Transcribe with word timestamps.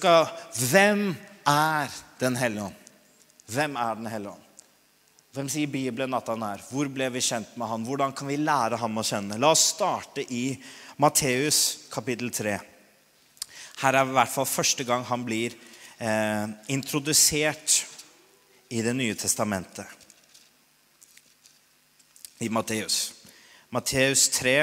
Skal 0.00 0.30
Hvem 0.56 1.10
er 1.44 1.90
Den 2.20 2.36
hellige 2.36 2.70
ånd? 2.70 2.76
Hvem 3.52 3.74
er 3.76 3.98
Den 3.98 4.06
hellige 4.08 4.32
ånd? 4.32 4.46
Hvem 5.36 5.48
sier 5.52 5.68
Bibelen 5.70 6.14
at 6.16 6.30
han 6.32 6.42
er? 6.42 6.62
Hvor 6.70 6.88
ble 6.88 7.10
vi 7.12 7.20
kjent 7.22 7.52
med 7.60 7.68
han? 7.68 7.84
Hvordan 7.84 8.14
kan 8.16 8.30
vi 8.30 8.38
lære 8.40 8.78
ham 8.80 8.96
å 8.96 9.04
kjenne? 9.04 9.36
La 9.38 9.52
oss 9.52 9.68
starte 9.74 10.24
i 10.24 10.56
Matteus 10.98 11.90
kapittel 11.92 12.32
3. 12.32 12.56
Her 13.82 13.98
er 14.00 14.08
i 14.08 14.16
hvert 14.16 14.32
fall 14.32 14.48
første 14.48 14.86
gang 14.88 15.04
han 15.06 15.22
blir 15.28 15.54
eh, 16.00 16.48
introdusert 16.72 17.84
i 18.72 18.80
Det 18.82 18.96
nye 18.96 19.14
testamentet. 19.18 19.86
I 22.40 22.48
Matteus. 22.48 23.02
Matteus 23.70 24.30
3 24.40 24.56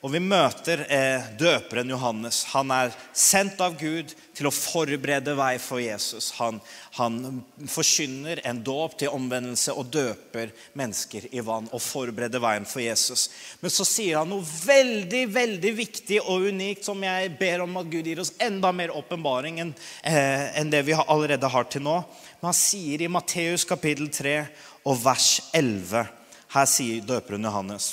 og 0.00 0.14
vi 0.14 0.20
møter 0.24 0.86
eh, 0.88 1.26
døperen 1.36 1.90
Johannes. 1.92 2.44
Han 2.54 2.72
er 2.72 2.94
sendt 3.12 3.60
av 3.60 3.76
Gud 3.80 4.14
til 4.40 4.48
å 4.48 4.54
forberede 4.54 5.34
vei 5.36 5.52
for 5.60 5.82
Jesus. 5.82 6.30
Han, 6.38 6.58
han 6.96 7.42
forkynner 7.68 8.40
en 8.48 8.62
dåp 8.64 8.96
til 9.00 9.12
omvendelse 9.12 9.74
og 9.76 9.90
døper 9.92 10.54
mennesker 10.80 11.28
i 11.30 11.44
vann. 11.44 11.68
og 11.70 11.82
forbereder 11.84 12.40
veien 12.40 12.66
for 12.68 12.80
Jesus. 12.80 13.28
Men 13.60 13.72
så 13.74 13.84
sier 13.84 14.20
han 14.20 14.30
noe 14.32 14.44
veldig 14.44 15.26
veldig 15.34 15.72
viktig 15.76 16.22
og 16.22 16.48
unikt 16.48 16.88
som 16.88 17.02
jeg 17.04 17.34
ber 17.40 17.66
om 17.66 17.76
at 17.80 17.90
Gud 17.92 18.08
gir 18.08 18.22
oss 18.22 18.32
enda 18.40 18.72
mer 18.72 18.94
åpenbaring 18.96 19.60
enn, 19.60 19.74
eh, 20.02 20.48
enn 20.58 20.72
det 20.72 20.82
vi 20.88 20.96
allerede 20.96 21.52
har 21.52 21.68
til 21.68 21.84
nå. 21.84 21.98
Men 22.40 22.50
han 22.50 22.56
sier 22.56 23.02
i 23.04 23.12
Matteus 23.12 23.66
kapittel 23.68 24.08
3 24.08 24.38
og 24.88 24.96
vers 25.04 25.50
11 25.52 26.08
Her 26.50 26.66
sier 26.66 27.04
døperen 27.06 27.44
Johannes. 27.46 27.92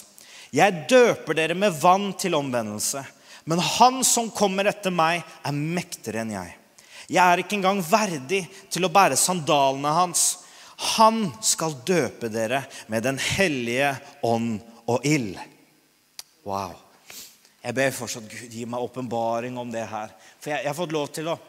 Jeg 0.55 0.87
døper 0.89 1.35
dere 1.35 1.55
med 1.59 1.75
vann 1.81 2.13
til 2.17 2.33
omvendelse, 2.37 3.03
men 3.47 3.61
han 3.63 4.01
som 4.03 4.27
kommer 4.35 4.67
etter 4.67 4.91
meg, 4.91 5.21
er 5.23 5.55
mektigere 5.55 6.25
enn 6.25 6.33
jeg. 6.35 6.55
Jeg 7.07 7.23
er 7.23 7.39
ikke 7.39 7.55
engang 7.55 7.79
verdig 7.87 8.41
til 8.73 8.83
å 8.83 8.91
bære 8.91 9.15
sandalene 9.19 9.93
hans. 9.95 10.23
Han 10.97 11.29
skal 11.39 11.77
døpe 11.87 12.27
dere 12.29 12.65
med 12.91 13.05
Den 13.07 13.19
hellige 13.21 13.93
ånd 14.27 14.57
og 14.91 15.07
ild. 15.07 15.39
Wow. 16.43 16.75
Jeg 17.63 17.75
ber 17.75 17.95
fortsatt 17.95 18.27
Gud 18.31 18.51
gi 18.51 18.65
meg 18.67 18.83
åpenbaring 18.83 19.55
om 19.59 19.71
det 19.71 19.85
her. 19.87 20.11
For 20.39 20.51
jeg, 20.51 20.65
jeg 20.65 20.71
har 20.71 20.77
fått 20.77 20.95
lov 20.95 21.07
til 21.15 21.31
å 21.31 21.39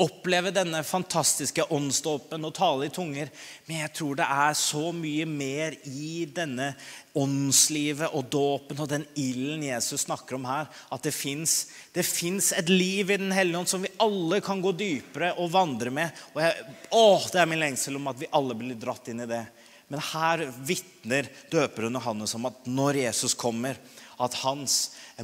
oppleve 0.00 0.48
denne 0.56 0.80
fantastiske 0.88 1.66
åndsdåpen 1.68 2.46
og 2.48 2.54
tale 2.56 2.86
i 2.88 2.92
tunger. 2.92 3.28
Men 3.66 3.82
jeg 3.82 3.92
tror 3.98 4.16
det 4.16 4.28
er 4.32 4.54
så 4.56 4.86
mye 4.96 5.26
mer 5.28 5.76
i 5.84 6.24
denne 6.32 6.70
åndslivet 7.18 8.14
og 8.16 8.30
dåpen 8.32 8.80
og 8.80 8.88
den 8.88 9.04
ilden 9.20 9.66
Jesus 9.66 10.06
snakker 10.06 10.38
om 10.38 10.46
her, 10.48 10.70
at 10.88 11.04
det 11.04 11.12
fins 11.12 12.52
et 12.56 12.72
liv 12.72 13.10
i 13.10 13.20
Den 13.20 13.34
hellige 13.36 13.58
ånd 13.60 13.68
som 13.68 13.84
vi 13.84 13.92
alle 14.00 14.40
kan 14.40 14.62
gå 14.64 14.72
dypere 14.72 15.34
og 15.36 15.52
vandre 15.52 15.92
med. 15.92 16.24
Og 16.32 16.40
jeg, 16.40 16.70
å, 16.88 17.20
Det 17.28 17.42
er 17.42 17.50
min 17.50 17.60
lengsel 17.60 18.00
om 18.00 18.08
at 18.08 18.20
vi 18.20 18.32
alle 18.32 18.56
blir 18.56 18.80
dratt 18.80 19.12
inn 19.12 19.26
i 19.26 19.28
det. 19.28 19.44
Men 19.92 20.00
her 20.08 20.46
vitner 20.64 21.28
døperen 21.52 22.00
Johannes 22.00 22.32
om 22.38 22.48
at 22.48 22.64
når 22.64 23.02
Jesus 23.02 23.34
kommer, 23.36 23.76
at 24.22 24.40
hans 24.42 24.76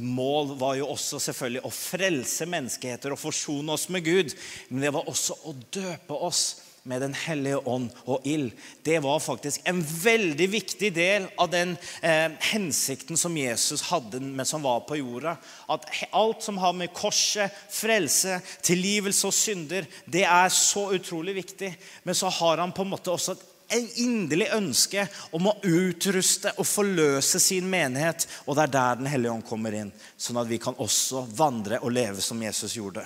mål 0.03 0.55
var 0.59 0.77
jo 0.79 0.89
også 0.93 1.19
selvfølgelig 1.23 1.65
å 1.65 1.73
frelse 1.73 2.47
menneskeheter 2.49 3.15
og 3.15 3.21
forsone 3.21 3.75
oss 3.75 3.87
med 3.93 4.05
Gud. 4.05 4.35
Men 4.69 4.85
det 4.85 4.95
var 4.95 5.07
også 5.09 5.37
å 5.47 5.55
døpe 5.73 6.17
oss 6.29 6.43
med 6.89 7.01
Den 7.03 7.13
hellige 7.13 7.59
ånd 7.67 7.89
og 8.09 8.25
ild. 8.27 8.53
Det 8.83 8.97
var 9.03 9.19
faktisk 9.21 9.65
en 9.67 9.81
veldig 9.83 10.47
viktig 10.49 10.89
del 10.95 11.27
av 11.37 11.51
den 11.51 11.75
eh, 12.01 12.31
hensikten 12.51 13.19
som 13.19 13.35
Jesus 13.37 13.83
hadde 13.89 14.21
mens 14.23 14.53
han 14.55 14.63
var 14.63 14.85
på 14.87 14.97
jorda. 14.97 15.35
At 15.69 15.85
alt 16.15 16.45
som 16.45 16.57
har 16.61 16.73
med 16.73 16.93
korset, 16.95 17.53
frelse, 17.69 18.39
tilgivelse 18.65 19.27
og 19.27 19.35
synder, 19.35 19.89
det 20.05 20.25
er 20.25 20.49
så 20.55 20.87
utrolig 20.95 21.35
viktig. 21.41 21.73
Men 22.07 22.17
så 22.17 22.31
har 22.39 22.63
han 22.63 22.73
på 22.73 22.87
en 22.87 22.93
måte 22.95 23.13
også 23.13 23.35
et 23.35 23.48
en 23.69 23.87
inderlig 24.01 24.49
ønske 24.55 25.05
om 25.35 25.49
å 25.49 25.55
utruste 25.63 26.53
og 26.57 26.67
forløse 26.67 27.39
sin 27.41 27.69
menighet. 27.69 28.25
Og 28.45 28.57
det 28.57 28.65
er 28.67 28.75
der 28.75 28.99
Den 28.99 29.11
hellige 29.11 29.31
ånd 29.31 29.45
kommer 29.47 29.75
inn, 29.75 29.91
sånn 30.17 30.41
at 30.41 30.49
vi 30.49 30.57
kan 30.61 30.77
også 30.77 31.25
vandre 31.37 31.81
og 31.83 31.93
leve 31.93 32.21
som 32.21 32.41
Jesus 32.43 32.75
gjorde. 32.77 33.05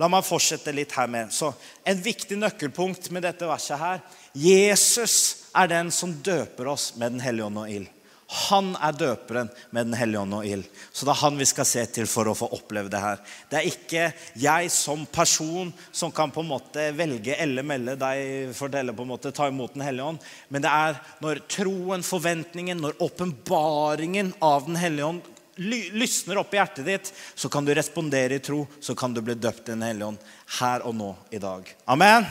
La 0.00 0.08
meg 0.08 0.24
fortsette 0.24 0.72
litt 0.74 0.92
her 0.96 1.06
med. 1.06 1.32
Så 1.32 1.52
En 1.84 2.00
viktig 2.02 2.38
nøkkelpunkt 2.38 3.10
med 3.10 3.22
dette 3.22 3.46
verset 3.46 3.78
her 3.78 4.00
Jesus 4.32 5.48
er 5.54 5.68
den 5.68 5.90
som 5.90 6.14
døper 6.22 6.72
oss 6.72 6.94
med 6.96 7.12
Den 7.12 7.20
hellige 7.20 7.46
ånd 7.46 7.58
og 7.58 7.70
ild. 7.70 7.90
Han 8.32 8.72
er 8.80 8.94
døperen 8.96 9.50
med 9.70 9.90
Den 9.90 9.96
hellige 9.98 10.22
ånd 10.22 10.36
og 10.38 10.46
ild. 10.48 10.64
Så 10.92 11.06
det 11.06 11.12
er 11.14 11.22
han 11.22 11.40
vi 11.40 11.48
skal 11.48 11.68
se 11.68 11.84
til 11.92 12.08
for 12.10 12.30
å 12.30 12.36
få 12.36 12.48
oppleve 12.56 12.92
det 12.92 13.02
her. 13.02 13.20
Det 13.50 13.58
er 13.58 13.68
ikke 13.68 14.06
jeg 14.40 14.70
som 14.72 15.04
person 15.06 15.72
som 15.92 16.12
kan 16.14 16.32
på 16.32 16.44
en 16.44 16.52
måte 16.52 16.88
velge 16.96 17.36
eller 17.36 17.66
melde 17.66 17.98
deg 18.00 18.54
fortelle 18.56 18.94
på 18.96 19.04
en 19.04 19.12
måte 19.12 19.34
ta 19.34 19.50
imot 19.50 19.76
Den 19.76 19.84
hellige 19.86 20.14
ånd. 20.14 20.30
Men 20.48 20.64
det 20.64 20.72
er 20.72 20.98
når 21.24 21.44
troen, 21.50 22.06
forventningen, 22.06 22.80
når 22.80 22.98
åpenbaringen 23.04 24.34
av 24.40 24.66
Den 24.68 24.80
hellige 24.80 25.12
ånd 25.12 25.28
lysner 25.56 26.40
opp 26.40 26.54
i 26.54 26.60
hjertet 26.60 26.86
ditt, 26.86 27.12
så 27.34 27.50
kan 27.52 27.64
du 27.64 27.74
respondere 27.76 28.38
i 28.38 28.44
tro. 28.44 28.64
Så 28.80 28.96
kan 28.96 29.12
du 29.14 29.20
bli 29.20 29.36
døpt 29.36 29.68
i 29.68 29.74
Den 29.74 29.84
hellige 29.84 30.14
ånd 30.14 30.32
her 30.60 30.86
og 30.88 30.96
nå 30.96 31.12
i 31.30 31.42
dag. 31.42 31.68
Amen. 31.84 32.26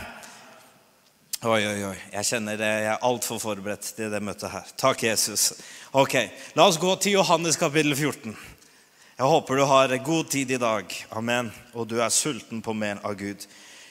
Oi, 1.42 1.64
oi, 1.66 1.80
oi. 1.88 1.96
Jeg 2.14 2.28
kjenner 2.28 2.58
det. 2.60 2.68
Jeg 2.84 2.90
er 2.92 3.06
altfor 3.08 3.40
forberedt 3.42 3.88
til 3.98 4.12
det 4.14 4.20
møtet 4.22 4.52
her. 4.54 4.68
Takk, 4.78 5.00
Jesus. 5.08 5.48
Ok, 5.98 6.14
La 6.54 6.68
oss 6.70 6.76
gå 6.78 6.92
til 7.02 7.16
Johannes 7.16 7.56
kapittel 7.58 7.96
14. 7.96 8.36
Jeg 9.18 9.30
håper 9.32 9.58
du 9.58 9.64
har 9.66 9.96
god 10.06 10.28
tid 10.30 10.52
i 10.54 10.60
dag. 10.62 10.94
Amen. 11.18 11.50
Og 11.74 11.88
du 11.90 11.96
er 11.98 12.14
sulten 12.14 12.62
på 12.62 12.76
mer 12.78 13.02
av 13.02 13.16
Gud. 13.18 13.48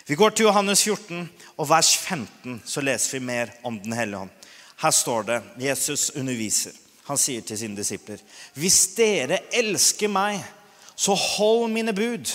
Vi 0.07 0.15
går 0.15 0.31
til 0.31 0.47
Johannes 0.47 0.85
14, 0.87 1.27
og 1.59 1.69
vers 1.73 1.91
15, 1.97 2.61
så 2.63 2.85
leser 2.87 3.19
vi 3.19 3.25
mer 3.33 3.51
om 3.67 3.81
Den 3.83 3.99
hellige 3.99 4.21
ånd. 4.29 4.47
Her 4.85 4.95
står 4.95 5.27
det 5.27 5.41
Jesus 5.59 6.13
underviser. 6.15 6.79
Han 7.11 7.19
sier 7.19 7.43
til 7.43 7.59
sine 7.59 7.75
disipler.: 7.75 8.23
Hvis 8.55 8.95
dere 8.95 9.41
elsker 9.51 10.07
meg, 10.07 10.39
så 10.95 11.19
hold 11.19 11.67
mine 11.75 11.99
bud 11.99 12.31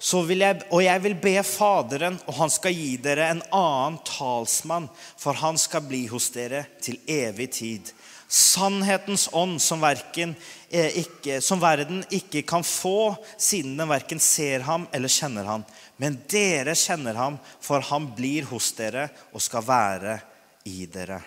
jeg, 0.00 0.62
og 0.70 0.82
jeg 0.82 1.02
vil 1.04 1.14
be 1.20 1.34
Faderen, 1.44 2.18
og 2.26 2.34
han 2.34 2.50
skal 2.50 2.72
gi 2.72 2.96
dere 2.96 3.28
en 3.30 3.42
annen 3.52 3.98
talsmann, 4.04 4.88
for 5.16 5.34
han 5.34 5.58
skal 5.58 5.84
bli 5.84 6.06
hos 6.08 6.30
dere 6.30 6.64
til 6.80 6.98
evig 7.06 7.50
tid. 7.52 7.92
Sannhetens 8.30 9.28
ånd, 9.32 9.60
som, 9.60 9.80
verken, 9.80 10.36
eh, 10.70 11.02
ikke, 11.02 11.40
som 11.42 11.60
verden 11.60 12.04
ikke 12.10 12.42
kan 12.42 12.62
få, 12.62 13.16
siden 13.36 13.76
den 13.76 13.90
verken 13.90 14.20
ser 14.20 14.60
ham 14.60 14.86
eller 14.92 15.08
kjenner 15.10 15.44
ham. 15.44 15.64
Men 15.96 16.20
dere 16.30 16.74
kjenner 16.78 17.14
ham, 17.14 17.38
for 17.60 17.80
han 17.80 18.12
blir 18.16 18.46
hos 18.48 18.72
dere 18.78 19.10
og 19.34 19.42
skal 19.42 19.66
være 19.66 20.20
i 20.64 20.86
dere. 20.86 21.20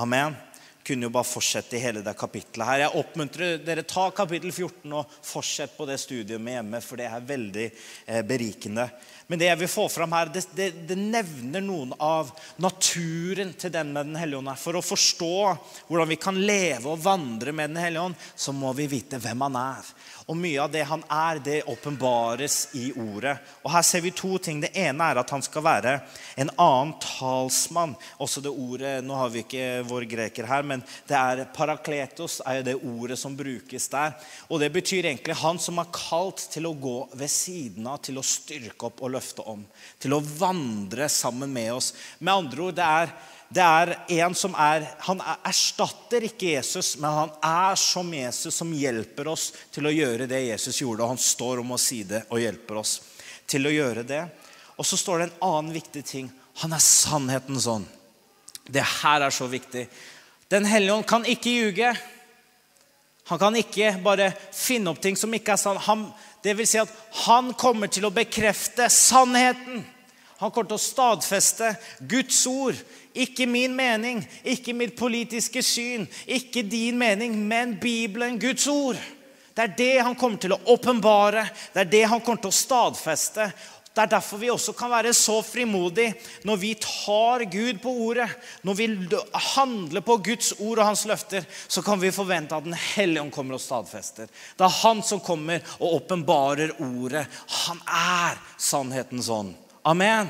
Amen 0.00 0.49
kunne 0.90 1.06
jo 1.06 1.14
bare 1.14 1.28
fortsette 1.28 1.78
i 1.78 1.82
hele 1.84 2.02
det 2.02 2.16
kapittelet 2.18 2.66
her. 2.66 2.82
Jeg 2.84 2.98
oppmuntrer 2.98 3.60
dere 3.62 3.86
ta 3.86 4.08
kapittel 4.14 4.50
14 4.50 4.96
og 4.98 5.14
fortsett 5.22 5.76
på 5.76 5.86
det 5.86 6.00
studiet 6.02 6.42
med 6.42 6.58
hjemme, 6.58 6.82
for 6.82 6.98
det 6.98 7.06
er 7.06 7.28
veldig 7.28 7.66
eh, 7.70 8.22
berikende. 8.26 8.88
Men 9.30 9.38
det 9.38 9.46
jeg 9.46 9.60
vil 9.60 9.70
få 9.70 9.84
fram 9.92 10.10
her, 10.16 10.32
det, 10.34 10.42
det, 10.58 10.66
det, 10.88 10.96
nevner 10.98 11.62
noen 11.62 11.92
av 12.02 12.32
naturen 12.58 13.52
til 13.54 13.70
den 13.70 13.92
med 13.94 14.10
Den 14.10 14.18
hellige 14.18 14.40
ånd. 14.40 14.50
For 14.58 14.74
å 14.74 14.82
forstå 14.82 15.34
hvordan 15.86 16.10
vi 16.10 16.18
kan 16.18 16.40
leve 16.42 16.90
og 16.90 17.04
vandre 17.04 17.54
med 17.54 17.70
Den 17.70 17.84
hellige 17.84 18.08
ånd, 18.08 18.18
så 18.34 18.50
må 18.50 18.72
vi 18.74 18.88
vite 18.90 19.22
hvem 19.22 19.46
han 19.46 19.60
er. 19.60 19.92
Og 20.28 20.36
mye 20.36 20.60
av 20.62 20.70
det 20.72 20.82
han 20.88 21.02
er, 21.06 21.40
det 21.44 21.62
åpenbares 21.70 22.68
i 22.78 22.90
ordet. 22.92 23.36
Og 23.64 23.72
Her 23.72 23.84
ser 23.86 24.04
vi 24.04 24.12
to 24.16 24.36
ting. 24.38 24.60
Det 24.60 24.72
ene 24.76 25.08
er 25.10 25.20
at 25.22 25.32
han 25.32 25.42
skal 25.44 25.64
være 25.64 25.94
en 26.40 26.52
annen 26.56 26.94
talsmann. 27.02 27.96
Også 28.20 28.42
det 28.44 28.52
ordet, 28.52 28.98
Nå 29.04 29.16
har 29.16 29.32
vi 29.32 29.44
ikke 29.44 29.82
vår 29.88 30.06
greker 30.10 30.48
her, 30.50 30.66
men 30.66 30.84
det 31.08 31.16
er 31.16 31.44
parakletos 31.54 32.40
er 32.46 32.62
det 32.66 32.76
ordet 32.76 33.18
som 33.18 33.36
brukes 33.36 33.88
der. 33.92 34.14
Og 34.48 34.60
Det 34.60 34.72
betyr 34.72 35.08
egentlig 35.08 35.38
han 35.40 35.58
som 35.58 35.80
er 35.80 35.92
kalt 35.94 36.46
til 36.52 36.68
å 36.68 36.76
gå 36.76 36.98
ved 37.14 37.30
siden 37.30 37.86
av, 37.86 38.00
til 38.04 38.20
å 38.20 38.26
styrke 38.26 38.90
opp 38.90 39.02
og 39.02 39.14
løfte 39.16 39.46
om. 39.48 39.64
Til 39.98 40.14
å 40.16 40.22
vandre 40.22 41.08
sammen 41.08 41.52
med 41.52 41.72
oss. 41.74 41.94
Med 42.18 42.34
andre 42.34 42.68
ord, 42.68 42.76
det 42.76 42.86
er 42.86 43.14
det 43.50 43.62
er 43.66 43.96
en 44.22 44.34
som 44.38 44.52
er 44.54 44.84
Han 45.06 45.18
erstatter 45.42 46.22
ikke 46.28 46.52
Jesus, 46.52 46.92
men 47.02 47.10
han 47.10 47.32
er 47.42 47.78
som 47.82 48.12
Jesus, 48.14 48.54
som 48.54 48.70
hjelper 48.70 49.32
oss 49.32 49.48
til 49.74 49.88
å 49.90 49.94
gjøre 49.94 50.28
det 50.30 50.44
Jesus 50.44 50.78
gjorde. 50.82 51.02
Og 51.02 51.16
han 51.16 51.22
står 51.22 51.64
om 51.64 51.74
å 51.74 51.80
si 51.80 52.04
det 52.06 52.22
og 52.28 52.38
hjelper 52.38 52.78
oss 52.78 53.00
til 53.50 53.66
å 53.66 53.74
gjøre 53.74 54.06
det. 54.06 54.22
Og 54.78 54.86
så 54.86 54.96
står 54.96 55.18
det 55.18 55.26
en 55.28 55.42
annen 55.48 55.74
viktig 55.74 56.04
ting. 56.06 56.30
Han 56.62 56.76
er 56.76 56.84
sannhetens 56.84 57.66
ånd. 57.66 57.90
Det 58.70 58.86
her 59.02 59.26
er 59.26 59.34
så 59.34 59.50
viktig. 59.50 59.88
Den 60.50 60.64
hellige 60.70 60.94
ånd 60.94 61.10
kan 61.10 61.26
ikke 61.26 61.50
ljuge. 61.50 61.90
Han 63.30 63.38
kan 63.38 63.58
ikke 63.58 63.96
bare 64.02 64.30
finne 64.54 64.94
opp 64.94 65.02
ting 65.02 65.18
som 65.18 65.34
ikke 65.34 65.56
er 65.56 65.60
sann. 65.62 65.82
Han, 65.90 66.06
det 66.46 66.54
vil 66.58 66.70
si 66.70 66.78
at 66.78 66.90
han 67.26 67.50
kommer 67.58 67.90
til 67.90 68.06
å 68.06 68.14
bekrefte 68.14 68.86
sannheten. 68.94 69.82
Han 70.40 70.50
kommer 70.50 70.70
til 70.70 70.78
å 70.78 70.82
stadfeste 70.82 71.74
Guds 72.08 72.40
ord. 72.48 72.78
Ikke 73.12 73.44
min 73.50 73.74
mening, 73.76 74.22
ikke 74.46 74.72
mitt 74.76 74.94
politiske 74.96 75.62
syn, 75.66 76.06
ikke 76.24 76.62
din 76.64 76.96
mening, 76.98 77.34
men 77.48 77.74
Bibelen, 77.80 78.38
Guds 78.40 78.64
ord. 78.70 79.00
Det 79.54 79.66
er 79.66 79.76
det 79.76 79.96
han 80.06 80.16
kommer 80.16 80.40
til 80.40 80.54
å 80.54 80.62
åpenbare, 80.72 81.42
det 81.74 81.82
er 81.82 81.92
det 81.92 82.06
han 82.08 82.22
kommer 82.24 82.40
til 82.40 82.52
å 82.52 82.56
stadfeste. 82.56 83.50
Det 83.90 84.04
er 84.04 84.12
derfor 84.12 84.38
vi 84.38 84.48
også 84.52 84.72
kan 84.78 84.92
være 84.92 85.10
så 85.18 85.40
frimodige 85.42 86.14
når 86.46 86.58
vi 86.62 86.68
tar 86.78 87.42
Gud 87.50 87.80
på 87.82 87.92
ordet. 88.06 88.28
Når 88.62 88.76
vi 88.78 88.86
handler 89.50 90.04
på 90.06 90.16
Guds 90.30 90.52
ord 90.60 90.78
og 90.78 90.86
hans 90.86 91.02
løfter, 91.10 91.44
så 91.66 91.82
kan 91.82 91.98
vi 92.00 92.14
forvente 92.14 92.54
at 92.54 92.64
Den 92.64 92.78
hellige 92.78 93.24
ånd 93.26 93.34
kommer 93.34 93.58
og 93.58 93.64
stadfester. 93.64 94.30
Det 94.30 94.64
er 94.64 94.78
han 94.84 95.02
som 95.02 95.20
kommer 95.20 95.60
og 95.80 95.98
åpenbarer 95.98 96.78
ordet. 96.78 97.26
Han 97.66 97.82
er 97.84 98.38
sannhetens 98.56 99.28
ånd. 99.28 99.58
Amen. 99.82 100.28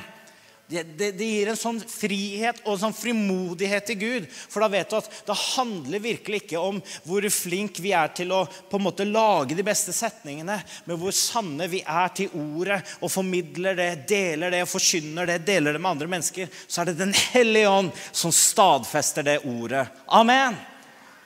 Det, 0.71 0.83
det, 0.83 1.09
det, 1.19 1.27
gir 1.27 1.49
en 1.51 1.59
sånn 1.59 1.79
frihet 1.83 2.61
og 2.63 2.77
en 2.77 2.83
sånn 2.85 2.95
frimodighet 2.95 3.89
til 3.89 3.97
Gud. 3.99 4.29
For 4.31 4.63
da 4.63 4.69
vet 4.71 4.93
du 4.93 4.95
at 5.01 5.09
det 5.27 5.35
handler 5.57 6.05
virkelig 6.05 6.45
ikke 6.45 6.63
om 6.63 6.79
hvor 7.03 7.27
flink 7.35 7.81
vi 7.83 7.91
er 7.97 8.13
til 8.15 8.31
å 8.37 8.45
på 8.47 8.79
en 8.79 8.85
måte 8.87 9.09
lage 9.09 9.59
de 9.59 9.67
beste 9.67 9.91
setningene, 9.97 10.61
men 10.87 11.03
hvor 11.03 11.17
sanne 11.17 11.67
vi 11.73 11.83
er 11.83 12.15
til 12.15 12.31
ordet 12.39 12.79
og 13.01 13.11
formidler 13.11 13.75
det, 13.83 13.91
deler 14.15 14.55
det, 14.55 14.63
forkynner 14.71 15.33
det, 15.33 15.41
deler 15.51 15.75
det 15.75 15.83
med 15.83 15.97
andre 15.97 16.13
mennesker. 16.15 16.47
Så 16.69 16.85
er 16.85 16.93
det 16.93 17.01
Den 17.03 17.19
hellige 17.35 17.75
ånd 17.75 17.91
som 18.13 18.31
stadfester 18.31 19.27
det 19.27 19.41
ordet. 19.43 19.89
Amen. 20.07 20.55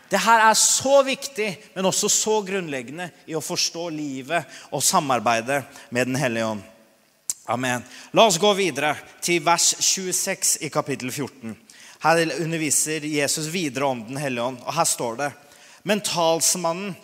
Det 0.08 0.24
her 0.24 0.48
er 0.48 0.56
så 0.56 1.02
viktig, 1.04 1.50
men 1.76 1.92
også 1.92 2.08
så 2.08 2.40
grunnleggende 2.46 3.12
i 3.28 3.36
å 3.36 3.44
forstå 3.44 3.90
livet 3.92 4.56
og 4.72 4.80
samarbeidet 4.80 5.66
med 5.92 6.08
Den 6.08 6.24
hellige 6.24 6.54
ånd. 6.54 6.70
Amen. 7.46 7.82
La 8.10 8.24
oss 8.24 8.38
gå 8.40 8.50
videre 8.56 8.94
til 9.20 9.42
vers 9.44 9.74
26 9.76 10.62
i 10.64 10.70
kapittel 10.72 11.10
14. 11.12 11.52
Her 12.04 12.20
underviser 12.40 13.04
Jesus 13.04 13.50
videre 13.52 13.90
om 13.92 14.00
Den 14.08 14.16
hellige 14.20 14.46
ånd, 14.48 14.62
og 14.64 14.72
her 14.72 14.86
står 14.88 15.18
det 15.18 15.32
Men 15.84 16.00
talsmannen, 16.00 16.94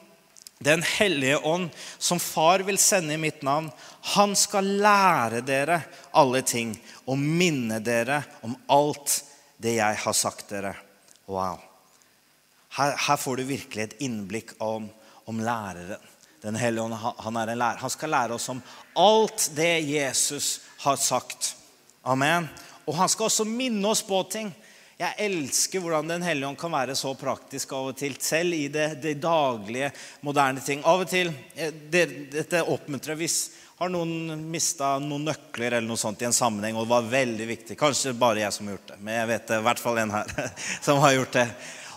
Den 0.64 0.82
hellige 0.82 1.38
ånd, 1.44 1.70
som 1.98 2.20
Far 2.20 2.64
vil 2.64 2.78
sende 2.78 3.14
i 3.14 3.20
mitt 3.20 3.42
navn, 3.42 3.70
han 4.16 4.34
skal 4.36 4.64
lære 4.80 5.40
dere 5.40 5.78
alle 6.12 6.42
ting 6.44 6.74
og 7.06 7.16
minne 7.16 7.78
dere 7.80 8.22
om 8.44 8.56
alt 8.68 9.22
det 9.56 9.78
jeg 9.78 10.00
har 10.04 10.16
sagt 10.16 10.52
dere. 10.52 10.74
Wow. 11.28 11.60
Her, 12.76 12.92
her 12.96 13.16
får 13.16 13.40
du 13.40 13.44
virkelig 13.48 13.86
et 13.86 13.96
innblikk 14.04 14.52
om, 14.60 14.88
om 15.24 15.40
læreren. 15.40 16.00
Den 16.40 16.56
hellige 16.56 16.84
ånd 16.84 16.96
han 16.96 17.36
er 17.36 17.52
en 17.52 17.60
lærer. 17.60 17.82
Han 17.82 17.92
skal 17.92 18.12
lære 18.14 18.36
oss 18.36 18.48
om 18.48 18.62
alt 18.96 19.50
det 19.56 19.80
Jesus 19.84 20.60
har 20.84 20.96
sagt. 20.96 21.54
Amen. 22.02 22.48
Og 22.88 22.96
han 22.96 23.08
skal 23.12 23.28
også 23.28 23.44
minne 23.44 23.88
oss 23.88 24.02
på 24.06 24.22
ting. 24.32 24.52
Jeg 25.00 25.16
elsker 25.24 25.80
hvordan 25.80 26.08
Den 26.08 26.24
hellige 26.24 26.48
ånd 26.48 26.58
kan 26.60 26.72
være 26.72 26.96
så 26.96 27.14
praktisk 27.16 27.72
av 27.72 27.92
og 27.92 27.96
til. 27.96 28.16
Selv 28.20 28.56
i 28.56 28.68
det, 28.72 29.02
det 29.02 29.16
daglige, 29.20 29.92
moderne 30.24 30.60
ting. 30.64 30.84
Av 30.84 31.04
og 31.04 31.08
til 31.08 31.32
eh, 31.56 31.72
det, 31.72 32.06
Dette 32.34 32.64
oppmuntrer 32.68 33.16
hvis 33.20 33.40
har 33.80 33.88
noen 33.88 34.42
mista 34.52 34.98
noen 35.00 35.24
nøkler 35.30 35.72
eller 35.72 35.88
noe 35.88 35.96
sånt 35.96 36.20
i 36.20 36.26
en 36.28 36.36
sammenheng, 36.36 36.76
og 36.76 36.84
det 36.84 36.92
var 36.92 37.06
veldig 37.14 37.46
viktig. 37.48 37.76
Kanskje 37.80 38.12
bare 38.12 38.42
jeg 38.42 38.52
som 38.52 38.66
har 38.68 38.74
gjort 38.76 38.90
det, 38.90 38.98
men 39.00 39.14
jeg 39.16 39.28
vet 39.30 39.46
det, 39.48 39.56
i 39.56 39.64
hvert 39.64 39.80
fall 39.80 40.00
en 40.02 40.12
her 40.12 40.34
som 40.86 41.00
har 41.00 41.14
gjort 41.16 41.38
det. 41.38 41.46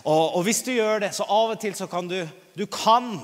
Og, 0.04 0.22
og 0.38 0.46
hvis 0.46 0.62
du 0.64 0.70
gjør 0.72 1.04
det, 1.04 1.10
så 1.12 1.28
av 1.28 1.52
og 1.52 1.60
til 1.60 1.76
så 1.76 1.88
kan 1.88 2.08
du 2.08 2.22
Du 2.54 2.64
kan 2.70 3.18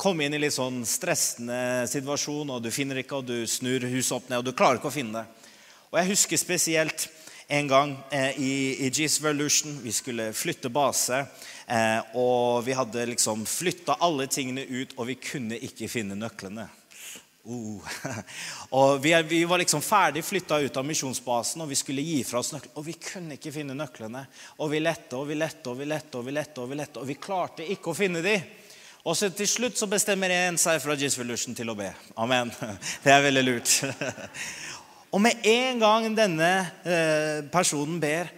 komme 0.00 0.24
inn 0.24 0.34
i 0.34 0.40
litt 0.40 0.56
sånn 0.56 0.80
stressende 0.88 1.84
situasjon, 1.90 2.48
og 2.54 2.62
du 2.64 2.70
finner 2.72 3.02
ikke, 3.02 3.20
og 3.20 3.28
du 3.28 3.44
snur 3.48 3.84
huset 3.92 4.16
opp 4.16 4.30
ned, 4.30 4.40
og 4.40 4.48
du 4.48 4.56
klarer 4.56 4.80
ikke 4.80 4.88
å 4.88 4.94
finne 4.94 5.20
det. 5.20 5.48
Og 5.90 5.98
jeg 6.00 6.10
husker 6.14 6.40
spesielt 6.40 7.08
en 7.50 7.68
gang 7.68 7.92
eh, 8.14 8.38
i, 8.40 8.52
i 8.86 8.90
G's 8.94 9.18
Revolution. 9.20 9.74
Vi 9.82 9.92
skulle 9.92 10.30
flytte 10.32 10.70
base, 10.72 11.24
eh, 11.66 12.16
og 12.16 12.62
vi 12.64 12.76
hadde 12.78 13.08
liksom 13.10 13.42
flytta 13.48 13.98
alle 14.06 14.28
tingene 14.30 14.64
ut, 14.70 14.94
og 14.96 15.10
vi 15.10 15.18
kunne 15.20 15.58
ikke 15.68 15.90
finne 15.90 16.16
nøklene. 16.16 16.68
Uh. 17.40 17.80
og 18.76 19.00
vi, 19.02 19.14
vi, 19.26 19.42
var 19.48 19.58
liksom 19.60 19.82
ferdig 19.82 20.22
flytta 20.22 20.60
ut 20.60 20.76
av 20.80 20.86
misjonsbasen, 20.86 21.64
og 21.64 21.72
vi 21.72 21.78
skulle 21.80 22.04
gi 22.06 22.22
fra 22.24 22.40
oss 22.40 22.54
nøklene. 22.54 22.76
Og 22.78 22.86
vi 22.86 22.96
kunne 23.02 23.36
ikke 23.36 23.52
finne 23.52 23.76
nøklene. 23.76 24.24
Og 24.60 24.72
vi 24.72 24.80
lette 24.80 25.18
og 25.18 25.28
vi 25.28 25.36
lette 25.36 25.72
og 25.72 25.80
vi 25.80 25.90
lette, 25.90 26.16
og 26.16 26.28
vi 26.28 26.36
lette, 26.38 26.62
og 26.62 26.72
vi 26.72 26.80
lette, 26.80 27.02
og 27.02 27.10
vi 27.10 27.20
klarte 27.20 27.68
ikke 27.74 27.92
å 27.92 27.98
finne 28.00 28.24
dem. 28.24 28.48
Og 29.00 29.16
så 29.16 29.30
til 29.32 29.48
slutt 29.48 29.78
så 29.80 29.88
bestemmer 29.88 30.32
en 30.34 30.58
seg 30.60 30.80
fra 30.82 30.96
Gisvolution 30.98 31.56
til 31.56 31.72
å 31.72 31.76
be. 31.78 31.88
Amen. 32.20 32.52
Det 33.04 33.14
er 33.14 33.24
veldig 33.24 33.44
lurt. 33.46 33.78
Og 35.14 35.22
med 35.24 35.40
en 35.48 35.80
gang 35.80 36.10
denne 36.14 36.50
eh, 36.84 37.40
personen 37.50 37.96
ber, 38.02 38.28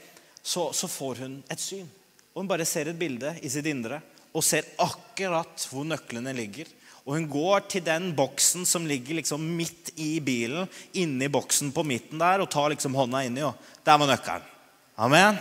så, 0.43 0.70
så 0.73 0.88
får 0.88 1.25
hun 1.25 1.35
et 1.50 1.61
syn. 1.61 1.88
Og 2.32 2.44
hun 2.44 2.49
bare 2.49 2.67
ser 2.69 2.88
et 2.88 2.99
bilde 2.99 3.35
i 3.43 3.50
sitt 3.53 3.67
indre 3.69 4.00
og 4.32 4.44
ser 4.47 4.70
akkurat 4.81 5.67
hvor 5.69 5.85
nøklene 5.85 6.32
ligger. 6.37 6.70
Og 7.03 7.17
hun 7.19 7.26
går 7.29 7.67
til 7.75 7.85
den 7.85 8.12
boksen 8.17 8.65
som 8.69 8.87
ligger 8.88 9.19
liksom 9.19 9.43
midt 9.58 9.91
i 10.00 10.15
bilen, 10.25 10.70
inni 10.94 11.29
boksen 11.29 11.73
på 11.75 11.85
midten 11.85 12.23
der, 12.23 12.41
og 12.41 12.50
tar 12.50 12.70
liksom 12.73 12.94
hånda 12.97 13.25
inni, 13.26 13.43
og 13.44 13.58
der 13.85 13.99
var 13.99 14.08
nøkkelen. 14.08 14.49
Amen. 15.03 15.41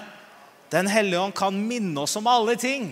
Den 0.73 0.89
hellige 0.89 1.21
ånd 1.21 1.35
kan 1.37 1.55
minne 1.55 2.03
oss 2.03 2.17
om 2.17 2.27
alle 2.31 2.57
ting. 2.59 2.89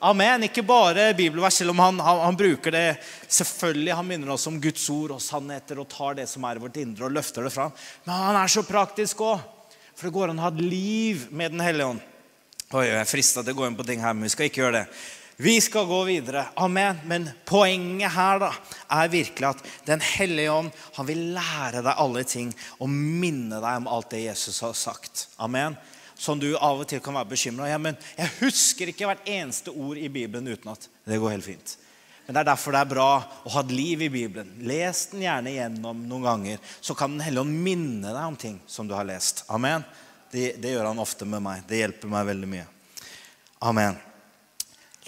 Amen. 0.00 0.46
Ikke 0.46 0.62
bare 0.64 1.10
bibelvers, 1.16 1.58
selv 1.60 1.74
om 1.74 1.80
han, 1.82 2.00
han, 2.00 2.20
han, 2.24 2.36
bruker 2.36 2.72
det 2.72 2.84
selvfølgelig. 3.28 3.92
Han 3.98 4.08
minner 4.08 4.32
oss 4.32 4.46
om 4.48 4.56
Guds 4.60 4.86
ord 4.92 5.12
og 5.16 5.20
sannheter 5.20 5.82
og 5.82 5.88
tar 5.92 6.16
det 6.16 6.26
som 6.30 6.46
er 6.48 6.56
i 6.56 6.62
vårt 6.62 6.80
indre, 6.80 7.04
og 7.08 7.16
løfter 7.16 7.44
det 7.44 7.52
fram. 7.52 7.74
Men 8.06 8.22
han 8.24 8.38
er 8.40 8.52
så 8.52 8.64
praktisk 8.64 9.20
òg. 9.26 9.42
For 9.92 10.08
det 10.08 10.16
går 10.16 10.32
an 10.32 10.40
å 10.40 10.46
ha 10.46 10.52
et 10.54 10.62
liv 10.64 11.26
med 11.36 11.52
Den 11.52 11.60
hellige 11.60 11.92
ånd. 11.92 12.04
Oi, 12.70 12.86
jeg 12.86 13.00
er 13.02 13.08
frista 13.10 13.42
til 13.44 13.52
å 13.52 13.58
gå 13.58 13.66
inn 13.66 13.76
på 13.76 13.84
ting 13.84 14.00
her, 14.00 14.14
men 14.16 14.24
vi 14.24 14.32
skal 14.32 14.48
ikke 14.48 14.62
gjøre 14.62 14.78
det. 14.78 15.02
Vi 15.40 15.54
skal 15.60 15.88
gå 15.88 16.00
videre. 16.08 16.46
Amen. 16.60 17.00
Men 17.10 17.28
poenget 17.48 18.14
her 18.14 18.40
da, 18.40 18.50
er 18.96 19.12
virkelig 19.12 19.50
at 19.50 19.62
Den 19.88 20.00
hellige 20.04 20.52
ånd 20.52 20.72
han 20.96 21.08
vil 21.08 21.22
lære 21.36 21.84
deg 21.84 22.04
alle 22.06 22.24
ting 22.28 22.52
og 22.78 22.88
minne 22.88 23.60
deg 23.60 23.82
om 23.82 23.88
alt 23.92 24.12
det 24.14 24.24
Jesus 24.30 24.62
har 24.64 24.76
sagt. 24.78 25.28
Amen 25.36 25.76
som 26.20 26.40
du 26.40 26.50
av 26.52 26.82
og 26.82 26.88
til 26.88 27.00
kan 27.00 27.16
være 27.16 27.30
bekymra 27.30 27.70
ja, 27.70 27.78
men 27.80 27.96
jeg 28.12 28.28
husker 28.42 28.90
ikke 28.92 29.08
hvert 29.08 29.28
eneste 29.30 29.72
ord 29.72 29.96
i 29.96 30.10
Bibelen 30.12 30.50
utenat. 30.52 30.90
Det 31.08 31.16
går 31.20 31.32
helt 31.38 31.46
fint. 31.46 31.72
Men 32.26 32.36
det 32.36 32.42
er 32.42 32.50
derfor 32.50 32.76
det 32.76 32.82
er 32.84 32.90
bra 32.90 33.08
å 33.24 33.52
ha 33.54 33.62
et 33.64 33.72
liv 33.72 34.04
i 34.04 34.10
Bibelen. 34.12 34.52
Les 34.68 35.00
den 35.10 35.24
gjerne 35.24 35.50
igjennom 35.50 36.04
noen 36.06 36.26
ganger, 36.28 36.60
så 36.84 36.94
kan 36.94 37.16
Den 37.16 37.24
hellige 37.24 37.46
ånd 37.46 37.56
minne 37.64 38.12
deg 38.12 38.20
om 38.22 38.36
ting 38.38 38.60
som 38.70 38.86
du 38.86 38.94
har 38.94 39.08
lest. 39.08 39.46
Amen. 39.48 39.82
Det, 40.30 40.60
det, 40.62 40.74
gjør 40.76 40.92
han 40.92 41.02
ofte 41.02 41.26
med 41.26 41.42
meg. 41.42 41.64
Det 41.66 41.80
hjelper 41.80 42.12
meg 42.12 42.28
veldig 42.28 42.50
mye. 42.52 42.68
Amen. 43.66 43.96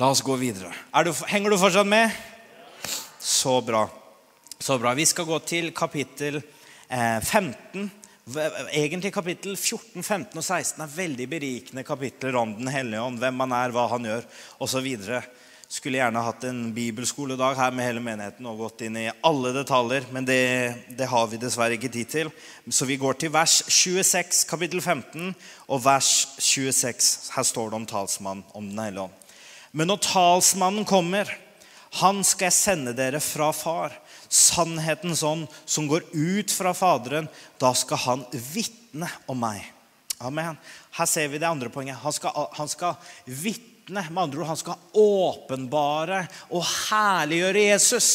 La 0.01 0.09
oss 0.11 0.25
gå 0.25 0.35
videre. 0.41 0.73
Du, 1.05 1.13
henger 1.29 1.53
du 1.53 1.61
fortsatt 1.61 1.87
med? 1.87 2.11
Så 3.21 3.61
bra. 3.63 3.85
Så 4.59 4.81
bra. 4.81 4.97
Vi 4.97 5.07
skal 5.07 5.29
gå 5.29 5.39
til 5.47 5.71
kapittel 5.77 6.41
eh, 6.41 7.21
15 7.21 7.87
Egentlig 8.23 9.11
kapittel 9.11 9.57
14, 9.57 9.99
15 9.99 10.39
og 10.39 10.45
16 10.45 10.83
er 10.85 10.91
veldig 10.95 11.25
berikende 11.27 11.83
kapitler 11.83 12.37
om 12.39 12.53
Den 12.55 12.69
hellige 12.71 13.03
ånd. 13.03 13.19
Hvem 13.19 13.41
han 13.43 13.55
er, 13.57 13.73
hva 13.75 13.89
han 13.91 14.05
gjør, 14.07 14.29
osv. 14.63 14.87
Skulle 15.73 15.99
gjerne 15.99 16.23
hatt 16.23 16.45
en 16.47 16.61
bibelskoledag 16.77 17.57
her 17.59 17.75
med 17.75 17.89
hele 17.89 18.05
menigheten 18.05 18.47
og 18.47 18.61
gått 18.63 18.85
inn 18.87 19.01
i 19.01 19.09
alle 19.27 19.51
detaljer, 19.57 20.07
men 20.15 20.29
det, 20.29 20.39
det 20.95 21.09
har 21.11 21.27
vi 21.33 21.41
dessverre 21.43 21.75
ikke 21.75 21.91
tid 21.91 22.13
til. 22.13 22.31
Så 22.71 22.87
vi 22.87 23.01
går 23.01 23.19
til 23.19 23.33
vers 23.35 23.59
26, 23.67 24.45
kapittel 24.47 24.85
15, 24.85 25.33
og 25.67 25.83
vers 25.83 26.13
26. 26.39 27.33
Her 27.35 27.49
står 27.49 27.73
det 27.73 27.81
om 27.81 27.89
talsmannen 27.91 28.47
om 28.55 28.71
Den 28.71 28.85
hellige 28.85 29.09
ånd. 29.09 29.35
Men 29.73 29.91
når 29.91 30.05
talsmannen 30.07 30.87
kommer, 30.87 31.27
han 31.99 32.23
skal 32.23 32.53
jeg 32.53 32.61
sende 32.61 32.95
dere 32.95 33.19
fra 33.25 33.51
far 33.57 33.99
sannhetens 34.33 35.23
ånd 35.23 35.47
som 35.65 35.89
går 35.91 36.07
ut 36.13 36.53
fra 36.53 36.73
Faderen, 36.75 37.29
da 37.61 37.75
skal 37.77 38.01
han 38.07 38.25
vitne 38.33 39.11
om 39.29 39.39
meg. 39.43 39.67
Amen. 40.23 40.57
Her 40.97 41.09
ser 41.11 41.29
vi 41.29 41.41
det 41.43 41.49
andre 41.49 41.69
poenget. 41.73 42.01
Han 42.01 42.15
skal, 42.15 42.49
han 42.57 42.71
skal 42.71 42.97
vitne. 43.27 43.69
Med 43.93 44.23
andre 44.23 44.39
ord, 44.39 44.47
han 44.47 44.61
skal 44.61 44.79
åpenbare 44.95 46.21
og 46.55 46.63
herliggjøre 46.63 47.65
Jesus. 47.67 48.09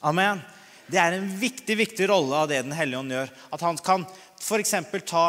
Amen. 0.00 0.40
Det 0.88 0.98
er 0.98 1.18
en 1.18 1.28
viktig 1.38 1.76
viktig 1.78 2.08
rolle 2.08 2.40
av 2.42 2.48
det 2.50 2.62
Den 2.64 2.72
hellige 2.74 3.02
ånd 3.02 3.12
gjør. 3.12 3.32
At 3.52 3.64
han 3.66 3.78
kan 3.84 4.06
f.eks. 4.40 4.74
ta 5.06 5.26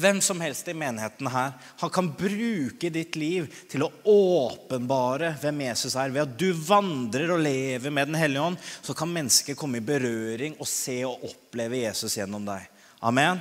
hvem 0.00 0.20
som 0.24 0.40
helst 0.42 0.68
i 0.68 0.74
menigheten 0.76 1.28
her. 1.30 1.52
Han 1.82 1.92
kan 1.94 2.10
bruke 2.16 2.90
ditt 2.92 3.16
liv 3.20 3.46
til 3.70 3.84
å 3.86 3.92
åpenbare 4.08 5.34
hvem 5.42 5.62
Jesus 5.68 5.94
er. 5.94 6.12
Ved 6.14 6.24
at 6.24 6.36
du 6.40 6.50
vandrer 6.54 7.30
og 7.34 7.44
lever 7.44 7.92
med 7.92 8.10
Den 8.10 8.18
hellige 8.20 8.48
ånd, 8.50 8.58
så 8.82 8.96
kan 8.96 9.12
mennesker 9.12 9.58
komme 9.58 9.78
i 9.78 9.84
berøring 9.84 10.58
og 10.58 10.68
se 10.68 11.00
og 11.08 11.24
oppleve 11.30 11.84
Jesus 11.84 12.18
gjennom 12.18 12.44
deg. 12.48 12.66
Amen. 13.00 13.40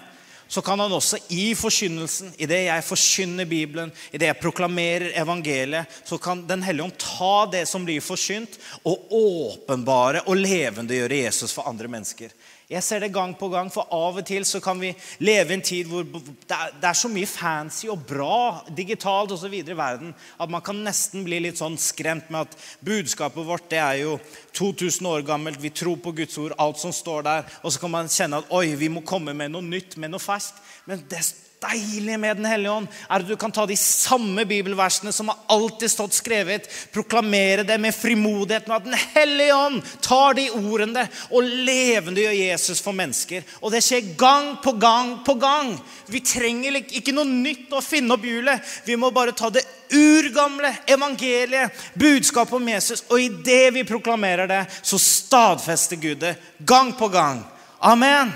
Så 0.49 0.63
kan 0.65 0.79
han 0.81 0.91
også 0.91 1.19
i 1.29 1.51
forkynnelsen, 1.53 2.31
i 2.41 2.47
det 2.49 2.63
jeg 2.65 2.85
forkynner 2.87 3.45
Bibelen, 3.45 3.91
i 4.09 4.17
det 4.17 4.31
jeg 4.31 4.39
proklamerer 4.41 5.13
evangeliet, 5.21 5.99
så 6.03 6.17
kan 6.17 6.41
Den 6.47 6.63
hellige 6.65 6.87
ånd 6.87 6.97
ta 6.97 7.45
det 7.51 7.67
som 7.69 7.85
blir 7.85 8.01
forkynt, 8.01 8.57
og 8.81 9.13
åpenbare 9.13 10.23
og 10.25 10.41
levendegjøre 10.41 11.21
Jesus 11.27 11.53
for 11.53 11.69
andre 11.69 11.91
mennesker. 11.91 12.33
Jeg 12.69 12.85
ser 12.85 13.01
det 13.01 13.07
gang 13.09 13.31
på 13.33 13.47
gang, 13.49 13.71
for 13.73 13.89
av 13.89 14.19
og 14.21 14.25
til 14.29 14.43
så 14.45 14.59
kan 14.61 14.77
vi 14.77 14.91
leve 15.25 15.55
i 15.55 15.57
en 15.57 15.63
tid 15.65 15.87
hvor 15.89 16.03
det 16.05 16.57
er, 16.85 16.93
så 16.93 17.09
mye 17.09 17.25
fancy 17.25 17.87
og 17.89 18.03
bra 18.05 18.59
digitalt 18.77 19.33
osv. 19.33 19.55
i 19.57 19.63
verden 19.73 20.11
at 20.13 20.51
man 20.53 20.61
kan 20.61 20.77
nesten 20.85 21.25
bli 21.25 21.39
litt 21.41 21.57
sånn 21.57 21.79
skremt 21.81 22.29
med 22.29 22.45
at 22.45 22.53
budskapet 22.85 23.47
vårt 23.47 23.65
det 23.73 23.81
er 23.81 24.03
jo 24.03 24.19
2000 24.53 25.07
år 25.07 25.27
gammelt. 25.27 25.61
Vi 25.61 25.69
tror 25.69 25.99
på 26.01 26.13
Guds 26.15 26.37
ord, 26.37 26.55
alt 26.57 26.79
som 26.81 26.93
står 26.95 27.27
der. 27.27 27.59
Og 27.63 27.73
så 27.73 27.83
kan 27.83 27.93
man 27.93 28.09
kjenne 28.11 28.41
at 28.41 28.49
oi, 28.55 28.73
vi 28.79 28.89
må 28.91 29.05
komme 29.05 29.35
med 29.37 29.53
noe 29.53 29.65
nytt, 29.65 29.97
med 29.97 30.13
noe 30.13 30.23
ferskt. 30.23 30.59
Men 30.89 31.03
det 31.09 31.23
deilige 31.59 32.17
med 32.17 32.37
Den 32.37 32.45
hellige 32.47 32.71
ånd 32.71 32.87
er 32.87 33.19
at 33.19 33.27
du 33.27 33.35
kan 33.39 33.51
ta 33.51 33.65
de 33.67 33.75
samme 33.77 34.45
bibelversene 34.47 35.11
som 35.15 35.31
har 35.31 35.39
alltid 35.51 35.91
stått 35.91 36.15
skrevet, 36.17 36.69
proklamere 36.93 37.65
det 37.67 37.79
med 37.81 37.95
frimodighet 37.95 38.67
med 38.67 38.77
at 38.77 38.85
Den 38.87 38.99
hellige 39.15 39.55
ånd 39.55 39.81
tar 40.05 40.37
de 40.39 40.47
ordene 40.55 41.07
og 41.29 41.43
levendegjør 41.43 42.37
Jesus 42.37 42.83
for 42.83 42.95
mennesker. 42.95 43.43
Og 43.61 43.73
det 43.73 43.83
skjer 43.85 44.13
gang 44.19 44.55
på 44.63 44.75
gang 44.79 45.17
på 45.25 45.35
gang. 45.39 45.75
Vi 46.07 46.23
trenger 46.23 46.79
ikke 46.83 47.15
noe 47.15 47.27
nytt 47.27 47.73
å 47.75 47.83
finne 47.83 48.15
opp 48.15 48.25
hjulet. 48.25 48.63
Vi 48.87 48.97
må 48.99 49.11
bare 49.15 49.35
ta 49.35 49.51
det 49.53 49.65
urgamle 49.93 50.73
evangeliet, 50.87 51.71
budskapet 51.93 52.53
om 52.53 52.69
Jesus. 52.69 53.03
Og 53.09 53.21
idet 53.21 53.73
vi 53.73 53.87
proklamerer 53.87 54.49
det, 54.49 54.61
så 54.81 54.99
stadfester 55.01 55.99
Gud 56.01 56.21
det 56.21 56.35
gang 56.59 56.93
på 56.97 57.07
gang. 57.13 57.43
Amen. 57.79 58.31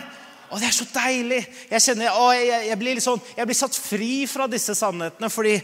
Og 0.53 0.59
det 0.61 0.67
er 0.69 0.75
så 0.75 0.85
deilig. 0.93 1.41
Jeg 1.71 1.81
kjenner, 1.81 2.13
å, 2.13 2.27
jeg, 2.37 2.67
jeg, 2.69 2.77
blir 2.77 2.99
sånn, 3.01 3.21
jeg, 3.33 3.47
blir 3.49 3.57
satt 3.57 3.77
fri 3.77 4.11
fra 4.29 4.45
disse 4.51 4.75
sannhetene. 4.77 5.29
fordi 5.33 5.55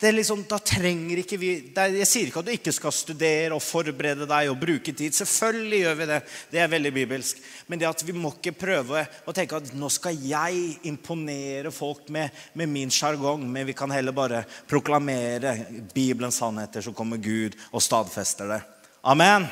liksom, 0.00 0.46
da 0.48 0.56
trenger 0.64 1.20
ikke 1.20 1.36
vi 1.36 1.50
er, 1.76 1.92
Jeg 1.98 2.08
sier 2.08 2.28
ikke 2.30 2.40
at 2.40 2.46
du 2.48 2.52
ikke 2.54 2.72
skal 2.72 2.94
studere 2.94 3.52
og 3.52 3.60
forberede 3.60 4.24
deg 4.28 4.48
og 4.48 4.56
bruke 4.62 4.94
tid. 4.96 5.12
Selvfølgelig 5.12 5.80
gjør 5.82 5.98
vi 5.98 6.06
det. 6.08 6.20
Det 6.54 6.62
er 6.62 6.70
veldig 6.72 6.92
bibelsk. 6.94 7.42
Men 7.68 7.82
det 7.82 7.88
at 7.90 8.04
vi 8.08 8.14
må 8.16 8.32
ikke 8.32 8.54
prøve 8.56 9.04
å 9.28 9.34
tenke 9.36 9.60
at 9.60 9.74
nå 9.76 9.90
skal 9.92 10.16
jeg 10.24 10.78
imponere 10.88 11.72
folk 11.74 12.08
med, 12.08 12.32
med 12.56 12.72
min 12.72 12.92
sjargong. 12.92 13.44
Men 13.44 13.68
vi 13.68 13.76
kan 13.76 13.92
heller 13.92 14.16
bare 14.16 14.46
proklamere 14.70 15.52
Bibelens 15.92 16.40
sannheter, 16.40 16.80
så 16.80 16.96
kommer 16.96 17.20
Gud 17.20 17.58
og 17.68 17.84
stadfester 17.84 18.54
det. 18.56 18.62
Amen. 19.04 19.44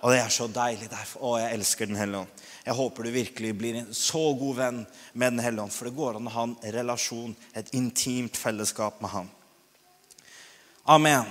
Og 0.00 0.12
det 0.12 0.24
er 0.24 0.32
så 0.32 0.48
deilig. 0.48 0.88
Derfor. 0.92 1.28
Å, 1.28 1.36
jeg 1.44 1.60
elsker 1.60 1.92
Den 1.92 2.00
hellige 2.00 2.24
ånd. 2.24 2.42
Jeg 2.64 2.80
håper 2.80 3.04
du 3.04 3.12
virkelig 3.12 3.54
blir 3.60 3.82
en 3.82 3.94
så 3.96 4.26
god 4.40 4.60
venn 4.64 4.82
med 5.12 5.36
Den 5.36 5.44
hellige 5.44 5.68
ånd. 5.68 5.76
For 5.76 5.92
det 5.92 5.96
går 6.00 6.18
an 6.18 6.28
å 6.32 6.36
ha 6.40 6.44
en 6.48 6.60
relasjon, 6.72 7.36
et 7.52 7.72
intimt 7.76 8.40
fellesskap 8.40 9.04
med 9.04 9.12
Han. 9.12 9.34
Amen. 10.86 11.24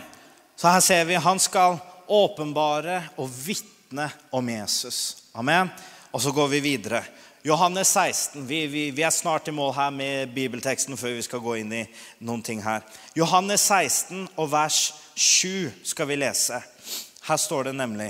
Så 0.56 0.68
her 0.68 0.80
ser 0.80 1.06
vi 1.06 1.16
han 1.16 1.40
skal 1.40 1.78
åpenbare 2.08 3.04
og 3.22 3.30
vitne 3.46 4.08
om 4.34 4.50
Jesus. 4.50 5.18
Amen. 5.34 5.70
Og 6.12 6.22
så 6.22 6.32
går 6.32 6.48
vi 6.48 6.60
videre. 6.60 7.04
Johannes 7.44 7.88
16. 7.88 8.48
Vi, 8.48 8.68
vi, 8.68 8.92
vi, 8.92 9.02
er 9.02 9.14
snart 9.14 9.48
i 9.48 9.52
mål 9.54 9.74
her 9.76 9.90
med 9.94 10.34
bibelteksten 10.34 10.98
før 10.98 11.14
vi 11.14 11.22
skal 11.22 11.44
gå 11.44 11.58
inn 11.62 11.74
i 11.76 11.84
noen 12.26 12.42
ting 12.42 12.64
her. 12.66 12.82
Johannes 13.14 13.68
16 13.70 14.26
og 14.36 14.50
vers 14.52 14.80
7 15.14 15.70
skal 15.86 16.10
vi 16.10 16.18
lese. 16.24 16.58
Her 17.28 17.38
står 17.38 17.70
det 17.70 17.76
nemlig 17.78 18.10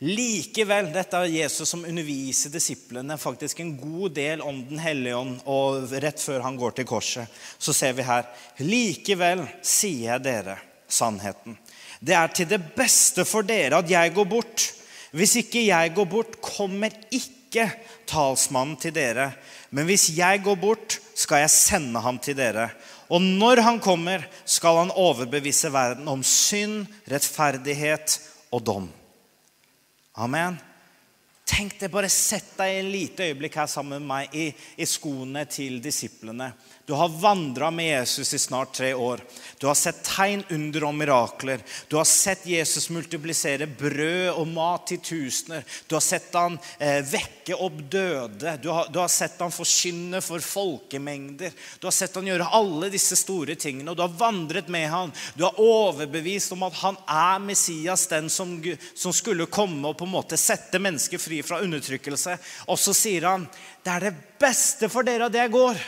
Likevel, 0.00 0.86
dette 0.94 1.18
er 1.18 1.28
Jesus 1.28 1.68
som 1.68 1.82
underviser 1.84 2.48
disiplene 2.54 3.18
faktisk 3.20 3.58
en 3.60 3.74
god 3.76 4.14
del 4.16 4.40
om 4.40 4.62
Den 4.70 4.78
hellige 4.80 5.16
ånd, 5.18 5.34
og 5.44 5.90
rett 5.92 6.22
før 6.22 6.40
han 6.40 6.56
går 6.56 6.78
til 6.78 6.86
korset, 6.88 7.40
så 7.60 7.74
ser 7.76 7.92
vi 7.98 8.06
her 8.06 8.24
Likevel 8.64 9.42
sier 9.60 10.14
jeg 10.14 10.22
dere 10.24 10.54
sannheten. 10.88 11.58
Det 12.00 12.16
er 12.16 12.32
til 12.32 12.48
det 12.48 12.62
beste 12.72 13.26
for 13.28 13.44
dere 13.44 13.82
at 13.82 13.92
jeg 13.92 14.14
går 14.16 14.28
bort. 14.30 14.64
Hvis 15.12 15.36
ikke 15.42 15.66
jeg 15.66 15.92
går 15.92 16.08
bort, 16.08 16.38
kommer 16.40 16.94
ikke 17.12 17.66
talsmannen 18.08 18.78
til 18.80 18.94
dere. 18.96 19.34
Men 19.68 19.84
hvis 19.84 20.08
jeg 20.16 20.40
går 20.46 20.56
bort, 20.62 20.96
skal 21.12 21.42
jeg 21.42 21.52
sende 21.52 22.00
ham 22.00 22.16
til 22.22 22.38
dere. 22.38 22.70
Og 23.12 23.20
når 23.20 23.60
han 23.66 23.82
kommer, 23.84 24.24
skal 24.48 24.80
han 24.80 24.94
overbevise 24.96 25.68
verden 25.74 26.08
om 26.08 26.24
synd, 26.24 26.86
rettferdighet 27.10 28.16
og 28.48 28.64
dom. 28.64 28.88
Amen. 30.20 30.58
Tenk 31.48 31.78
deg, 31.80 31.88
Bare 31.88 32.08
sett 32.12 32.50
deg 32.58 32.74
en 32.76 32.90
lite 32.92 33.30
øyeblikk 33.30 33.54
her 33.56 33.68
sammen 33.72 34.02
med 34.02 34.08
meg 34.10 34.34
i, 34.36 34.50
i 34.52 34.86
skoene 34.88 35.46
til 35.48 35.78
disiplene. 35.80 36.50
Du 36.90 36.94
har 36.94 37.08
vandra 37.08 37.70
med 37.70 37.86
Jesus 37.86 38.34
i 38.34 38.38
snart 38.38 38.72
tre 38.74 38.94
år. 38.94 39.20
Du 39.58 39.66
har 39.66 39.74
sett 39.74 40.02
tegn, 40.02 40.40
under 40.50 40.84
og 40.88 40.94
mirakler. 40.98 41.60
Du 41.88 41.94
har 41.96 42.04
sett 42.04 42.46
Jesus 42.50 42.88
multiplisere 42.90 43.68
brød 43.78 44.32
og 44.32 44.48
mat 44.50 44.88
til 44.90 44.98
tusener. 44.98 45.62
Du 45.86 45.94
har 45.94 46.02
sett 46.02 46.34
han 46.34 46.56
eh, 46.82 46.98
vekke 47.06 47.54
opp 47.54 47.76
døde. 47.92 48.56
Du 48.58 48.66
har, 48.74 48.90
du 48.90 48.98
har 48.98 49.06
sett 49.06 49.38
han 49.38 49.54
forkynne 49.54 50.18
for 50.18 50.42
folkemengder. 50.42 51.54
Du 51.78 51.86
har 51.86 51.94
sett 51.94 52.18
han 52.18 52.26
gjøre 52.26 52.50
alle 52.58 52.90
disse 52.90 53.20
store 53.22 53.54
tingene. 53.54 53.94
Og 53.94 54.00
du 54.00 54.02
har 54.08 54.18
vandret 54.24 54.66
med 54.66 54.88
han. 54.90 55.14
Du 55.38 55.46
har 55.46 55.62
overbevist 55.62 56.58
om 56.58 56.66
at 56.66 56.82
han 56.82 56.98
er 57.06 57.38
Messias, 57.46 58.08
den 58.10 58.26
som, 58.34 58.58
som 58.98 59.14
skulle 59.14 59.46
komme 59.46 59.94
og 59.94 60.00
på 60.02 60.10
en 60.10 60.16
måte 60.16 60.40
sette 60.42 60.82
mennesker 60.82 61.22
fri 61.22 61.38
fra 61.46 61.62
undertrykkelse. 61.62 62.34
Og 62.66 62.82
så 62.82 62.98
sier 62.98 63.30
han 63.30 63.46
det 63.86 63.94
er 63.94 64.10
det 64.10 64.14
beste 64.42 64.90
for 64.90 65.06
dere 65.06 65.30
at 65.30 65.42
jeg 65.44 65.54
går. 65.54 65.86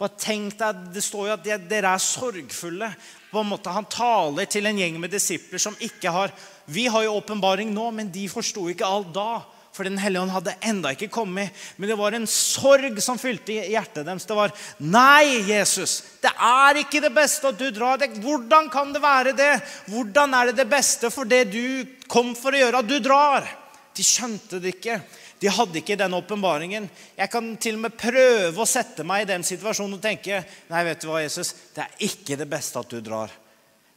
Bare 0.00 0.16
tenk 0.16 0.56
deg, 0.56 0.84
Det 0.94 1.02
står 1.04 1.28
jo 1.28 1.36
at 1.36 1.68
dere 1.68 1.92
er 1.92 2.00
sorgfulle. 2.00 2.88
På 3.30 3.42
en 3.42 3.50
måte 3.52 3.70
Han 3.70 3.86
taler 3.86 4.48
til 4.50 4.66
en 4.66 4.78
gjeng 4.80 4.98
med 5.00 5.12
disipler 5.12 5.60
som 5.60 5.76
ikke 5.78 6.10
har 6.10 6.32
Vi 6.66 6.86
har 6.86 7.04
jo 7.04 7.16
åpenbaring 7.18 7.72
nå, 7.74 7.90
men 7.92 8.12
de 8.12 8.28
forsto 8.28 8.68
ikke 8.70 8.86
alt 8.86 9.12
da. 9.14 9.42
For 9.70 9.86
Den 9.86 10.00
hellige 10.02 10.22
ånd 10.24 10.32
hadde 10.34 10.56
enda 10.66 10.90
ikke 10.94 11.10
kommet. 11.12 11.54
Men 11.76 11.88
det 11.88 11.98
var 11.98 12.12
en 12.12 12.26
sorg 12.26 12.98
som 13.02 13.18
fylte 13.20 13.54
hjertet 13.70 14.04
deres. 14.06 14.26
Det 14.26 14.36
var 14.36 14.52
Nei, 14.82 15.46
Jesus, 15.46 16.00
det 16.22 16.32
er 16.34 16.82
ikke 16.82 17.02
det 17.04 17.12
beste 17.14 17.52
at 17.52 17.58
du 17.58 17.70
drar. 17.70 18.02
Hvordan 18.20 18.70
kan 18.72 18.92
det 18.92 19.02
være 19.02 19.34
det? 19.38 19.52
Hvordan 19.86 20.34
er 20.34 20.50
det 20.50 20.58
det 20.62 20.68
beste 20.70 21.10
for 21.14 21.28
det 21.28 21.44
du 21.52 21.86
kom 22.10 22.34
for 22.34 22.52
å 22.52 22.62
gjøre, 22.64 22.82
at 22.82 22.90
du 22.90 22.98
drar? 22.98 23.46
De 23.94 24.06
skjønte 24.06 24.60
det 24.62 24.74
ikke. 24.76 25.00
De 25.40 25.48
hadde 25.48 25.80
ikke 25.80 25.96
den 25.96 26.14
åpenbaringen. 26.18 26.88
Jeg 27.16 27.32
kan 27.32 27.54
til 27.60 27.78
og 27.78 27.86
med 27.86 27.96
prøve 27.96 28.60
å 28.60 28.68
sette 28.68 29.06
meg 29.08 29.24
i 29.24 29.30
den 29.30 29.44
situasjonen 29.46 29.96
og 29.96 30.02
tenke 30.04 30.42
nei, 30.68 30.82
vet 30.84 31.00
du 31.00 31.08
hva, 31.08 31.22
Jesus, 31.24 31.54
det 31.74 31.86
er 31.86 32.02
ikke 32.10 32.36
det 32.40 32.48
beste 32.50 32.82
at 32.82 32.92
du 32.92 33.00
drar. 33.04 33.32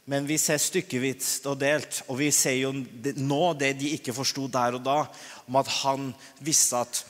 Men 0.08 0.26
vi 0.28 0.36
ser 0.40 0.60
stykkevis 0.60 1.38
og 1.48 1.58
delt, 1.60 2.02
og 2.12 2.18
vi 2.20 2.28
ser 2.32 2.58
jo 2.58 2.72
nå 2.74 3.44
det 3.60 3.74
de 3.80 3.94
ikke 3.96 4.16
forsto 4.16 4.48
der 4.52 4.76
og 4.76 4.84
da, 4.84 4.98
om 5.48 5.60
at 5.60 5.70
han 5.80 6.10
visste 6.44 6.80
at 6.84 7.04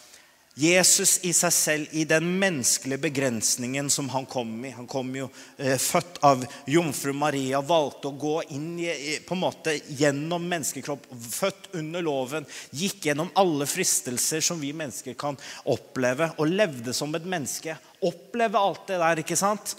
Jesus 0.55 1.17
i 1.27 1.33
seg 1.35 1.53
selv, 1.53 1.95
i 1.99 2.05
den 2.07 2.29
menneskelige 2.39 3.03
begrensningen 3.09 3.89
som 3.91 4.07
han 4.13 4.27
kom 4.31 4.53
i 4.63 4.71
Han 4.71 4.87
kom 4.87 5.09
jo 5.17 5.27
eh, 5.59 5.75
født 5.83 6.21
av 6.23 6.45
jomfru 6.71 7.11
Maria, 7.19 7.59
valgte 7.59 8.13
å 8.13 8.15
gå 8.15 8.37
inn 8.55 8.77
i, 8.79 9.19
på 9.27 9.35
en 9.35 9.43
måte 9.43 9.75
gjennom 9.99 10.47
menneskekropp, 10.47 11.09
født 11.11 11.73
under 11.81 12.07
loven, 12.07 12.47
gikk 12.71 13.09
gjennom 13.09 13.33
alle 13.35 13.67
fristelser 13.67 14.45
som 14.47 14.63
vi 14.63 14.71
mennesker 14.71 15.19
kan 15.19 15.39
oppleve, 15.75 16.31
og 16.39 16.55
levde 16.55 16.95
som 16.95 17.11
et 17.19 17.27
menneske. 17.27 17.75
Oppleve 18.07 18.63
alt 18.63 18.87
det 18.93 19.03
der, 19.03 19.25
ikke 19.25 19.41
sant? 19.41 19.75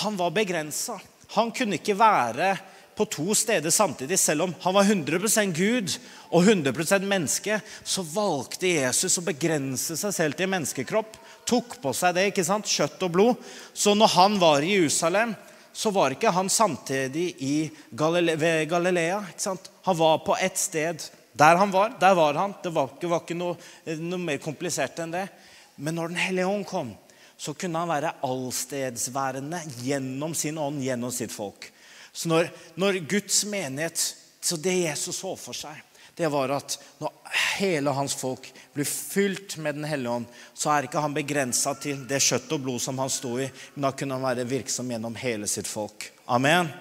Han 0.00 0.16
var 0.16 0.32
begrensa. 0.32 0.96
Han 1.36 1.52
kunne 1.52 1.76
ikke 1.76 2.00
være 2.00 2.54
på 2.96 3.06
to 3.08 3.34
steder 3.34 3.70
samtidig. 3.70 4.18
Selv 4.18 4.42
om 4.46 4.54
han 4.60 4.74
var 4.74 4.84
100 4.84 5.46
Gud 5.56 5.94
og 6.30 6.42
100 6.42 7.00
menneske, 7.06 7.60
så 7.84 8.02
valgte 8.02 8.68
Jesus 8.68 9.18
å 9.18 9.26
begrense 9.26 9.96
seg 9.96 10.14
selv 10.14 10.36
til 10.36 10.48
en 10.48 10.54
menneskekropp. 10.56 11.16
Tok 11.48 11.78
på 11.82 11.94
seg 11.96 12.14
det, 12.16 12.28
ikke 12.30 12.44
sant? 12.46 12.68
kjøtt 12.68 13.02
og 13.02 13.14
blod. 13.14 13.48
Så 13.74 13.94
når 13.94 14.14
han 14.16 14.38
var 14.42 14.62
i 14.62 14.76
Jerusalem, 14.76 15.34
så 15.72 15.90
var 15.90 16.12
ikke 16.12 16.32
han 16.36 16.50
samtidig 16.52 17.32
i 17.40 17.56
Galile 17.90 18.36
ved 18.36 18.68
Galilea. 18.70 19.22
ikke 19.32 19.46
sant? 19.48 19.70
Han 19.88 19.96
var 19.96 20.18
på 20.26 20.36
ett 20.36 20.58
sted. 20.58 21.02
Der 21.32 21.56
han 21.56 21.70
var, 21.72 21.94
der 22.00 22.14
var 22.14 22.34
han. 22.34 22.54
Det 22.62 22.70
var 22.74 22.92
ikke, 22.92 23.08
var 23.08 23.24
ikke 23.24 23.38
noe, 23.38 23.56
noe 23.96 24.20
mer 24.20 24.42
komplisert 24.42 25.00
enn 25.00 25.14
det. 25.14 25.26
Men 25.76 25.96
når 25.96 26.12
Den 26.12 26.20
hellige 26.20 26.46
ånd 26.46 26.66
kom, 26.68 26.92
så 27.40 27.54
kunne 27.58 27.80
han 27.80 27.90
være 27.90 28.12
allstedsværende 28.22 29.62
gjennom 29.82 30.34
sin 30.36 30.60
ånd, 30.60 30.82
gjennom 30.84 31.10
sitt 31.10 31.32
folk. 31.32 31.71
Så 32.12 32.28
når, 32.28 32.50
når 32.76 33.00
Guds 33.08 33.44
menighet 33.48 34.02
Så 34.42 34.56
det 34.58 34.74
Jesus 34.74 35.20
så 35.22 35.36
for 35.38 35.54
seg, 35.54 35.76
det 36.18 36.26
var 36.28 36.50
at 36.50 36.74
når 36.98 37.12
hele 37.56 37.92
hans 37.94 38.14
folk 38.18 38.48
blir 38.74 38.84
fylt 38.88 39.54
med 39.56 39.78
Den 39.78 39.86
hellige 39.86 40.10
ånd, 40.10 40.26
så 40.54 40.72
er 40.72 40.88
ikke 40.88 41.00
han 41.00 41.14
begrensa 41.14 41.76
til 41.78 42.02
det 42.10 42.18
kjøtt 42.20 42.50
og 42.52 42.64
blod 42.64 42.82
som 42.82 42.98
han 42.98 43.12
sto 43.12 43.36
i, 43.38 43.46
men 43.74 43.86
da 43.86 43.92
kunne 43.94 44.18
han 44.18 44.26
være 44.26 44.48
virksom 44.50 44.90
gjennom 44.90 45.14
hele 45.22 45.46
sitt 45.46 45.70
folk. 45.70 46.10
Amen. 46.26 46.72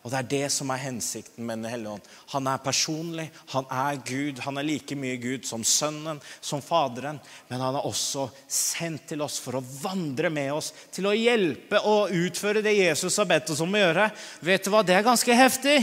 Og 0.00 0.10
Det 0.10 0.16
er 0.18 0.28
det 0.30 0.46
som 0.52 0.70
er 0.72 0.80
hensikten 0.80 1.44
med 1.44 1.58
Den 1.60 1.70
hellige 1.70 1.92
ånd. 1.92 2.06
Han 2.32 2.46
er 2.48 2.62
personlig, 2.64 3.26
han 3.52 3.66
er 3.68 3.98
Gud. 4.00 4.38
Han 4.46 4.56
er 4.56 4.64
like 4.64 4.96
mye 4.96 5.18
Gud 5.20 5.44
som 5.44 5.64
Sønnen, 5.64 6.20
som 6.40 6.62
Faderen. 6.64 7.20
Men 7.50 7.60
han 7.60 7.76
er 7.76 7.84
også 7.84 8.30
sendt 8.48 9.10
til 9.12 9.20
oss 9.20 9.36
for 9.44 9.58
å 9.58 9.64
vandre 9.82 10.30
med 10.32 10.54
oss, 10.54 10.72
til 10.92 11.10
å 11.10 11.16
hjelpe 11.16 11.82
og 11.84 12.14
utføre 12.16 12.62
det 12.64 12.78
Jesus 12.78 13.18
har 13.20 13.28
bedt 13.28 13.52
oss 13.52 13.60
om 13.60 13.76
å 13.76 13.82
gjøre. 13.82 14.06
Vet 14.40 14.64
du 14.64 14.70
hva? 14.72 14.80
Det 14.82 14.96
er 14.96 15.04
ganske 15.04 15.36
heftig. 15.36 15.76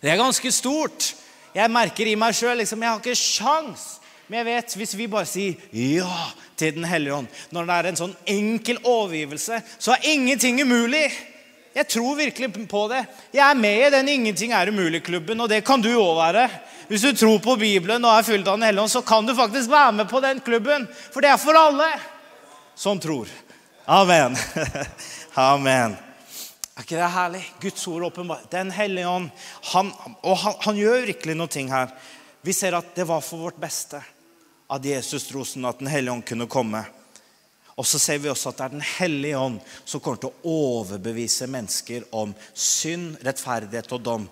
Det 0.00 0.08
er 0.08 0.16
ganske 0.16 0.52
stort. 0.54 1.12
Jeg 1.52 1.68
merker 1.68 2.08
i 2.08 2.16
meg 2.16 2.32
sjøl 2.32 2.62
liksom, 2.62 2.80
jeg 2.80 2.88
har 2.94 3.02
ikke 3.02 3.18
sjans 3.18 3.98
Men 4.24 4.38
jeg 4.38 4.46
vet, 4.46 4.74
hvis 4.80 4.94
vi 4.96 5.06
bare 5.10 5.28
sier 5.28 5.58
ja 5.76 6.30
til 6.56 6.78
Den 6.78 6.86
hellige 6.88 7.18
ånd, 7.18 7.28
når 7.52 7.66
det 7.68 7.74
er 7.76 7.88
en 7.90 7.98
sånn 7.98 8.14
enkel 8.32 8.78
overgivelse, 8.86 9.58
så 9.82 9.92
er 9.92 10.06
ingenting 10.14 10.62
umulig. 10.62 11.10
Jeg 11.72 11.88
tror 11.88 12.16
virkelig 12.18 12.50
på 12.68 12.82
det. 12.90 13.00
Jeg 13.32 13.42
er 13.46 13.56
med 13.56 13.86
i 13.86 13.90
den 13.94 14.08
Ingenting 14.12 14.52
er 14.52 14.68
umulig-klubben, 14.68 15.40
og 15.40 15.48
det 15.48 15.62
kan 15.64 15.80
du 15.80 15.88
òg 15.94 16.18
være. 16.18 16.46
Hvis 16.88 17.04
du 17.06 17.12
tror 17.16 17.38
på 17.40 17.56
Bibelen 17.56 18.04
og 18.04 18.18
er 18.18 18.26
fylt 18.26 18.48
av 18.48 18.58
Den 18.58 18.66
hellige 18.68 18.84
ånd, 18.84 18.92
så 18.92 19.02
kan 19.02 19.26
du 19.26 19.34
faktisk 19.34 19.70
være 19.70 19.92
med 19.96 20.08
på 20.10 20.20
den 20.20 20.40
klubben. 20.44 20.84
For 21.12 21.24
det 21.24 21.30
er 21.32 21.40
for 21.40 21.56
alle 21.56 21.88
som 22.76 23.00
tror. 23.00 23.30
Amen. 23.86 24.36
Amen. 25.34 25.96
Er 26.76 26.84
ikke 26.84 26.98
det 26.98 27.10
herlig? 27.14 27.42
Guds 27.60 27.86
ord 27.88 28.08
åpenbart. 28.10 28.50
Den 28.52 28.70
hellige 28.70 29.08
ånd. 29.08 29.30
Han, 29.72 29.92
og 30.22 30.36
han, 30.38 30.54
han, 30.60 30.76
gjør 30.76 31.06
virkelig 31.08 31.36
noe 31.36 31.52
ting 31.52 31.72
her. 31.72 31.92
Vi 32.42 32.52
ser 32.56 32.76
at 32.76 32.92
det 32.96 33.08
var 33.08 33.24
for 33.24 33.44
vårt 33.46 33.60
beste 33.60 34.00
at 34.72 34.84
Jesus 34.84 35.28
dro 35.28 35.44
sånn 35.44 35.68
at 35.68 35.80
Den 35.80 35.90
hellige 35.92 36.14
ånd 36.16 36.26
kunne 36.28 36.48
komme. 36.50 36.84
Og 37.76 37.86
så 37.88 37.98
ser 37.98 38.20
vi 38.20 38.30
også 38.30 38.50
at 38.50 38.58
det 38.58 38.64
er 38.64 38.74
Den 38.76 38.86
hellige 38.98 39.38
ånd 39.38 39.60
som 39.84 40.00
kommer 40.00 40.20
til 40.20 40.32
å 40.32 40.52
overbevise 40.52 41.48
mennesker 41.50 42.04
om 42.12 42.34
synd, 42.52 43.16
rettferdighet 43.24 43.92
og 43.96 44.04
dom. 44.04 44.26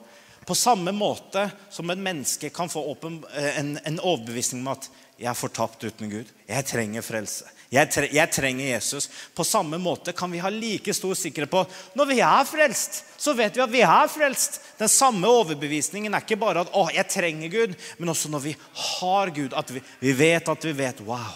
På 0.47 0.57
samme 0.59 0.93
måte 0.93 1.47
som 1.71 1.91
en 1.91 2.03
menneske 2.03 2.51
kan 2.51 2.69
få 2.69 2.83
eh, 2.91 3.59
en, 3.61 3.79
en 3.85 4.01
overbevisning 4.01 4.65
om 4.65 4.73
at 4.73 4.91
'jeg 5.21 5.29
er 5.31 5.37
fortapt 5.37 5.85
uten 5.85 6.11
Gud', 6.11 6.33
'jeg 6.49 6.67
trenger 6.67 7.03
frelse'. 7.03 7.45
Jeg, 7.71 7.87
tre, 7.93 8.09
jeg, 8.11 8.31
trenger 8.35 8.67
Jesus. 8.67 9.09
På 9.35 9.45
samme 9.45 9.79
måte 9.79 10.13
kan 10.13 10.31
vi 10.33 10.41
ha 10.43 10.49
like 10.51 10.91
stor 10.95 11.15
sikkerhet 11.15 11.51
på 11.53 11.61
når 11.95 12.09
vi 12.09 12.19
er 12.19 12.45
frelst, 12.45 13.05
så 13.15 13.33
vet 13.33 13.55
vi 13.55 13.63
at 13.63 13.71
vi 13.71 13.83
er 13.87 14.09
frelst. 14.11 14.59
Den 14.79 14.91
samme 14.91 15.29
overbevisningen 15.29 16.15
er 16.15 16.25
ikke 16.25 16.41
bare 16.41 16.65
at 16.67 16.73
'Å, 16.73 16.91
jeg 16.91 17.09
trenger 17.09 17.49
Gud', 17.49 17.77
men 17.99 18.09
også 18.09 18.29
når 18.29 18.41
vi 18.41 18.57
har 18.75 19.31
Gud. 19.31 19.55
At 19.55 19.71
vi, 19.71 19.83
vi 20.01 20.13
vet 20.13 20.49
at 20.49 20.65
vi 20.65 20.73
vet 20.73 21.01
'Wow, 21.01 21.31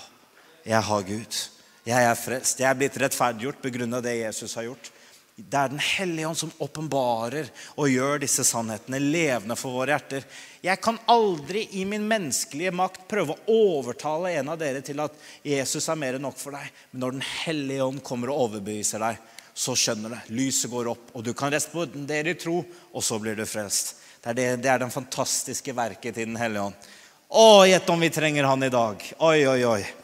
jeg 0.66 0.82
har 0.82 1.02
Gud'. 1.02 1.53
Jeg 1.84 2.00
er 2.00 2.16
frelst. 2.16 2.60
Jeg 2.60 2.70
er 2.70 2.76
blitt 2.80 2.96
rettferdiggjort 3.00 3.60
pga. 3.60 4.00
det 4.00 4.14
Jesus 4.16 4.54
har 4.56 4.70
gjort. 4.70 4.90
Det 5.36 5.58
er 5.58 5.68
Den 5.68 5.80
hellige 5.82 6.28
ånd 6.28 6.38
som 6.38 6.52
åpenbarer 6.62 7.48
og 7.74 7.90
gjør 7.90 8.20
disse 8.22 8.44
sannhetene 8.46 9.00
levende 9.02 9.56
for 9.58 9.74
våre 9.74 9.90
hjerter. 9.90 10.22
Jeg 10.62 10.80
kan 10.80 10.98
aldri 11.10 11.66
i 11.72 11.84
min 11.84 12.06
menneskelige 12.06 12.70
makt 12.70 13.08
prøve 13.10 13.34
å 13.34 13.56
overtale 13.78 14.30
en 14.38 14.52
av 14.52 14.60
dere 14.60 14.80
til 14.80 15.02
at 15.02 15.16
Jesus 15.42 15.88
er 15.88 15.98
mer 15.98 16.14
enn 16.14 16.22
nok 16.22 16.38
for 16.38 16.54
deg. 16.54 16.70
Men 16.92 17.00
når 17.02 17.16
Den 17.16 17.26
hellige 17.44 17.88
ånd 17.88 18.02
kommer 18.06 18.30
og 18.30 18.44
overbeviser 18.46 19.02
deg, 19.02 19.18
så 19.54 19.74
skjønner 19.74 20.14
det. 20.14 20.22
Lyset 20.34 20.70
går 20.70 20.88
opp, 20.94 21.10
og 21.12 21.26
du 21.26 21.34
kan 21.34 21.52
respondere 21.52 22.30
i 22.30 22.38
tro, 22.38 22.62
og 22.92 23.02
så 23.02 23.18
blir 23.18 23.36
du 23.36 23.44
frelst. 23.46 23.96
Det 24.22 24.30
er, 24.30 24.38
det, 24.38 24.46
det 24.62 24.70
er 24.70 24.80
den 24.80 24.94
fantastiske 24.94 25.74
verket 25.74 26.14
til 26.14 26.30
Den 26.30 26.38
hellige 26.38 26.70
ånd. 26.70 26.88
Å, 27.28 27.66
gjett 27.66 27.90
om 27.90 28.00
vi 28.00 28.14
trenger 28.14 28.46
han 28.46 28.62
i 28.62 28.72
dag. 28.72 29.02
Oi, 29.18 29.46
oi, 29.50 29.60
oi. 29.66 30.03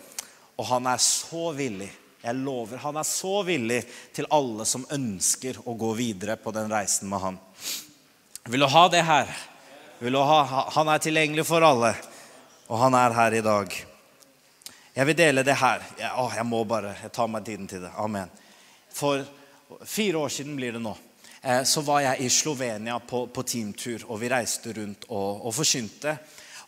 Og 0.60 0.68
han 0.68 0.86
er 0.92 1.00
så 1.00 1.50
villig 1.56 1.88
jeg 2.20 2.36
lover, 2.36 2.76
han 2.76 2.98
er 3.00 3.06
så 3.08 3.38
villig 3.48 3.78
til 4.12 4.26
alle 4.36 4.66
som 4.68 4.84
ønsker 4.92 5.56
å 5.64 5.72
gå 5.72 5.94
videre 5.96 6.36
på 6.36 6.52
den 6.52 6.68
reisen 6.68 7.08
med 7.08 7.22
han. 7.22 7.38
Vil 8.44 8.60
du 8.60 8.68
ha 8.68 8.82
det 8.92 9.00
her? 9.08 9.30
Vil 10.04 10.12
du 10.12 10.20
ha? 10.20 10.66
Han 10.76 10.90
er 10.92 11.00
tilgjengelig 11.00 11.46
for 11.48 11.64
alle, 11.64 11.94
og 12.68 12.76
han 12.82 12.96
er 12.98 13.16
her 13.16 13.36
i 13.38 13.42
dag. 13.44 13.78
Jeg 14.92 15.08
vil 15.08 15.16
dele 15.16 15.46
det 15.46 15.56
her. 15.62 15.86
Jeg, 15.96 16.12
å, 16.20 16.26
jeg 16.36 16.44
må 16.44 16.60
bare 16.68 16.92
jeg 17.00 17.12
tar 17.16 17.30
meg 17.32 17.46
tiden 17.46 17.70
til 17.70 17.86
det. 17.86 17.94
Amen. 17.96 18.28
For 18.92 19.24
fire 19.88 20.20
år 20.26 20.34
siden 20.34 20.58
blir 20.60 20.76
det 20.76 20.84
nå. 20.84 20.92
Eh, 21.40 21.62
så 21.64 21.80
var 21.86 22.02
jeg 22.04 22.26
i 22.26 22.28
Slovenia 22.28 22.98
på, 23.00 23.22
på 23.32 23.46
teamtur, 23.48 24.04
og 24.10 24.20
vi 24.20 24.28
reiste 24.28 24.74
rundt 24.76 25.08
og, 25.08 25.46
og 25.46 25.56
forkynte. 25.56 26.18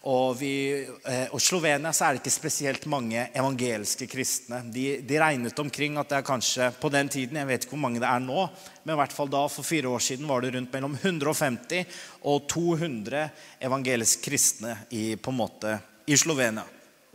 Og, 0.03 0.35
vi, 0.35 0.83
eh, 0.83 1.29
og 1.31 1.38
Slovenia 1.38 1.93
så 1.95 2.09
er 2.09 2.17
det 2.17 2.25
ikke 2.25 2.35
spesielt 2.35 2.88
mange 2.91 3.29
evangeliske 3.38 4.09
kristne. 4.11 4.59
De, 4.75 4.97
de, 5.07 5.19
regnet 5.23 5.62
omkring 5.62 5.95
at 6.01 6.11
det 6.11 6.17
er 6.19 6.27
kanskje 6.27 6.73
på 6.81 6.91
den 6.91 7.11
tiden, 7.12 7.38
jeg 7.38 7.47
vet 7.47 7.67
ikke 7.67 7.77
hvor 7.77 7.85
mange 7.85 8.03
det 8.03 8.09
er 8.11 8.25
nå, 8.25 8.49
men 8.83 8.97
i 8.97 8.99
hvert 8.99 9.15
fall 9.15 9.31
da 9.31 9.45
for 9.47 9.67
fire 9.67 9.93
år 9.93 10.03
siden 10.03 10.27
var 10.27 10.43
det 10.43 10.57
rundt 10.57 10.75
mellom 10.75 10.97
150 10.99 11.87
og 12.27 12.49
200 12.51 13.29
evangeliske 13.62 14.27
kristne 14.27 14.75
i, 14.91 15.15
på 15.15 15.31
en 15.31 15.38
måte, 15.38 15.77
i 16.11 16.19
Slovenia. 16.19 16.67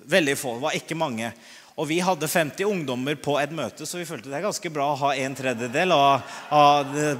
Veldig 0.07 0.37
få. 0.39 0.55
Det 0.55 0.63
var 0.69 0.79
ikke 0.79 0.95
mange. 0.95 1.33
Og 1.77 1.85
vi 1.85 1.99
hadde 2.01 2.25
50 2.25 2.65
ungdommer 2.65 3.15
på 3.21 3.35
et 3.37 3.51
møte, 3.53 3.85
så 3.85 3.99
vi 3.99 4.05
følte 4.09 4.31
det 4.31 4.39
er 4.39 4.47
ganske 4.47 4.69
bra 4.73 4.87
å 4.95 4.99
ha 5.03 5.11
en 5.21 5.35
tredjedel 5.37 5.93
av, 5.93 6.23
av 6.49 6.87
de, 6.89 7.11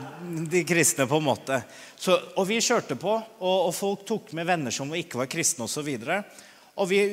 de, 0.49 0.63
kristne. 0.65 1.05
på 1.05 1.19
en 1.19 1.27
måte. 1.27 1.59
Så, 1.93 2.15
og 2.33 2.47
vi 2.49 2.57
kjørte 2.57 2.97
på, 2.97 3.13
og, 3.13 3.67
og, 3.67 3.69
folk 3.77 4.07
tok 4.09 4.33
med 4.37 4.49
venner 4.49 4.73
som 4.73 4.89
ikke 4.97 5.21
var 5.21 5.29
kristne 5.29 5.69
osv. 5.69 5.91
Og 6.73 6.89
vi, 6.89 7.03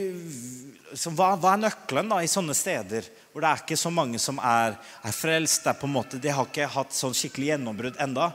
så 0.97 1.13
hva, 1.13 1.35
hva, 1.37 1.53
er 1.53 1.63
nøkkelen 1.67 2.11
da 2.15 2.23
i 2.25 2.33
sånne 2.33 2.57
steder 2.57 3.13
hvor 3.35 3.45
det 3.45 3.51
er 3.51 3.63
ikke 3.67 3.81
så 3.81 3.93
mange 3.93 4.21
som 4.23 4.41
er, 4.41 4.81
er 5.05 5.13
frelst? 5.13 5.67
Det 5.67 5.75
er 5.75 5.81
på 5.85 5.89
en 5.91 5.97
måte, 6.01 6.21
De 6.23 6.33
har 6.33 6.49
ikke 6.49 6.73
hatt 6.79 6.97
sånn 6.97 7.17
skikkelig 7.17 7.53
gjennombrudd 7.53 8.01
enda. 8.01 8.33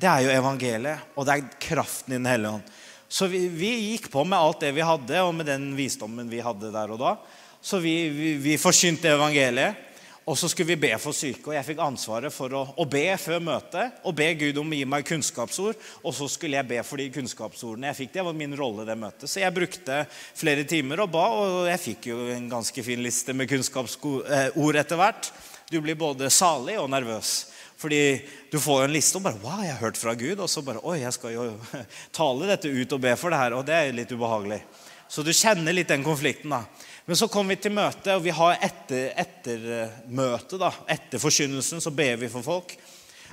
Det 0.00 0.08
er 0.08 0.24
jo 0.24 0.32
evangeliet, 0.32 1.12
og 1.12 1.28
det 1.28 1.36
er 1.36 1.56
kraften 1.60 2.16
i 2.16 2.22
Den 2.22 2.32
hellige 2.32 2.56
ånd. 2.56 2.76
Så 3.08 3.28
vi, 3.30 3.46
vi, 3.52 3.74
gikk 3.92 4.08
på 4.12 4.24
med 4.24 4.40
alt 4.40 4.64
det 4.64 4.72
vi 4.76 4.84
hadde, 4.84 5.20
og 5.22 5.34
med 5.36 5.48
den 5.48 5.74
visdommen 5.76 6.32
vi 6.32 6.40
hadde 6.44 6.72
der 6.72 6.92
og 6.94 7.04
da. 7.04 7.18
Så 7.66 7.78
vi, 7.82 8.08
vi, 8.14 8.34
vi 8.38 8.54
forkynte 8.62 9.10
evangeliet. 9.10 9.82
Og 10.26 10.34
så 10.38 10.48
skulle 10.50 10.72
vi 10.72 10.88
be 10.88 10.92
for 10.98 11.14
syke. 11.14 11.44
Og 11.50 11.54
jeg 11.54 11.66
fikk 11.66 11.80
ansvaret 11.82 12.34
for 12.34 12.50
å, 12.54 12.60
å, 12.78 12.84
be 12.90 13.04
før 13.18 13.42
møtet. 13.42 13.98
Og 14.06 14.14
be 14.18 14.28
Gud 14.38 14.58
om 14.58 14.70
å 14.70 14.78
gi 14.78 14.86
meg 14.86 15.06
kunnskapsord. 15.06 15.78
Og 16.02 16.14
så 16.14 16.28
skulle 16.30 16.58
jeg 16.58 16.68
be 16.70 16.78
for 16.86 17.02
de 17.02 17.08
kunnskapsordene 17.14 17.90
jeg 17.90 17.98
fikk. 18.00 18.12
Det 18.14 18.24
var 18.26 18.38
min 18.38 18.54
rolle 18.58 18.86
i 18.86 18.88
det 18.90 18.96
møtet. 18.98 19.26
Så 19.30 19.42
jeg 19.42 19.54
brukte 19.54 20.00
flere 20.10 20.66
timer 20.66 21.02
og 21.02 21.12
ba, 21.14 21.26
og 21.34 21.58
jeg 21.70 21.82
fikk 21.88 22.10
jo 22.10 22.20
en 22.34 22.48
ganske 22.50 22.86
fin 22.86 23.02
liste 23.02 23.34
med 23.34 23.50
kunnskapsord 23.50 24.30
eh, 24.30 24.80
etter 24.82 25.02
hvert. 25.02 25.30
Du 25.70 25.80
blir 25.82 25.98
både 25.98 26.30
salig 26.30 26.78
og 26.78 26.90
nervøs. 26.94 27.36
Fordi 27.82 28.02
du 28.50 28.60
får 28.62 28.86
en 28.86 28.94
liste 28.94 29.18
og 29.18 29.26
bare 29.26 29.42
Wow, 29.42 29.62
jeg 29.66 29.74
har 29.74 29.82
hørt 29.82 29.98
fra 29.98 30.14
Gud. 30.18 30.38
Og 30.38 30.50
så 30.50 30.62
bare 30.66 30.86
Oi, 30.86 31.00
jeg 31.02 31.18
skal 31.18 31.34
jo 31.34 31.50
tale 32.22 32.50
dette 32.54 32.70
ut 32.70 32.98
og 32.98 33.06
be 33.10 33.18
for 33.18 33.34
det 33.34 33.42
her. 33.42 33.58
Og 33.58 33.66
det 33.66 33.78
er 33.78 33.96
litt 34.04 34.14
ubehagelig. 34.14 34.62
Så 35.08 35.22
du 35.22 35.32
kjenner 35.32 35.74
litt 35.76 35.88
den 35.88 36.04
konflikten, 36.04 36.50
da. 36.50 36.64
Men 37.06 37.18
så 37.18 37.28
kom 37.30 37.46
vi 37.48 37.58
til 37.62 37.74
møte, 37.74 38.16
og 38.16 38.24
vi 38.24 38.32
har 38.34 38.56
etter, 38.66 39.12
etter 39.14 39.66
møte, 40.10 40.58
da, 40.58 40.72
etter 40.90 41.22
forkynnelsen, 41.22 41.82
så 41.82 41.92
ber 41.94 42.16
vi 42.18 42.30
for 42.32 42.42
folk. 42.42 42.74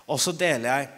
Og 0.06 0.20
så 0.22 0.36
deler 0.38 0.70
jeg 0.70 0.92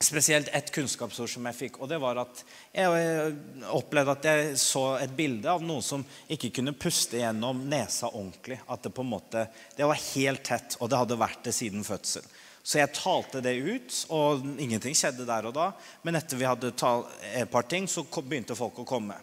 spesielt 0.00 0.48
ett 0.52 0.72
kunnskapsord 0.72 1.28
som 1.30 1.46
jeg 1.48 1.56
fikk. 1.56 1.78
Og 1.80 1.88
det 1.88 1.98
var 2.00 2.20
at 2.20 2.42
jeg 2.72 3.36
opplevde 3.72 4.16
at 4.16 4.28
jeg 4.28 4.56
så 4.60 4.84
et 5.00 5.12
bilde 5.16 5.48
av 5.48 5.64
noen 5.64 5.84
som 5.84 6.04
ikke 6.32 6.52
kunne 6.58 6.76
puste 6.76 7.20
gjennom 7.20 7.62
nesa 7.68 8.10
ordentlig. 8.12 8.60
At 8.68 8.84
det 8.84 8.92
på 8.96 9.04
en 9.04 9.12
måte, 9.12 9.46
det 9.76 9.88
var 9.88 10.02
helt 10.14 10.44
tett, 10.44 10.76
og 10.80 10.92
det 10.92 11.00
hadde 11.00 11.20
vært 11.20 11.46
det 11.48 11.56
siden 11.56 11.86
fødsel. 11.86 12.26
Så 12.66 12.80
jeg 12.80 12.96
talte 12.96 13.40
det 13.44 13.54
ut, 13.62 13.96
og 14.10 14.42
ingenting 14.58 14.96
skjedde 14.98 15.28
der 15.28 15.46
og 15.48 15.54
da. 15.54 15.70
Men 16.02 16.18
etter 16.18 16.40
vi 16.40 16.48
hadde 16.48 16.72
et 16.74 17.50
par 17.52 17.68
ting, 17.70 17.86
så 17.88 18.02
begynte 18.18 18.58
folk 18.58 18.80
å 18.82 18.88
komme. 18.88 19.16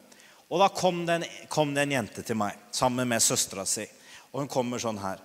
Og 0.54 0.60
da 0.62 0.70
kom 0.70 1.02
det, 1.08 1.14
en, 1.14 1.24
kom 1.50 1.72
det 1.74 1.88
en 1.88 1.96
jente 1.96 2.22
til 2.22 2.38
meg 2.38 2.68
sammen 2.70 3.10
med 3.10 3.24
søstera 3.26 3.66
si. 3.66 3.88
Og 4.34 4.44
hun 4.44 4.50
kommer 4.52 4.82
sånn 4.82 5.00
her. 5.02 5.22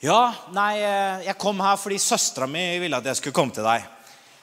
Ja, 0.00 0.32
nei, 0.56 0.80
eh, 0.80 1.26
jeg 1.28 1.36
kom 1.38 1.60
her 1.60 1.76
fordi 1.76 1.98
søstera 2.00 2.48
mi 2.48 2.64
ville 2.80 2.96
at 2.96 3.10
jeg 3.10 3.20
skulle 3.20 3.36
komme 3.36 3.52
til 3.52 3.68
deg. 3.68 3.84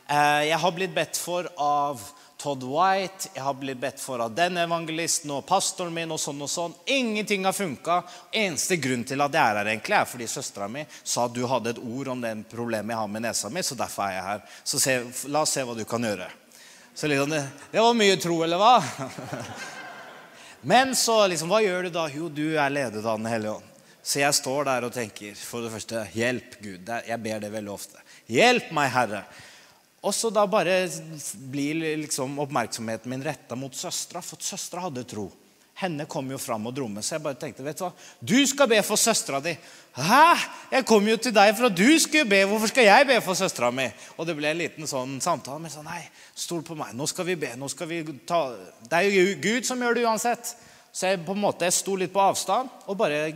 Eh, 0.06 0.44
jeg 0.52 0.60
har 0.62 0.76
blitt 0.78 0.94
bedt 0.94 1.18
for 1.18 1.50
av 1.58 2.04
Todd 2.40 2.62
White, 2.64 3.34
jeg 3.34 3.44
har 3.44 3.58
blitt 3.60 3.82
bedt 3.82 4.00
for 4.00 4.22
av 4.24 4.36
den 4.38 4.62
evangelisten 4.62 5.34
og 5.36 5.42
pastoren 5.50 5.92
min 5.98 6.14
og 6.14 6.22
sånn 6.22 6.46
og 6.46 6.52
sånn. 6.54 6.76
Ingenting 6.86 7.44
har 7.50 7.58
funka. 7.58 7.98
Eneste 8.32 8.78
grunn 8.80 9.04
til 9.04 9.26
at 9.26 9.34
jeg 9.34 9.44
er 9.44 9.60
her, 9.60 9.72
egentlig 9.74 9.98
er 9.98 10.08
fordi 10.08 10.30
søstera 10.30 10.70
mi 10.72 10.86
sa 11.02 11.26
at 11.26 11.34
du 11.36 11.42
hadde 11.50 11.74
et 11.74 11.82
ord 11.82 12.14
om 12.14 12.22
den 12.22 12.46
problemet 12.48 12.94
jeg 12.94 13.02
har 13.02 13.10
med 13.18 13.26
nesa 13.26 13.52
mi, 13.52 13.66
så 13.66 13.76
derfor 13.82 14.06
er 14.06 14.16
jeg 14.16 14.28
her. 14.30 14.46
Så 14.64 14.84
se, 14.86 14.96
la 15.34 15.42
oss 15.42 15.58
se 15.58 15.66
hva 15.66 15.76
du 15.76 15.84
kan 15.90 16.06
gjøre. 16.06 16.30
Så 17.00 17.08
liksom, 17.08 17.30
det, 17.30 17.48
det 17.72 17.80
var 17.80 17.94
mye 17.96 18.16
tro, 18.20 18.42
eller 18.44 18.60
hva? 18.60 18.84
Men 20.68 20.90
så 21.00 21.14
liksom, 21.32 21.48
hva 21.48 21.62
gjør 21.64 21.86
du 21.88 21.94
da? 21.96 22.02
Jo, 22.12 22.26
du 22.28 22.58
er 22.60 22.74
ledet 22.76 23.06
av 23.06 23.22
Den 23.22 23.30
hellige 23.32 23.54
ånd. 23.54 23.86
Så 24.04 24.20
jeg 24.20 24.36
står 24.36 24.68
der 24.68 24.84
og 24.84 24.92
tenker 24.92 25.38
for 25.40 25.64
det 25.64 25.72
første 25.72 26.02
Hjelp, 26.12 26.58
Gud. 26.60 26.92
Jeg 27.08 27.24
ber 27.24 27.40
det 27.40 27.54
veldig 27.54 27.72
ofte. 27.72 28.04
Hjelp 28.28 28.74
meg, 28.76 28.92
Herre. 28.92 29.22
Og 30.04 30.12
så 30.18 30.28
da 30.28 30.44
bare 30.52 30.76
blir 31.54 31.80
liksom 32.04 32.36
oppmerksomheten 32.44 33.16
min 33.16 33.24
retta 33.24 33.56
mot 33.56 33.80
søstera, 33.80 34.20
for 34.20 34.44
søstera 34.44 34.90
hadde 34.90 35.08
tro. 35.08 35.30
Henne 35.80 36.04
kom 36.12 36.28
jo 36.28 36.38
fram 36.42 36.66
og 36.68 36.74
dro 36.76 36.90
med, 36.92 37.06
så 37.08 37.16
jeg 37.16 37.24
bare 37.24 37.38
tenkte 37.40 37.64
vet 37.64 37.78
du 37.80 37.86
hva, 37.86 37.94
du 38.20 38.36
skal 38.50 38.68
be 38.68 38.82
for 38.84 39.00
søstera 39.00 39.40
di. 39.44 39.54
Hæ? 39.96 40.24
Jeg 40.74 40.86
kom 40.90 41.06
jo 41.08 41.16
til 41.16 41.32
deg 41.36 41.54
for 41.56 41.70
at 41.70 41.78
du 41.78 41.88
skulle 42.04 42.28
be. 42.28 42.42
Hvorfor 42.50 42.68
skal 42.72 42.90
jeg 42.90 43.08
be 43.08 43.20
for 43.24 43.40
søstera 43.40 43.70
mi? 43.72 43.86
Og 44.18 44.28
det 44.28 44.36
ble 44.36 44.52
en 44.52 44.60
liten 44.60 44.90
sånn 44.92 45.18
samtale. 45.24 45.62
Men 45.64 45.72
så 45.72 45.84
nei, 45.86 46.02
stol 46.36 46.66
på 46.68 46.76
meg. 46.76 46.92
Nå 47.00 47.08
skal 47.08 47.30
vi 47.32 47.38
be. 47.40 47.54
nå 47.56 47.72
skal 47.72 47.88
vi 47.88 48.02
ta... 48.28 48.42
Det 48.92 49.00
er 49.00 49.08
jo 49.08 49.40
Gud 49.40 49.68
som 49.68 49.80
gjør 49.80 49.96
det 49.96 50.06
uansett. 50.10 50.52
Så 50.92 51.14
jeg 51.14 51.24
på 51.24 51.36
en 51.38 51.44
måte 51.48 51.70
sto 51.72 51.96
litt 51.96 52.12
på 52.12 52.22
avstand 52.28 52.70
og 52.90 52.98
bare 53.00 53.30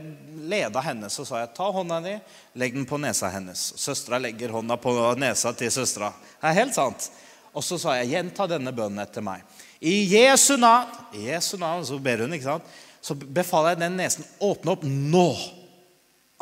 leda 0.49 0.83
henne. 0.83 1.07
Så 1.07 1.23
sa 1.23 1.45
jeg 1.45 1.53
ta 1.55 1.71
hånda 1.71 2.03
di, 2.03 2.17
legg 2.59 2.75
den 2.75 2.87
på 2.89 2.99
nesa 2.99 3.31
hennes. 3.31 3.69
Søstera 3.79 4.19
legger 4.19 4.55
hånda 4.57 4.75
på 4.83 4.93
nesa 5.21 5.55
til 5.55 5.71
søstera. 5.71 6.11
Det 6.41 6.49
er 6.49 6.59
helt 6.63 6.75
sant. 6.75 7.07
Og 7.53 7.63
så 7.63 7.77
sa 7.79 7.95
jeg 7.99 8.17
gjenta 8.17 8.49
denne 8.49 8.73
bønnen 8.75 9.03
etter 9.03 9.23
meg. 9.23 9.45
I 9.83 9.97
Jesu 10.07 10.55
navn, 10.57 10.87
I 11.11 11.27
Jesu 11.27 11.57
navn, 11.59 11.83
så 11.85 11.97
ber 11.99 12.23
hun, 12.23 12.33
ikke 12.37 12.47
sant? 12.47 12.73
så 13.03 13.15
befaler 13.15 13.73
jeg 13.73 13.81
den 13.81 13.97
nesen 13.99 14.25
åpne 14.39 14.77
opp 14.77 14.83
nå. 14.87 15.27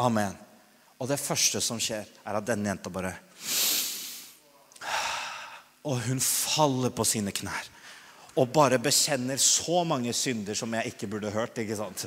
Amen. 0.01 0.35
Og 1.01 1.09
det 1.09 1.17
første 1.17 1.57
som 1.63 1.79
skjer, 1.81 2.05
er 2.05 2.37
at 2.37 2.45
denne 2.45 2.69
jenta 2.69 2.91
bare 2.93 3.15
Og 5.89 5.97
hun 6.05 6.21
faller 6.21 6.93
på 6.93 7.05
sine 7.09 7.33
knær. 7.33 7.65
Og 8.37 8.51
bare 8.53 8.77
bekjenner 8.79 9.41
så 9.41 9.81
mange 9.89 10.13
synder 10.13 10.53
som 10.55 10.69
jeg 10.77 10.93
ikke 10.93 11.09
burde 11.09 11.33
hørt. 11.33 11.57
ikke 11.57 11.79
sant? 11.79 12.05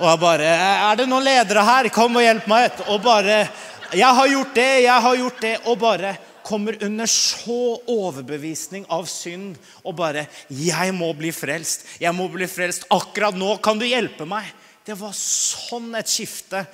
Og 0.00 0.08
jeg 0.10 0.18
bare 0.20 0.50
Er 0.50 0.98
det 0.98 1.06
noen 1.06 1.24
ledere 1.24 1.62
her? 1.64 1.88
Kom 1.94 2.18
og 2.18 2.26
hjelp 2.26 2.50
meg. 2.50 2.82
Og 2.90 2.98
bare 3.02 3.46
Jeg 3.94 4.14
har 4.18 4.28
gjort 4.28 4.54
det, 4.54 4.72
jeg 4.82 5.02
har 5.02 5.16
gjort 5.16 5.40
det. 5.40 5.56
Og 5.64 5.78
bare 5.78 6.16
kommer 6.46 6.78
under 6.84 7.10
så 7.10 7.76
overbevisning 7.90 8.86
av 8.92 9.08
synd 9.10 9.58
og 9.82 9.96
bare 9.98 10.26
'Jeg 10.48 10.94
må 10.94 11.12
bli 11.12 11.32
frelst. 11.32 11.86
Jeg 12.00 12.14
må 12.14 12.28
bli 12.30 12.46
frelst. 12.46 12.86
Akkurat 12.90 13.34
nå 13.34 13.56
kan 13.62 13.78
du 13.78 13.84
hjelpe 13.84 14.26
meg.' 14.26 14.52
Det 14.86 14.94
var 14.94 15.12
sånn 15.12 15.96
et 15.98 16.06
skifte. 16.06 16.66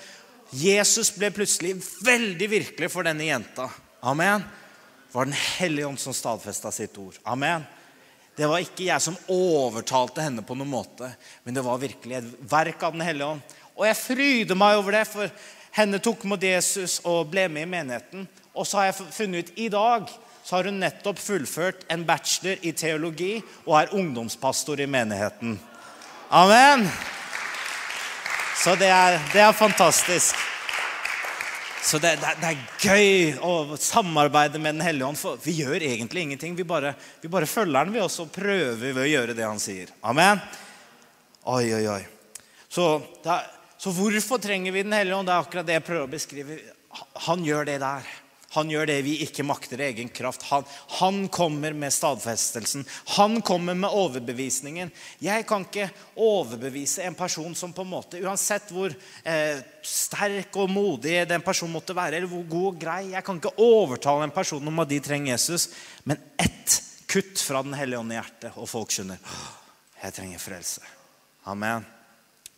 Jesus 0.52 1.10
ble 1.16 1.30
plutselig 1.30 1.78
veldig 2.04 2.48
virkelig 2.50 2.90
for 2.92 3.02
denne 3.02 3.24
jenta. 3.24 3.70
Amen. 4.02 4.40
Det 4.42 5.14
var 5.14 5.24
Den 5.24 5.32
hellige 5.32 5.86
ånd 5.86 5.98
som 5.98 6.12
stadfesta 6.12 6.70
sitt 6.70 6.98
ord. 6.98 7.16
Amen. 7.24 7.64
Det 8.36 8.46
var 8.48 8.60
ikke 8.60 8.84
jeg 8.84 9.00
som 9.00 9.16
overtalte 9.28 10.22
henne 10.24 10.42
på 10.44 10.54
noen 10.56 10.70
måte, 10.72 11.08
men 11.44 11.54
det 11.54 11.64
var 11.64 11.80
virkelig 11.80 12.16
et 12.16 12.30
verk 12.50 12.82
av 12.82 12.92
Den 12.92 13.00
hellige 13.00 13.26
ånd. 13.26 13.40
Og 13.76 13.86
jeg 13.86 13.96
fryder 13.96 14.54
meg 14.54 14.76
over 14.76 14.92
det, 14.92 15.06
for 15.08 15.30
henne 15.76 16.00
tok 16.02 16.24
mot 16.28 16.42
Jesus 16.42 17.00
og 17.08 17.30
ble 17.32 17.48
med 17.48 17.66
i 17.66 17.72
menigheten. 17.72 18.28
Og 18.52 18.68
så 18.68 18.80
har 18.80 18.90
jeg 18.90 19.12
funnet 19.16 19.48
ut 19.48 19.58
i 19.60 19.70
dag 19.72 20.10
så 20.42 20.56
har 20.56 20.64
hun 20.64 20.80
nettopp 20.82 21.20
fullført 21.22 21.84
en 21.92 22.04
bachelor 22.06 22.64
i 22.66 22.72
teologi 22.74 23.36
og 23.64 23.76
er 23.78 23.92
ungdomspastor 23.94 24.80
i 24.82 24.88
menigheten. 24.90 25.58
Amen! 26.34 26.88
Så 28.58 28.74
det 28.78 28.90
er, 28.90 29.20
det 29.32 29.42
er 29.42 29.54
fantastisk. 29.54 30.36
Så 31.82 31.98
det, 31.98 32.16
det, 32.22 32.34
det, 32.42 32.50
er 32.50 32.82
gøy 32.82 33.38
å 33.42 33.76
samarbeide 33.78 34.58
med 34.62 34.76
Den 34.76 34.84
hellige 34.86 35.06
ånd. 35.06 35.18
For 35.18 35.38
vi 35.42 35.56
gjør 35.62 35.82
egentlig 35.82 36.26
ingenting. 36.26 36.54
Vi 36.58 36.66
bare, 36.66 36.94
vi 37.22 37.30
bare 37.30 37.48
følger 37.50 37.84
den, 37.84 37.94
vi, 37.96 38.02
og 38.02 38.10
så 38.10 38.26
prøver 38.30 38.94
vi 38.94 39.02
å 39.02 39.08
gjøre 39.08 39.34
det 39.38 39.46
han 39.46 39.62
sier. 39.62 39.90
Amen. 40.06 40.42
Oi, 41.50 41.64
oi, 41.74 41.82
oi. 41.90 42.02
Så, 42.70 42.86
er, 43.26 43.50
så 43.82 43.90
hvorfor 43.90 44.38
trenger 44.38 44.72
vi 44.72 44.84
Den 44.86 44.94
hellige 44.94 45.16
ånd? 45.16 45.26
Det 45.26 45.34
er 45.34 45.42
akkurat 45.42 45.66
det 45.66 45.78
jeg 45.80 45.86
prøver 45.86 46.06
å 46.06 46.10
beskrive. 46.12 46.58
Han 47.26 47.42
gjør 47.42 47.66
det 47.66 47.80
der. 47.82 48.10
Han 48.52 48.68
gjør 48.68 48.86
det 48.90 48.98
vi 49.02 49.14
ikke 49.24 49.46
makter 49.48 49.80
i 49.80 49.86
egen 49.88 50.10
kraft. 50.12 50.44
Han, 50.50 50.66
han, 51.00 51.22
kommer 51.32 51.72
med 51.74 51.90
stadfestelsen. 51.90 52.84
Han 53.16 53.40
kommer 53.42 53.74
med 53.74 53.90
overbevisningen. 53.90 54.92
Jeg 55.24 55.46
kan 55.48 55.64
ikke 55.64 55.88
overbevise 56.20 57.06
en 57.08 57.16
person 57.16 57.56
som 57.58 57.72
på 57.72 57.82
en 57.82 57.90
måte, 57.94 58.20
uansett 58.20 58.68
hvor 58.70 58.92
eh, 58.92 59.62
sterk 59.82 60.60
og 60.60 60.70
modig 60.70 61.22
den 61.30 61.42
personen 61.42 61.74
måtte 61.74 61.96
være, 61.96 62.20
eller 62.20 62.30
hvor 62.30 62.44
god 62.52 62.68
og 62.74 62.78
grei 62.84 63.00
Jeg 63.14 63.24
kan 63.26 63.40
ikke 63.40 63.56
overtale 63.64 64.28
en 64.28 64.36
person 64.36 64.68
om 64.68 64.84
at 64.84 64.92
de 64.92 65.00
trenger 65.02 65.32
Jesus. 65.32 65.70
Men 66.04 66.20
ett 66.36 66.76
kutt 67.08 67.40
fra 67.40 67.64
Den 67.64 67.74
hellige 67.74 68.04
ånd 68.04 68.14
i 68.14 68.20
hjertet, 68.20 68.52
og 68.54 68.70
folk 68.70 68.92
skjønner 68.92 69.18
jeg 70.02 70.16
trenger 70.16 70.40
frelse. 70.42 70.86
Amen. 71.48 71.88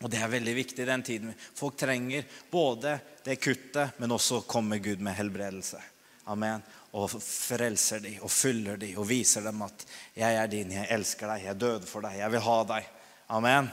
Og 0.05 0.11
Det 0.13 0.21
er 0.21 0.29
veldig 0.29 0.53
viktig 0.53 0.83
i 0.85 0.89
den 0.89 1.03
tiden. 1.03 1.35
Folk 1.57 1.79
trenger 1.81 2.27
både 2.51 2.99
det 3.25 3.39
kuttet, 3.41 3.97
men 3.97 4.13
også 4.13 4.43
kommer 4.45 4.77
Gud 4.85 5.01
med 5.01 5.17
helbredelse. 5.17 5.81
Amen. 6.29 6.61
Og 6.93 7.09
frelser 7.09 8.03
de 8.05 8.13
og 8.21 8.29
fyller 8.31 8.77
de 8.81 8.91
og 9.01 9.09
viser 9.09 9.41
dem 9.45 9.63
at 9.65 9.87
'jeg 10.15 10.37
er 10.37 10.47
din, 10.47 10.73
jeg 10.73 10.91
elsker 10.91 11.27
deg, 11.27 11.45
jeg 11.45 11.61
døde 11.61 11.87
for 11.87 12.01
deg, 12.01 12.19
jeg 12.19 12.31
vil 12.31 12.41
ha 12.41 12.65
deg'. 12.65 12.91
Amen. 13.29 13.71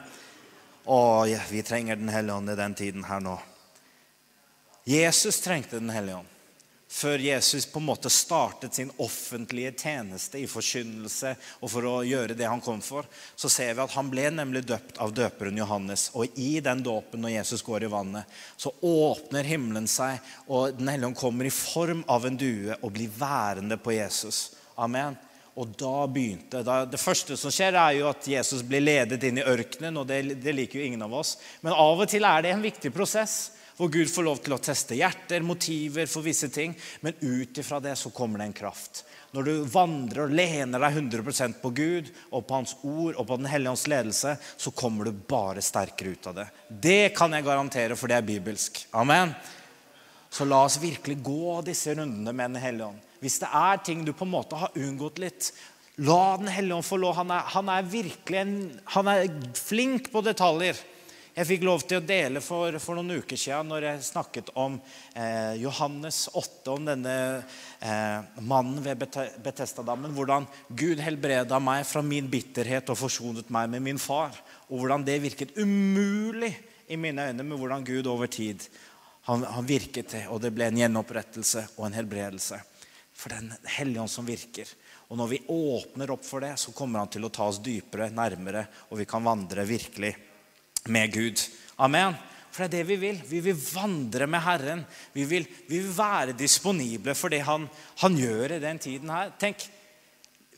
Og 0.85 1.27
vi 1.49 1.61
trenger 1.61 1.95
Den 1.95 2.09
hellige 2.09 2.35
ånd 2.35 2.49
i 2.49 2.55
den 2.55 2.75
tiden 2.75 3.03
her 3.03 3.19
nå. 3.19 3.39
Jesus 4.85 5.41
trengte 5.41 5.79
Den 5.79 5.89
hellige 5.89 6.15
ånd 6.15 6.40
før 6.91 7.21
Jesus 7.23 7.65
på 7.71 7.79
en 7.79 7.87
måte 7.87 8.09
startet 8.11 8.75
sin 8.75 8.91
offentlige 8.99 9.71
tjeneste 9.79 10.41
i 10.41 10.47
forkynnelse 10.49 11.31
og 11.63 11.71
for 11.71 11.87
å 11.87 11.93
gjøre 12.03 12.35
det 12.35 12.49
han 12.49 12.63
kom 12.63 12.81
for, 12.83 13.07
så 13.35 13.49
ser 13.49 13.77
vi 13.77 13.83
at 13.85 13.95
han 13.95 14.09
ble 14.11 14.27
nemlig 14.35 14.65
døpt 14.67 14.99
av 14.99 15.13
døperen 15.15 15.61
Johannes. 15.61 16.09
Og 16.19 16.35
i 16.35 16.59
den 16.63 16.83
dåpen, 16.83 17.23
når 17.23 17.37
Jesus 17.37 17.63
går 17.63 17.87
i 17.87 17.91
vannet, 17.93 18.27
så 18.59 18.73
åpner 18.83 19.47
himmelen 19.47 19.87
seg, 19.87 20.19
og 20.51 20.75
Den 20.81 20.91
hellige 20.91 21.13
ånd 21.13 21.19
kommer 21.19 21.47
i 21.47 21.53
form 21.53 22.03
av 22.11 22.27
en 22.27 22.39
due 22.39 22.75
og 22.81 22.91
blir 22.91 23.11
værende 23.15 23.79
på 23.79 23.95
Jesus. 23.95 24.49
Amen. 24.75 25.15
Og 25.55 25.71
da 25.79 25.95
begynte 26.11 26.63
da, 26.63 26.83
Det 26.85 26.99
første 26.99 27.37
som 27.39 27.51
skjer, 27.53 27.75
er 27.79 28.01
jo 28.01 28.11
at 28.11 28.27
Jesus 28.27 28.63
blir 28.67 28.83
ledet 28.83 29.23
inn 29.27 29.39
i 29.39 29.47
ørkenen, 29.47 29.99
og 29.99 30.07
det, 30.11 30.21
det 30.43 30.55
liker 30.55 30.79
jo 30.79 30.91
ingen 30.91 31.07
av 31.07 31.15
oss. 31.23 31.37
Men 31.63 31.75
av 31.75 32.03
og 32.03 32.11
til 32.11 32.27
er 32.27 32.43
det 32.43 32.51
en 32.51 32.67
viktig 32.67 32.91
prosess 32.91 33.53
hvor 33.77 33.91
Gud 33.93 34.09
får 34.11 34.25
lov 34.27 34.41
til 34.43 34.55
å 34.55 34.61
teste 34.61 34.97
hjerter, 34.97 35.45
motiver 35.45 36.09
for 36.11 36.25
visse 36.25 36.49
ting. 36.53 36.75
Men 37.01 37.17
ut 37.21 37.57
ifra 37.57 37.79
det 37.83 37.95
så 37.99 38.11
kommer 38.13 38.41
det 38.41 38.49
en 38.49 38.59
kraft. 38.61 39.03
Når 39.31 39.47
du 39.47 39.53
vandrer 39.71 40.25
og 40.25 40.35
lener 40.35 40.83
deg 40.83 40.97
100% 40.99 41.61
på 41.61 41.71
Gud 41.75 42.09
og 42.29 42.43
på 42.47 42.57
Hans 42.57 42.75
ord 42.83 43.15
og 43.15 43.23
på 43.29 43.37
Den 43.39 43.47
hellige 43.47 43.71
ånds 43.71 43.87
ledelse, 43.87 44.35
så 44.35 44.73
kommer 44.75 45.07
du 45.07 45.15
bare 45.15 45.63
sterkere 45.63 46.17
ut 46.17 46.27
av 46.27 46.37
det. 46.41 46.47
Det 46.67 47.03
kan 47.15 47.31
jeg 47.31 47.47
garantere, 47.47 47.95
for 47.95 48.11
det 48.11 48.19
er 48.19 48.27
bibelsk. 48.27 48.83
Amen. 48.99 49.31
Så 50.31 50.47
la 50.47 50.61
oss 50.65 50.79
virkelig 50.81 51.21
gå 51.23 51.57
disse 51.67 51.95
rundene 51.95 52.33
med 52.35 52.53
Den 52.55 52.63
hellige 52.63 52.91
ånd. 52.91 53.07
Hvis 53.21 53.39
det 53.43 53.51
er 53.53 53.83
ting 53.85 54.03
du 54.03 54.11
på 54.17 54.25
en 54.25 54.33
måte 54.33 54.59
har 54.59 54.75
unngått 54.79 55.19
litt, 55.23 55.51
la 56.03 56.37
Den 56.41 56.51
hellige 56.51 56.81
ånd 56.81 56.87
få 56.87 56.99
lov. 56.99 57.15
Han 57.19 57.31
er, 57.31 57.47
han 57.55 57.71
er 57.71 57.87
virkelig 57.87 58.39
en, 58.41 58.55
han 58.95 59.11
er 59.11 59.27
flink 59.55 60.11
på 60.11 60.23
detaljer. 60.27 60.79
Jeg 61.31 61.47
fikk 61.47 61.61
lov 61.63 61.85
til 61.87 62.01
å 62.01 62.03
dele 62.03 62.41
for, 62.43 62.75
for 62.83 62.99
noen 62.99 63.21
uker 63.23 63.39
siden 63.39 63.69
når 63.71 63.85
jeg 63.85 64.03
snakket 64.03 64.49
om 64.59 64.73
eh, 65.15 65.53
Johannes 65.61 66.25
8, 66.27 66.73
om 66.73 66.89
denne 66.89 67.13
eh, 67.79 68.41
mannen 68.43 68.81
ved 68.83 68.99
Betestadammen. 69.39 70.11
Hvordan 70.17 70.43
Gud 70.67 70.99
helbreda 70.99 71.55
meg 71.63 71.85
fra 71.87 72.01
min 72.03 72.27
bitterhet 72.27 72.91
og 72.91 72.99
forsonet 72.99 73.47
meg 73.47 73.69
med 73.71 73.85
min 73.85 74.01
far. 74.01 74.35
Og 74.67 74.81
hvordan 74.81 75.05
det 75.07 75.21
virket 75.23 75.53
umulig 75.55 76.51
i 76.91 76.97
mine 76.99 77.29
øyne, 77.29 77.45
med 77.47 77.61
hvordan 77.61 77.85
Gud 77.87 78.09
over 78.11 78.27
tid 78.27 78.65
han, 79.29 79.45
han 79.47 79.69
virket 79.69 80.11
til. 80.11 80.25
Og 80.35 80.41
det 80.43 80.51
ble 80.51 80.67
en 80.67 80.81
gjenopprettelse 80.81 81.63
og 81.77 81.85
en 81.87 81.95
helbredelse. 81.95 82.59
For 83.15 83.31
den 83.31 83.53
hellige 83.77 84.03
ånd 84.03 84.11
som 84.11 84.27
virker. 84.27 84.67
Og 85.07 85.15
når 85.21 85.31
vi 85.31 85.39
åpner 85.47 86.11
opp 86.11 86.27
for 86.27 86.43
det, 86.43 86.57
så 86.59 86.75
kommer 86.75 87.05
han 87.05 87.13
til 87.15 87.23
å 87.23 87.31
ta 87.31 87.47
oss 87.47 87.61
dypere, 87.63 88.09
nærmere, 88.11 88.65
og 88.91 88.99
vi 88.99 89.07
kan 89.07 89.23
vandre 89.23 89.63
virkelig 89.67 90.11
med 90.87 91.13
Gud. 91.13 91.41
Amen. 91.81 92.17
For 92.51 92.65
det 92.65 92.67
er 92.67 92.81
det 92.81 92.87
vi 92.89 92.97
vil. 92.99 93.19
Vi 93.29 93.39
vil 93.45 93.59
vandre 93.73 94.27
med 94.27 94.43
Herren. 94.43 94.81
Vi 95.15 95.23
vil, 95.27 95.45
vi 95.69 95.79
vil 95.79 95.93
være 95.95 96.35
disponible 96.37 97.15
for 97.15 97.31
det 97.31 97.45
han, 97.47 97.67
han, 98.03 98.17
gjør 98.19 98.57
i 98.57 98.63
den 98.63 98.81
tiden 98.81 99.13
her. 99.13 99.31
Tenk, 99.39 99.63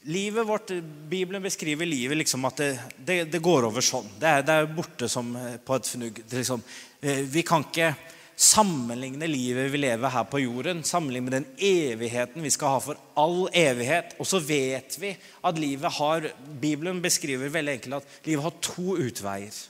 livet 0.10 0.48
vårt, 0.48 0.74
Bibelen 1.10 1.44
beskriver 1.44 1.86
livet 1.86 2.18
liksom 2.18 2.50
at 2.50 2.64
det, 2.64 2.72
det, 2.98 3.20
det 3.36 3.44
går 3.44 3.70
over 3.70 3.86
sånn. 3.86 4.10
Det 4.20 4.32
er, 4.32 4.48
det 4.48 4.56
er, 4.58 4.74
borte 4.74 5.10
som 5.12 5.30
på 5.66 5.78
et 5.78 5.92
fnugg. 5.94 6.24
Liksom, 6.34 6.66
eh, 7.06 7.22
vi 7.30 7.46
kan 7.46 7.68
ikke 7.68 7.94
sammenligne 8.34 9.30
livet 9.30 9.70
vi 9.70 9.84
lever 9.84 10.10
her 10.16 10.26
på 10.26 10.42
jorden, 10.42 10.82
sammenligne 10.84 11.30
med 11.30 11.36
den 11.38 11.46
evigheten 11.62 12.42
vi 12.42 12.52
skal 12.54 12.74
ha 12.74 12.80
for 12.82 12.98
all 13.22 13.46
evighet. 13.54 14.18
Og 14.18 14.28
så 14.28 14.42
vet 14.42 14.98
vi 14.98 15.14
at 15.46 15.62
livet 15.62 15.94
har 16.00 16.26
Bibelen 16.42 17.04
beskriver 17.06 17.54
veldig 17.54 17.78
enkelt 17.78 18.00
at 18.02 18.26
livet 18.26 18.48
har 18.48 18.58
to 18.66 18.98
utveier. 18.98 19.62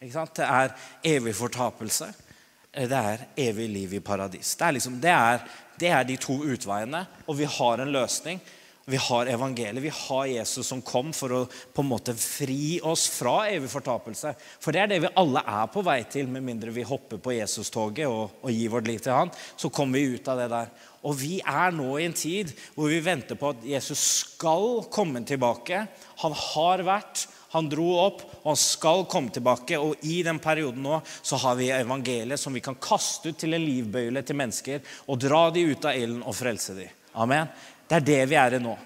Det 0.00 0.44
er 0.46 0.70
evig 1.04 1.34
fortapelse. 1.36 2.06
Eh, 2.72 2.86
det 2.88 2.96
er 2.96 3.24
evig 3.36 3.66
liv 3.68 3.98
i 3.98 4.00
paradis. 4.00 4.54
Det 4.56 4.64
er, 4.64 4.72
liksom, 4.72 4.94
det, 4.96 5.10
er, 5.12 5.42
det 5.76 5.90
er, 5.92 6.06
de 6.08 6.16
to 6.16 6.38
utveiene, 6.40 7.02
og 7.28 7.36
vi 7.36 7.44
har 7.44 7.82
en 7.82 7.92
løsning. 7.92 8.40
Vi 8.88 8.96
har 8.96 9.28
evangeliet. 9.28 9.82
Vi 9.84 9.92
har 9.92 10.30
Jesus 10.30 10.70
som 10.72 10.80
kom 10.80 11.12
for 11.12 11.34
å 11.36 11.42
på 11.44 11.84
en 11.84 11.90
måte 11.90 12.14
fri 12.16 12.80
oss 12.80 13.10
fra 13.12 13.50
evig 13.52 13.68
fortapelse. 13.68 14.32
For 14.56 14.72
det 14.72 14.86
er 14.86 14.90
det 14.94 15.02
vi 15.04 15.12
alle 15.20 15.44
er 15.44 15.68
på 15.68 15.84
vei 15.84 15.98
til, 16.08 16.32
med 16.32 16.48
mindre 16.48 16.72
vi 16.72 16.88
hopper 16.88 17.20
på 17.20 17.36
Jesus-toget 17.36 18.08
og, 18.08 18.40
og, 18.40 18.48
gir 18.56 18.72
vårt 18.72 18.88
liv 18.88 19.04
til 19.04 19.12
han. 19.12 19.36
Så 19.52 19.68
kommer 19.68 20.00
vi 20.00 20.16
ut 20.16 20.32
av 20.32 20.40
det 20.40 20.48
der. 20.56 20.72
Og 21.04 21.20
vi 21.20 21.42
er 21.44 21.76
nå 21.76 21.92
i 21.98 22.08
en 22.08 22.16
tid 22.16 22.56
hvor 22.72 22.88
vi 22.88 23.04
venter 23.04 23.36
på 23.36 23.52
at 23.52 23.68
Jesus 23.76 24.08
skal 24.24 24.80
komme 24.88 25.20
tilbake. 25.28 25.84
Han 26.24 26.42
har 26.48 26.88
vært, 26.88 27.28
han 27.52 27.68
dro 27.68 27.92
opp, 28.08 28.29
og 28.40 28.52
han 28.52 28.60
skal 28.60 29.06
komme 29.10 29.32
tilbake. 29.34 29.78
Og 29.78 30.04
i 30.08 30.20
den 30.26 30.40
perioden 30.42 30.82
nå 30.84 31.00
så 31.22 31.38
har 31.44 31.58
vi 31.58 31.70
evangeliet 31.74 32.40
som 32.40 32.54
vi 32.56 32.62
kan 32.64 32.78
kaste 32.80 33.32
ut 33.32 33.40
til 33.40 33.56
en 33.56 33.64
livbøyle 33.64 34.22
til 34.26 34.38
mennesker 34.40 34.84
og 35.06 35.20
dra 35.20 35.48
de 35.54 35.66
ut 35.72 35.90
av 35.90 35.98
ilden 35.98 36.22
og 36.24 36.36
frelse 36.36 36.76
de. 36.78 36.86
Amen. 37.20 37.50
Det 37.88 37.98
er 37.98 38.06
det 38.06 38.22
vi 38.30 38.38
er 38.38 38.56
i 38.56 38.62
nå. 38.62 38.76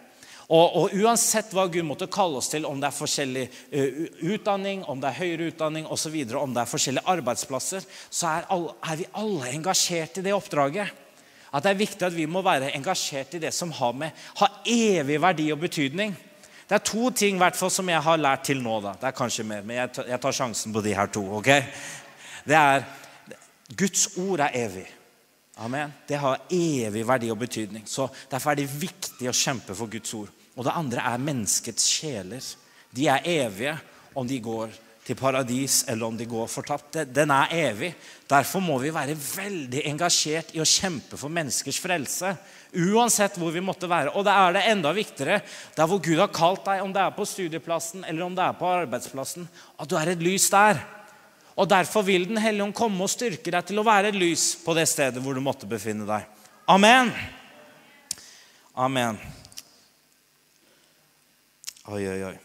Og, 0.44 0.76
og, 0.76 0.92
Uansett 1.00 1.54
hva 1.56 1.64
Gud 1.72 1.86
måtte 1.88 2.08
kalle 2.12 2.36
oss 2.40 2.50
til, 2.52 2.66
om 2.68 2.80
det 2.80 2.90
er 2.90 2.96
forskjellig 2.96 3.44
uh, 3.48 4.02
utdanning, 4.34 4.82
om 4.84 5.00
det 5.00 5.08
er 5.08 5.20
høyere 5.22 5.48
utdanning 5.52 5.86
osv., 5.88 6.18
om 6.36 6.52
det 6.52 6.62
er 6.64 6.68
forskjellige 6.68 7.08
arbeidsplasser, 7.14 7.86
så 8.10 8.28
er, 8.28 8.50
alle, 8.52 8.74
er, 8.84 9.00
vi 9.00 9.08
alle 9.22 9.54
engasjert 9.54 10.20
i 10.20 10.26
det 10.26 10.36
oppdraget. 10.36 11.00
At 11.54 11.64
det 11.64 11.72
er 11.72 11.80
viktig 11.80 12.06
at 12.06 12.16
vi 12.16 12.26
må 12.28 12.42
være 12.44 12.72
engasjert 12.76 13.36
i 13.38 13.42
det 13.46 13.54
som 13.56 13.72
har, 13.72 13.94
med, 13.96 14.24
har 14.40 14.60
evig 14.68 15.20
verdi 15.22 15.48
og 15.54 15.62
betydning. 15.64 16.12
Det 16.68 16.78
er 16.78 16.84
to 16.84 17.10
ting 17.12 17.38
hvert 17.40 17.58
som 17.58 17.88
jeg 17.88 18.00
har 18.02 18.20
lært 18.20 18.44
til 18.48 18.62
nå. 18.64 18.80
da. 18.80 18.94
Det 19.00 19.08
er 19.10 19.16
kanskje 19.16 19.44
mer, 19.44 19.62
men 19.62 19.76
jeg 19.76 19.92
tar, 19.92 20.06
jeg 20.08 20.20
tar 20.20 20.32
sjansen 20.32 20.72
på 20.72 20.82
de 20.84 20.94
her 20.96 21.06
to. 21.12 21.24
ok? 21.38 21.50
Det 22.44 22.56
er 22.56 22.84
Guds 23.76 24.08
ord 24.18 24.40
er 24.40 24.54
evig. 24.54 24.86
Amen. 25.56 25.92
Det 26.08 26.18
har 26.18 26.40
evig 26.50 27.04
verdi 27.06 27.30
og 27.30 27.38
betydning. 27.38 27.84
Så 27.86 28.08
Derfor 28.30 28.50
er 28.50 28.62
det 28.62 28.80
viktig 28.80 29.28
å 29.28 29.36
kjempe 29.36 29.74
for 29.74 29.90
Guds 29.90 30.14
ord. 30.14 30.32
Og 30.56 30.64
det 30.64 30.74
andre 30.74 31.04
er 31.12 31.22
menneskets 31.22 31.86
sjeler. 31.88 32.42
De 32.94 33.06
er 33.10 33.28
evige 33.28 33.76
om 34.14 34.26
de 34.28 34.40
går 34.40 34.72
til 35.04 35.16
paradis 35.18 35.82
eller 35.88 36.06
om 36.06 36.16
de 36.16 36.26
går 36.28 36.48
fortapt. 36.48 36.96
Den 37.12 37.32
er 37.34 37.52
evig. 37.52 37.92
Derfor 38.28 38.62
må 38.64 38.78
vi 38.80 38.92
være 38.94 39.16
veldig 39.16 39.82
engasjert 39.90 40.54
i 40.56 40.62
å 40.62 40.68
kjempe 40.68 41.18
for 41.20 41.32
menneskers 41.32 41.80
frelse. 41.82 42.32
Uansett 42.72 43.36
hvor 43.38 43.52
vi 43.54 43.62
måtte 43.64 43.90
være. 43.90 44.14
Og 44.16 44.24
det 44.24 44.32
er 44.32 44.56
det 44.56 44.64
enda 44.72 44.94
viktigere 44.96 45.42
der 45.76 45.90
hvor 45.90 46.00
Gud 46.02 46.22
har 46.22 46.32
kalt 46.32 46.64
deg, 46.64 46.82
om 46.82 46.94
det 46.94 47.04
er 47.04 47.16
på 47.16 47.28
studieplassen 47.28 48.06
eller 48.08 48.24
om 48.24 48.36
det 48.36 48.46
er 48.46 48.56
på 48.58 48.70
arbeidsplassen, 48.80 49.48
at 49.76 49.90
du 49.90 49.96
er 50.00 50.14
et 50.14 50.24
lys 50.24 50.48
der. 50.52 50.80
Og 51.54 51.68
Derfor 51.70 52.02
vil 52.02 52.26
Den 52.26 52.40
hellige 52.42 52.64
ånd 52.64 52.74
komme 52.74 53.04
og 53.04 53.12
styrke 53.12 53.52
deg 53.52 53.68
til 53.68 53.78
å 53.78 53.86
være 53.86 54.10
et 54.10 54.18
lys 54.18 54.54
på 54.64 54.74
det 54.74 54.88
stedet 54.90 55.22
hvor 55.22 55.36
du 55.36 55.44
måtte 55.44 55.68
befinne 55.70 56.08
deg. 56.08 56.26
Amen. 56.66 57.12
Amen. 58.74 59.20
Oi, 61.92 62.00
oi, 62.08 62.20
oi. 62.32 62.36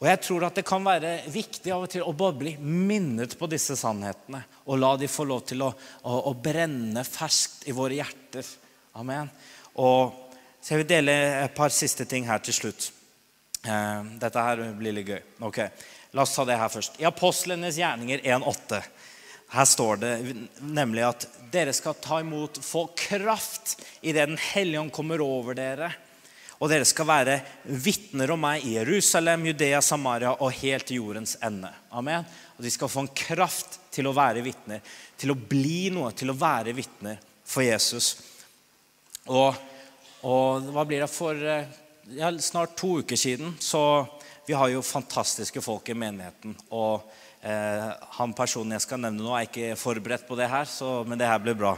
Og 0.00 0.08
jeg 0.08 0.20
tror 0.24 0.46
at 0.46 0.56
det 0.56 0.64
kan 0.64 0.84
være 0.84 1.12
viktig 1.28 1.72
av 1.74 1.84
og 1.84 1.92
til 1.92 2.06
å 2.06 2.16
bare 2.16 2.38
bli 2.40 2.54
minnet 2.60 3.36
på 3.36 3.48
disse 3.52 3.76
sannhetene. 3.76 4.40
Og 4.72 4.80
la 4.80 4.94
de 4.96 5.10
få 5.10 5.26
lov 5.28 5.44
til 5.50 5.66
å, 5.66 5.68
å, 6.08 6.14
å 6.30 6.32
brenne 6.40 7.04
ferskt 7.04 7.68
i 7.68 7.76
våre 7.76 7.98
hjerter. 7.98 8.48
Amen. 8.96 9.28
Og 9.76 10.16
så 10.60 10.74
jeg 10.74 10.82
vil 10.82 10.90
dele 10.94 11.16
et 11.44 11.54
par 11.56 11.72
siste 11.72 12.08
ting 12.08 12.24
her 12.28 12.40
til 12.44 12.56
slutt. 12.56 12.90
Eh, 13.60 14.10
dette 14.24 14.46
her 14.46 14.64
blir 14.78 14.96
litt 14.96 15.12
gøy. 15.12 15.20
Ok, 15.48 15.60
La 16.12 16.22
oss 16.22 16.34
ta 16.34 16.44
det 16.44 16.58
her 16.58 16.70
først. 16.72 16.98
I 16.98 17.06
Apostlenes 17.06 17.78
gjerninger 17.78 18.24
1,8 18.26 18.80
her 19.50 19.66
står 19.66 19.98
det 20.02 20.14
nemlig 20.62 21.04
at 21.06 21.26
dere 21.50 21.72
skal 21.74 21.96
ta 21.98 22.20
imot, 22.22 22.60
få 22.62 22.88
kraft 22.98 23.80
idet 24.00 24.28
Den 24.28 24.38
hellige 24.38 24.80
ånd 24.80 24.92
kommer 24.94 25.22
over 25.22 25.58
dere. 25.58 25.90
Og 26.60 26.68
dere 26.68 26.84
skal 26.84 27.08
være 27.08 27.38
vitner 27.64 28.34
om 28.34 28.42
meg 28.44 28.66
i 28.68 28.74
Jerusalem, 28.74 29.46
Judea, 29.48 29.80
Samaria 29.80 30.34
og 30.36 30.52
helt 30.58 30.84
til 30.90 31.00
jordens 31.00 31.38
ende. 31.40 31.70
Amen. 31.96 32.26
Og 32.58 32.66
de 32.66 32.72
skal 32.72 32.90
få 32.92 33.06
en 33.06 33.14
kraft 33.16 33.78
til 33.94 34.10
å 34.10 34.12
være 34.16 34.42
vitner, 34.44 34.82
til 35.16 35.32
å 35.32 35.38
bli 35.38 35.88
noe, 35.94 36.12
til 36.12 36.32
å 36.32 36.36
være 36.36 36.74
vitner 36.76 37.16
for 37.48 37.64
Jesus. 37.64 38.12
Og, 39.32 39.56
og 40.28 40.68
hva 40.74 40.84
blir 40.84 41.00
det 41.00 41.08
for 41.08 41.40
eh, 41.40 41.72
ja, 42.18 42.28
snart 42.44 42.76
to 42.76 42.98
uker 43.00 43.16
siden 43.16 43.56
så 43.60 44.06
Vi 44.46 44.56
har 44.56 44.68
jo 44.72 44.80
fantastiske 44.82 45.60
folk 45.62 45.88
i 45.92 45.94
menigheten. 45.94 46.56
og 46.74 47.06
eh, 47.40 47.90
han 48.18 48.32
personen 48.34 48.74
jeg 48.74 48.82
skal 48.82 48.98
nevne 48.98 49.22
nå, 49.22 49.30
er 49.36 49.46
ikke 49.46 49.76
forberedt 49.78 50.26
på 50.26 50.34
det 50.34 50.48
her, 50.50 50.64
så, 50.66 51.04
men 51.06 51.20
det 51.20 51.28
her 51.28 51.38
blir 51.38 51.54
bra. 51.54 51.76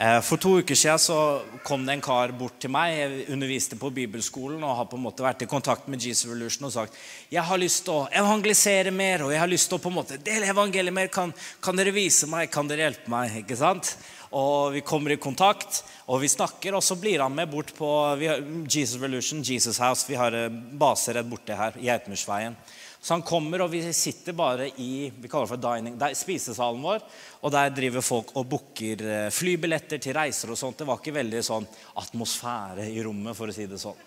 Eh, 0.00 0.20
for 0.24 0.40
to 0.40 0.54
uker 0.62 0.78
siden 0.78 0.98
så 0.98 1.16
kom 1.60 1.82
det 1.84 1.92
en 1.92 2.00
kar 2.00 2.30
bort 2.32 2.54
til 2.62 2.72
meg. 2.72 2.94
Jeg 2.96 3.24
underviste 3.34 3.76
på 3.76 3.90
bibelskolen 3.92 4.62
og 4.64 4.78
har 4.78 4.86
på 4.88 4.96
en 4.96 5.02
måte 5.04 5.24
vært 5.26 5.44
i 5.44 5.48
kontakt 5.50 5.90
med 5.92 6.00
Jesus 6.00 6.24
Revolution 6.24 6.70
og 6.70 6.72
sagt 6.72 6.96
jeg 7.28 7.44
har 7.44 7.60
lyst 7.60 7.82
til 7.84 7.98
å 7.98 8.06
evangelisere 8.22 8.94
mer 8.96 9.26
og 9.26 9.34
jeg 9.34 9.42
har 9.42 9.50
lyst 9.50 9.68
til 9.68 9.76
å 9.76 9.82
på 9.84 9.92
en 9.92 9.98
måte 9.98 10.16
dele 10.24 10.48
evangeliet 10.48 10.96
mer. 10.96 11.12
Kan, 11.12 11.34
kan 11.60 11.76
dere 11.76 11.92
vise 11.92 12.30
meg? 12.32 12.48
Kan 12.48 12.70
dere 12.70 12.86
hjelpe 12.86 13.12
meg? 13.12 13.42
Ikke 13.42 13.60
sant? 13.60 13.92
Og 14.32 14.72
Vi 14.72 14.80
kommer 14.86 15.12
i 15.12 15.20
kontakt, 15.20 15.82
og 16.06 16.22
vi 16.22 16.30
snakker, 16.30 16.78
og 16.78 16.84
så 16.86 16.94
blir 16.96 17.20
han 17.20 17.34
med 17.34 17.50
bort 17.50 17.74
på 17.76 17.88
Jesus 18.70 18.96
Revolution, 19.02 19.42
Jesus 19.44 19.80
House. 19.82 20.06
Vi 20.08 20.16
har 20.16 20.32
eh, 20.32 20.48
base 20.80 21.12
rett 21.12 21.28
borte 21.28 21.56
her, 21.58 21.76
i 21.76 21.90
Geitmursveien. 21.90 22.54
Så 23.00 23.14
han 23.14 23.22
kommer, 23.24 23.62
og 23.64 23.70
vi 23.72 23.80
sitter 23.96 24.36
bare 24.36 24.66
i 24.76 25.08
vi 25.08 25.28
kaller 25.28 25.48
det 25.48 25.54
for 25.54 25.62
dining, 25.64 25.94
spisesalen 26.14 26.82
vår. 26.84 27.00
Og 27.40 27.54
der 27.54 27.72
driver 27.72 28.04
folk 28.04 28.34
og 28.36 28.44
booker 28.50 29.04
eh, 29.08 29.30
flybilletter 29.32 30.02
til 30.02 30.14
reiser 30.18 30.52
og 30.52 30.60
sånt. 30.60 30.82
Det 30.82 30.88
var 30.88 31.00
ikke 31.00 31.16
veldig 31.16 31.40
sånn 31.46 31.68
atmosfære 32.02 32.90
i 32.92 33.00
rommet, 33.06 33.36
for 33.38 33.48
å 33.48 33.56
si 33.56 33.64
det 33.70 33.80
sånn. 33.80 34.06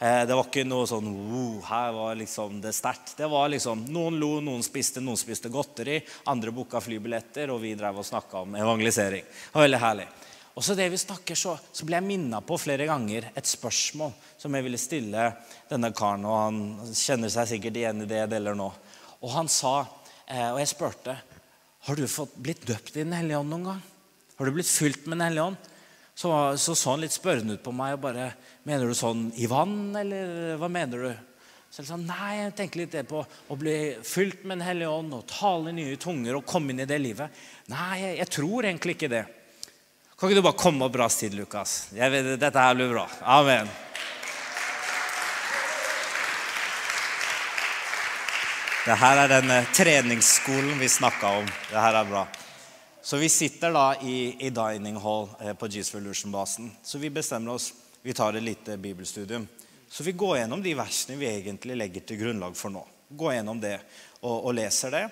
Eh, 0.00 0.22
det 0.24 0.32
var 0.32 0.46
ikke 0.48 0.64
noe 0.64 0.88
sånn 0.88 1.10
wow, 1.12 1.58
her 1.68 1.92
var 1.92 2.16
liksom 2.16 2.62
det 2.64 2.72
sterkt. 2.72 3.12
Det 3.18 3.28
var 3.28 3.52
liksom, 3.52 3.84
Noen 3.92 4.16
lo, 4.22 4.30
noen 4.40 4.64
spiste, 4.64 5.04
noen 5.04 5.20
spiste 5.20 5.52
godteri. 5.52 5.98
Andre 6.32 6.56
booka 6.56 6.80
flybilletter, 6.80 7.52
og 7.52 7.60
vi 7.60 7.74
drev 7.76 8.00
og 8.00 8.08
snakka 8.08 8.46
om 8.46 8.56
evangelisering. 8.56 9.28
Det 9.28 9.58
var 9.58 9.68
veldig 9.68 9.84
herlig. 9.84 10.08
Og 10.60 10.64
så 10.66 10.74
det 10.76 10.90
vi 10.92 10.98
snakker, 11.00 11.38
så, 11.40 11.54
så 11.72 11.86
ble 11.88 11.96
jeg 11.96 12.04
minna 12.04 12.42
på 12.44 12.58
flere 12.60 12.84
ganger 12.84 13.30
et 13.32 13.48
spørsmål 13.48 14.10
som 14.36 14.52
jeg 14.52 14.66
ville 14.66 14.80
stille 14.80 15.22
denne 15.70 15.88
karen. 15.96 16.26
Og 16.28 16.36
han 16.36 16.58
kjenner 16.92 17.32
seg 17.32 17.48
sikkert 17.48 17.78
igjen 17.80 18.02
i 18.04 18.08
det 18.10 18.18
jeg 18.18 18.28
deler 18.34 18.58
nå. 18.58 18.66
Og 19.24 19.32
han 19.32 19.48
sa, 19.48 19.86
eh, 20.28 20.50
og 20.50 20.60
jeg 20.60 20.68
spurte, 20.74 21.14
har 21.88 21.96
du 21.96 22.04
fått 22.12 22.36
blitt 22.36 22.68
døpt 22.68 22.98
i 22.98 23.06
Den 23.06 23.16
hellige 23.16 23.40
ånd 23.40 23.54
noen 23.54 23.70
gang? 23.70 23.80
Har 24.36 24.50
du 24.50 24.52
blitt 24.58 24.68
fylt 24.68 25.08
med 25.08 25.16
Den 25.16 25.24
hellige 25.30 25.48
ånd? 25.48 25.72
Så, 26.12 26.28
så, 26.60 26.76
så 26.76 26.92
han 26.92 27.06
litt 27.06 27.16
spørrende 27.16 27.56
ut 27.56 27.64
på 27.64 27.72
meg 27.72 27.96
og 27.96 28.04
bare 28.04 28.28
Mener 28.68 28.84
du 28.84 28.92
sånn 28.92 29.30
i 29.40 29.48
vann, 29.48 29.94
eller 29.96 30.60
hva 30.60 30.68
mener 30.68 31.08
du? 31.08 31.26
Så 31.72 31.80
jeg 31.80 31.88
sa 31.88 31.96
nei, 31.96 32.30
jeg 32.42 32.56
tenker 32.60 32.82
litt 32.82 32.92
det 33.00 33.08
på 33.08 33.24
å 33.24 33.56
bli 33.56 33.78
fylt 34.04 34.44
med 34.44 34.58
Den 34.58 34.68
hellige 34.68 34.92
ånd 34.92 35.16
og 35.16 35.28
tale 35.32 35.72
nye 35.72 35.96
tunger 35.96 36.36
og 36.36 36.44
komme 36.44 36.74
inn 36.74 36.84
i 36.84 36.90
det 36.90 37.00
livet. 37.00 37.32
Nei, 37.72 37.94
jeg, 38.04 38.16
jeg 38.20 38.34
tror 38.36 38.68
egentlig 38.68 39.00
ikke 39.00 39.14
det. 39.16 39.26
Kan 40.20 40.28
ikke 40.28 40.36
du 40.36 40.44
bare 40.44 40.60
komme 40.60 40.84
og 40.84 40.92
brasse 40.92 41.22
til, 41.22 41.38
Lukas? 41.40 41.86
Vet, 41.96 42.34
dette 42.36 42.60
her 42.60 42.74
blir 42.76 42.90
bra. 42.92 43.06
Amen. 43.24 43.70
Det 48.84 48.98
her 49.00 49.20
er 49.22 49.32
den 49.32 49.54
treningsskolen 49.72 50.76
vi 50.76 50.90
snakka 50.92 51.32
om. 51.38 51.48
Det 51.70 51.80
her 51.80 51.98
er 52.02 52.12
bra. 52.12 52.26
Så 53.00 53.16
vi 53.16 53.32
sitter 53.32 53.72
da 53.72 53.86
i, 54.04 54.36
i 54.44 54.52
dining 54.52 55.00
hall 55.00 55.30
eh, 55.40 55.56
på 55.56 55.72
Jesus 55.72 55.94
Revolution-basen. 55.96 56.68
Så 56.84 57.00
vi 57.00 57.08
bestemmer 57.08 57.56
oss 57.56 57.72
Vi 58.02 58.12
tar 58.12 58.36
et 58.36 58.44
lite 58.44 58.76
bibelstudium. 58.76 59.48
Så 59.88 60.04
vi 60.04 60.12
går 60.12 60.38
gjennom 60.38 60.60
de 60.62 60.76
versene 60.76 61.16
vi 61.20 61.32
egentlig 61.32 61.80
legger 61.80 62.04
til 62.04 62.20
grunnlag 62.20 62.56
for 62.56 62.72
nå. 62.72 62.84
Går 63.08 63.38
gjennom 63.38 63.60
det 63.60 63.78
og, 64.20 64.34
og 64.36 64.54
leser 64.56 64.98
det. 65.00 65.06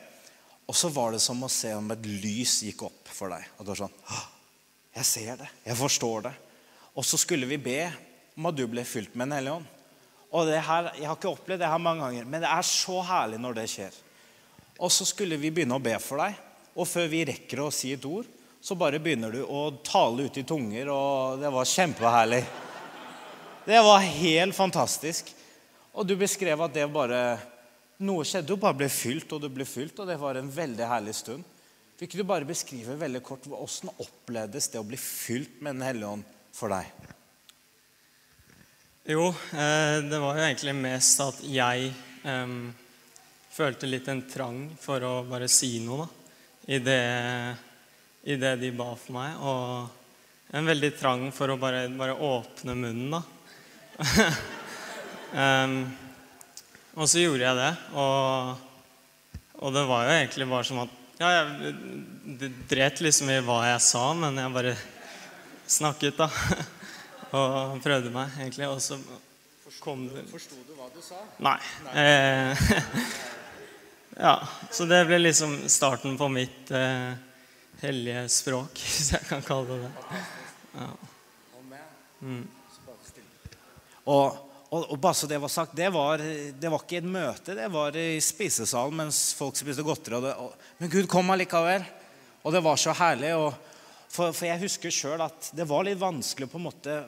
Og 0.68 0.76
så 0.76 0.92
var 0.92 1.16
det 1.16 1.24
som 1.24 1.40
å 1.44 1.52
se 1.52 1.72
om 1.76 1.94
et 1.96 2.08
lys 2.08 2.62
gikk 2.68 2.90
opp 2.92 3.08
for 3.08 3.32
deg. 3.32 3.54
Og 3.56 3.64
det 3.64 3.72
var 3.72 3.86
sånn 3.88 4.36
jeg 4.98 5.06
ser 5.06 5.40
det. 5.40 5.48
Jeg 5.66 5.78
forstår 5.78 6.28
det. 6.28 6.34
Og 6.98 7.06
så 7.06 7.18
skulle 7.20 7.46
vi 7.46 7.60
be 7.62 7.80
om 8.38 8.48
at 8.50 8.56
du 8.58 8.64
ble 8.70 8.84
fylt 8.86 9.14
med 9.14 9.28
Den 9.28 9.38
hellige 9.38 9.58
ånd. 9.60 9.68
Og 10.28 10.46
det 10.46 10.60
her, 10.60 10.90
Jeg 10.98 11.06
har 11.08 11.16
ikke 11.16 11.30
opplevd 11.32 11.62
det 11.62 11.70
her 11.70 11.78
mange 11.78 12.04
ganger, 12.04 12.24
men 12.24 12.42
det 12.42 12.50
er 12.50 12.62
så 12.66 13.00
herlig 13.02 13.38
når 13.40 13.54
det 13.60 13.68
skjer. 13.70 13.94
Og 14.78 14.92
så 14.92 15.06
skulle 15.08 15.38
vi 15.40 15.50
begynne 15.50 15.78
å 15.78 15.82
be 15.82 15.94
for 16.02 16.20
deg, 16.22 16.36
og 16.76 16.86
før 16.86 17.08
vi 17.10 17.24
rekker 17.26 17.62
å 17.64 17.72
si 17.74 17.92
et 17.94 18.04
ord, 18.04 18.26
så 18.60 18.76
bare 18.78 19.00
begynner 19.02 19.32
du 19.32 19.40
å 19.42 19.70
tale 19.86 20.26
ut 20.26 20.38
i 20.38 20.44
tunger, 20.46 20.90
og 20.92 21.40
det 21.40 21.50
var 21.54 21.66
kjempeherlig. 21.66 22.42
Det 23.66 23.80
var 23.82 24.04
helt 24.04 24.54
fantastisk. 24.54 25.32
Og 25.94 26.06
du 26.06 26.14
beskrev 26.18 26.60
at 26.62 26.74
det 26.74 26.86
bare 26.92 27.38
Noe 27.98 28.22
skjedde, 28.22 28.54
du 28.54 28.60
bare 28.62 28.78
ble 28.78 28.86
fylt, 28.86 29.32
og 29.34 29.42
du 29.42 29.48
ble 29.50 29.64
fylt, 29.66 29.96
og 29.98 30.06
det 30.06 30.14
var 30.20 30.36
en 30.38 30.50
veldig 30.54 30.86
herlig 30.86 31.16
stund. 31.18 31.42
Vil 31.98 32.06
ikke 32.06 32.20
du 32.20 32.28
bare 32.30 32.46
beskrive 32.46 32.94
veldig 32.94 33.20
kort 33.26 33.46
hvordan 33.50 33.96
opplevdes 34.04 34.68
det 34.70 34.78
å 34.78 34.86
bli 34.86 34.94
fylt 35.02 35.56
med 35.58 35.74
Den 35.74 35.82
hellige 35.82 36.10
ånd 36.14 36.26
for 36.54 36.70
deg? 36.70 36.92
Jo, 39.08 39.24
eh, 39.32 39.96
det 40.06 40.20
var 40.22 40.36
jo 40.38 40.44
egentlig 40.44 40.74
mest 40.78 41.22
at 41.24 41.40
jeg 41.42 41.88
um, 42.22 42.68
følte 43.50 43.90
litt 43.90 44.06
en 44.12 44.20
trang 44.30 44.60
for 44.78 45.02
å 45.02 45.12
bare 45.26 45.48
si 45.50 45.72
noe 45.82 46.04
da, 46.04 46.06
i 46.76 46.78
det, 46.86 47.02
i 48.30 48.36
det 48.38 48.52
de 48.60 48.70
ba 48.78 48.92
for 48.92 49.16
meg. 49.16 49.42
Og 49.42 50.54
en 50.54 50.70
veldig 50.70 50.92
trang 51.00 51.24
for 51.34 51.50
å 51.50 51.58
bare, 51.58 51.88
bare 51.98 52.14
åpne 52.14 52.76
munnen, 52.78 53.16
da. 53.16 53.24
um, 55.64 55.76
og 56.94 57.10
så 57.10 57.26
gjorde 57.26 57.42
jeg 57.42 57.58
det, 57.58 57.72
og, 57.98 58.62
og 59.64 59.74
det 59.74 59.84
var 59.90 60.06
jo 60.06 60.16
egentlig 60.20 60.50
bare 60.54 60.70
som 60.70 60.84
at 60.84 60.97
ja, 61.18 61.28
jeg 61.34 62.52
dret 62.70 63.00
liksom 63.02 63.30
i 63.32 63.40
hva 63.42 63.60
jeg 63.66 63.80
sa, 63.82 64.02
men 64.14 64.38
jeg 64.38 64.54
bare 64.54 64.74
snakket, 65.68 66.18
da. 66.18 66.28
Og 67.38 67.80
prøvde 67.84 68.12
meg, 68.14 68.32
egentlig. 68.38 68.68
Og 68.70 68.80
så 68.80 68.96
kom 69.82 70.06
det 70.08 70.24
Forsto 70.30 70.56
du 70.64 70.72
hva 70.78 70.88
du 70.94 71.00
sa? 71.04 71.20
Nei. 71.44 71.58
Eh, 71.92 72.62
ja, 74.26 74.34
så 74.72 74.86
det 74.88 75.02
ble 75.10 75.20
liksom 75.20 75.58
starten 75.68 76.16
på 76.20 76.30
mitt 76.32 76.72
eh, 76.72 77.12
hellige 77.82 78.24
språk, 78.32 78.80
hvis 78.94 79.12
jeg 79.16 79.28
kan 79.28 79.44
kalle 79.46 79.76
det 79.76 79.88
det. 79.88 80.24
Ja. 80.78 80.90
Mm. 82.18 82.46
Og 84.08 84.47
og, 84.68 84.82
og, 84.92 84.98
bare 85.00 85.16
så 85.16 85.26
det 85.28 85.38
var 85.40 85.48
sagt, 85.48 85.76
det 85.76 85.88
var, 85.94 86.20
det 86.20 86.68
var, 86.68 86.82
ikke 86.84 87.00
et 87.00 87.08
møte, 87.08 87.54
det 87.56 87.70
var 87.72 87.96
i 87.96 88.18
spisesalen 88.20 88.98
mens 89.00 89.30
folk 89.36 89.56
spiste 89.56 89.84
godteri. 89.86 90.20
Det, 90.20 90.34
men 90.80 90.92
Gud 90.92 91.08
kom 91.08 91.32
allikevel. 91.32 91.86
Og 92.44 92.52
det 92.54 92.60
var 92.64 92.76
så 92.80 92.92
herlig. 92.96 93.32
For, 94.08 94.32
for, 94.32 94.44
jeg 94.44 94.60
husker 94.60 94.92
sjøl 94.92 95.24
at 95.24 95.50
det 95.56 95.66
var 95.68 95.86
litt 95.88 96.00
vanskelig 96.00 96.48
å 96.48 96.52
på 96.52 96.60
en 96.60 96.66
måte 96.68 96.98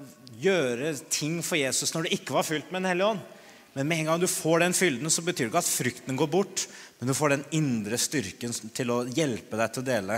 gjøre 0.40 0.94
ting 1.12 1.38
for 1.44 1.60
Jesus 1.60 1.92
når 1.94 2.08
det 2.08 2.16
ikke 2.18 2.36
var 2.38 2.48
fylt 2.48 2.72
med 2.72 2.82
Den 2.82 2.90
hellige 2.94 3.12
ånd. 3.12 3.28
Men 3.76 3.86
med 3.86 4.00
en 4.00 4.10
gang 4.10 4.22
du 4.24 4.26
får 4.26 4.64
den 4.64 4.74
fylden, 4.74 5.12
så 5.12 5.22
betyr 5.22 5.46
det 5.46 5.52
ikke 5.52 5.62
at 5.62 5.70
frykten 5.70 6.16
går 6.18 6.30
bort, 6.32 6.64
men 6.98 7.12
du 7.12 7.14
får 7.14 7.36
den 7.36 7.44
indre 7.54 8.00
styrken 8.00 8.56
til 8.74 8.90
å 8.90 9.04
hjelpe 9.06 9.60
deg 9.60 9.76
til 9.76 9.84
å 9.84 9.86
dele. 9.86 10.16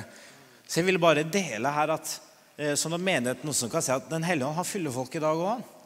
Så 0.64 0.80
jeg 0.80 0.88
ville 0.88 1.02
bare 1.02 1.26
dele 1.28 1.74
her 1.74 1.92
at 1.98 2.14
sånn 2.78 2.96
at 2.96 3.02
menigheten 3.02 3.50
også 3.50 3.68
kan 3.68 3.84
si 3.84 3.92
at 3.92 4.08
Den 4.10 4.24
hellige 4.24 4.48
ånd 4.48 4.56
har 4.56 4.68
fyllefolk 4.68 5.18
i 5.18 5.22
dag 5.22 5.36
òg, 5.36 5.50
han. 5.58 5.81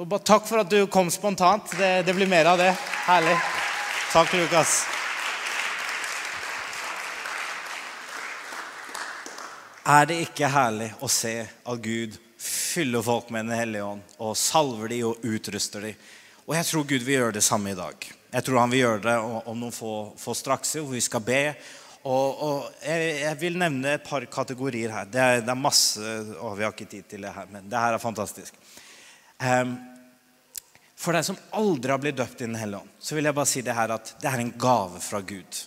Så 0.00 0.04
bare 0.08 0.24
takk 0.24 0.46
for 0.48 0.62
at 0.62 0.70
du 0.72 0.86
kom 0.88 1.10
spontant. 1.12 1.74
Det, 1.76 2.02
det 2.08 2.14
blir 2.16 2.24
mer 2.26 2.48
av 2.48 2.56
det. 2.56 2.70
Herlig. 3.04 3.34
Takk, 4.14 4.30
Lukas. 4.32 4.70
Er 9.84 10.08
det 10.08 10.16
ikke 10.22 10.48
herlig 10.48 10.88
å 11.04 11.10
se 11.12 11.34
at 11.44 11.84
Gud 11.84 12.16
fyller 12.40 13.04
folk 13.04 13.28
med 13.28 13.50
Den 13.50 13.58
hellige 13.58 13.90
ånd 13.90 14.16
og 14.16 14.32
salver 14.40 14.88
de 14.88 15.02
og 15.10 15.20
utruster 15.20 15.84
de? 15.90 15.92
Og 16.46 16.56
jeg 16.56 16.70
tror 16.70 16.88
Gud 16.94 17.04
vil 17.04 17.18
gjøre 17.18 17.36
det 17.36 17.44
samme 17.44 17.76
i 17.76 17.78
dag. 17.82 18.08
Jeg 18.32 18.48
tror 18.48 18.62
han 18.62 18.72
vil 18.72 18.84
gjøre 18.86 19.04
det 19.04 19.18
om 19.20 19.62
noen 19.66 19.78
få, 19.82 19.94
få 20.16 20.32
straks, 20.32 20.78
hvor 20.80 20.94
vi 20.96 21.04
skal 21.04 21.28
be. 21.28 21.42
Og, 22.08 22.40
og 22.48 22.84
jeg, 22.88 23.18
jeg, 23.26 23.42
vil 23.44 23.60
nevne 23.60 23.98
et 23.98 24.08
par 24.08 24.24
kategorier 24.32 24.96
her. 24.96 25.12
Det 25.12 25.26
er, 25.28 25.44
det 25.44 25.52
er 25.52 25.64
masse 25.68 26.18
å, 26.40 26.56
Vi 26.56 26.64
har 26.64 26.72
ikke 26.72 26.88
tid 26.88 27.12
til 27.12 27.28
det 27.28 27.36
her, 27.36 27.52
men 27.52 27.68
det 27.68 27.84
her 27.84 28.00
er 28.00 28.08
fantastisk. 28.08 28.56
Um, 29.40 29.89
for 31.00 31.16
deg 31.16 31.24
som 31.24 31.38
aldri 31.56 31.94
har 31.94 32.00
blitt 32.02 32.18
døpt 32.20 32.42
i 32.42 32.48
Den 32.48 32.60
hellige 32.60 32.84
ånd, 32.84 32.94
så 33.00 33.16
vil 33.16 33.28
jeg 33.30 33.36
bare 33.38 33.48
si 33.48 33.64
det 33.64 33.76
her 33.76 33.96
at 33.96 34.14
det 34.20 34.28
er 34.28 34.42
en 34.42 34.56
gave 34.60 35.00
fra 35.00 35.22
Gud. 35.24 35.60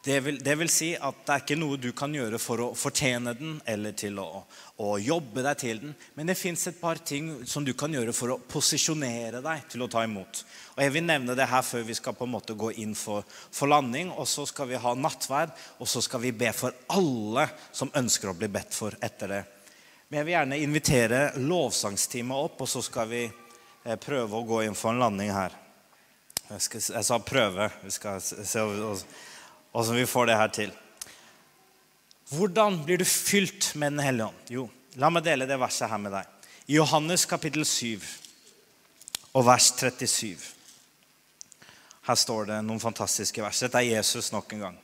Det 0.00 0.14
vil, 0.24 0.38
det 0.40 0.54
vil, 0.56 0.70
si 0.72 0.94
at 0.96 1.16
det 1.26 1.34
er 1.34 1.42
ikke 1.42 1.56
noe 1.60 1.76
du 1.76 1.90
kan 1.92 2.14
gjøre 2.14 2.38
for 2.40 2.62
å 2.64 2.68
fortjene 2.78 3.34
den 3.36 3.58
eller 3.68 3.92
til 3.92 4.16
å, 4.22 4.46
å 4.80 4.94
jobbe 4.96 5.42
deg 5.44 5.58
til 5.60 5.82
den. 5.82 5.92
Men 6.16 6.30
det 6.30 6.38
fins 6.40 6.62
et 6.70 6.78
par 6.80 7.02
ting 7.04 7.34
som 7.44 7.66
du 7.66 7.74
kan 7.76 7.92
gjøre 7.92 8.14
for 8.16 8.32
å 8.32 8.38
posisjonere 8.40 9.42
deg 9.44 9.66
til 9.68 9.84
å 9.84 9.90
ta 9.92 10.06
imot. 10.06 10.40
Og 10.78 10.80
Jeg 10.86 10.94
vil 10.94 11.04
nevne 11.04 11.36
det 11.36 11.50
her 11.50 11.66
før 11.66 11.84
vi 11.84 11.98
skal 11.98 12.16
på 12.16 12.24
en 12.24 12.32
måte 12.32 12.56
gå 12.56 12.70
inn 12.80 12.96
for, 12.96 13.28
for 13.28 13.68
landing. 13.68 14.14
og 14.14 14.24
Så 14.24 14.46
skal 14.48 14.70
vi 14.70 14.80
ha 14.80 14.94
nattverd, 14.96 15.52
og 15.76 15.90
så 15.90 16.00
skal 16.00 16.24
vi 16.24 16.32
be 16.32 16.54
for 16.56 16.72
alle 16.96 17.50
som 17.68 17.92
ønsker 17.92 18.32
å 18.32 18.38
bli 18.40 18.48
bedt 18.48 18.72
for 18.72 18.96
etter 19.04 19.34
det. 19.34 19.44
Men 20.08 20.22
jeg 20.22 20.30
vil 20.30 20.36
gjerne 20.38 20.64
invitere 20.64 21.22
lovsangsteamet 21.44 22.48
opp, 22.48 22.64
og 22.64 22.72
så 22.72 22.80
skal 22.88 23.12
vi 23.12 23.26
prøve 24.00 24.36
å 24.36 24.46
gå 24.46 24.62
inn 24.66 24.76
for 24.76 24.92
en 24.92 25.00
landing 25.00 25.32
her. 25.32 25.54
Jeg, 26.50 26.62
skal, 26.66 26.82
jeg 26.96 27.06
sa 27.06 27.18
prøve. 27.22 27.70
Vi 27.84 27.92
skal 27.94 28.20
se 28.20 28.64
åssen 29.72 29.96
vi 29.96 30.06
får 30.06 30.28
det 30.28 30.36
her 30.36 30.54
til. 30.54 30.72
Hvordan 32.30 32.82
blir 32.84 33.00
du 33.00 33.04
fylt 33.04 33.72
med 33.74 33.92
Den 33.92 34.04
hellige 34.04 34.26
ånd? 34.28 34.50
Jo, 34.50 34.68
la 35.00 35.10
meg 35.10 35.24
dele 35.26 35.48
det 35.48 35.58
verset 35.58 35.90
her 35.90 35.98
med 35.98 36.14
deg. 36.14 36.26
I 36.70 36.76
Johannes 36.76 37.24
kapittel 37.26 37.64
7 37.66 37.98
og 39.34 39.46
vers 39.46 39.72
37. 39.78 40.36
Her 42.06 42.18
står 42.18 42.50
det 42.50 42.60
noen 42.66 42.82
fantastiske 42.82 43.42
vers. 43.42 43.62
Dette 43.62 43.78
er 43.80 43.96
Jesus 43.96 44.30
nok 44.34 44.52
en 44.54 44.66
gang. 44.68 44.78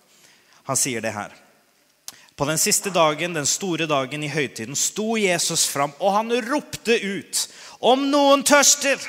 Han 0.66 0.78
sier 0.78 1.02
det 1.02 1.14
her. 1.14 1.34
På 2.36 2.44
den 2.44 2.58
siste 2.58 2.90
dagen, 2.90 3.32
den 3.32 3.46
store 3.48 3.86
dagen 3.88 4.24
i 4.24 4.28
høytiden, 4.28 4.76
sto 4.76 5.14
Jesus 5.16 5.64
fram, 5.72 5.94
og 5.96 6.12
han 6.12 6.34
ropte 6.44 6.98
ut. 7.00 7.46
Om 7.80 8.10
noen 8.12 8.42
tørster, 8.44 9.00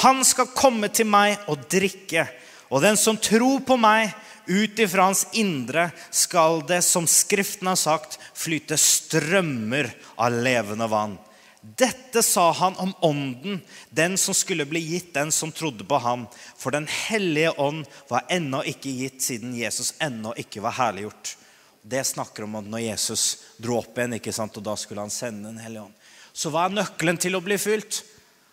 han 0.00 0.22
skal 0.24 0.54
komme 0.56 0.88
til 0.88 1.10
meg 1.12 1.36
og 1.52 1.66
drikke. 1.68 2.24
Og 2.72 2.80
den 2.80 2.96
som 2.96 3.18
tror 3.20 3.60
på 3.68 3.76
meg, 3.76 4.14
ut 4.48 4.80
ifra 4.80 5.10
hans 5.10 5.26
indre 5.36 5.90
skal 6.08 6.62
det, 6.66 6.80
som 6.86 7.04
Skriften 7.04 7.68
har 7.68 7.76
sagt, 7.76 8.16
flyte 8.32 8.80
strømmer 8.80 9.92
av 10.16 10.32
levende 10.32 10.88
vann. 10.88 11.18
Dette 11.60 12.24
sa 12.24 12.48
han 12.56 12.74
om 12.80 12.96
ånden, 13.04 13.60
den 13.90 14.16
som 14.18 14.34
skulle 14.34 14.64
bli 14.66 14.80
gitt 14.80 15.12
den 15.14 15.28
som 15.30 15.52
trodde 15.52 15.84
på 15.84 16.00
ham. 16.00 16.24
For 16.56 16.72
Den 16.72 16.88
hellige 16.88 17.52
ånd 17.60 17.84
var 18.08 18.24
ennå 18.32 18.64
ikke 18.64 18.96
gitt, 18.96 19.20
siden 19.22 19.52
Jesus 19.60 19.92
ennå 20.00 20.32
ikke 20.40 20.64
var 20.64 20.80
herliggjort. 20.80 21.36
Det 21.82 22.04
snakker 22.06 22.46
om 22.46 22.60
at 22.60 22.68
når 22.70 22.84
Jesus 22.86 23.24
dro 23.58 23.80
opp 23.80 23.98
igjen, 23.98 24.14
ikke 24.20 24.34
sant, 24.34 24.56
og 24.56 24.64
da 24.66 24.76
skulle 24.78 25.02
han 25.02 25.10
sende 25.10 25.50
Den 25.50 25.58
hellige 25.62 25.88
ånd. 25.88 26.08
Så 26.32 26.52
hva 26.52 26.68
er 26.68 26.78
nøkkelen 26.78 27.18
til 27.20 27.34
å 27.36 27.42
bli 27.44 27.58
fylt? 27.60 28.04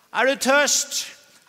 Er 0.10 0.26
du 0.26 0.42
tørst? 0.42 1.06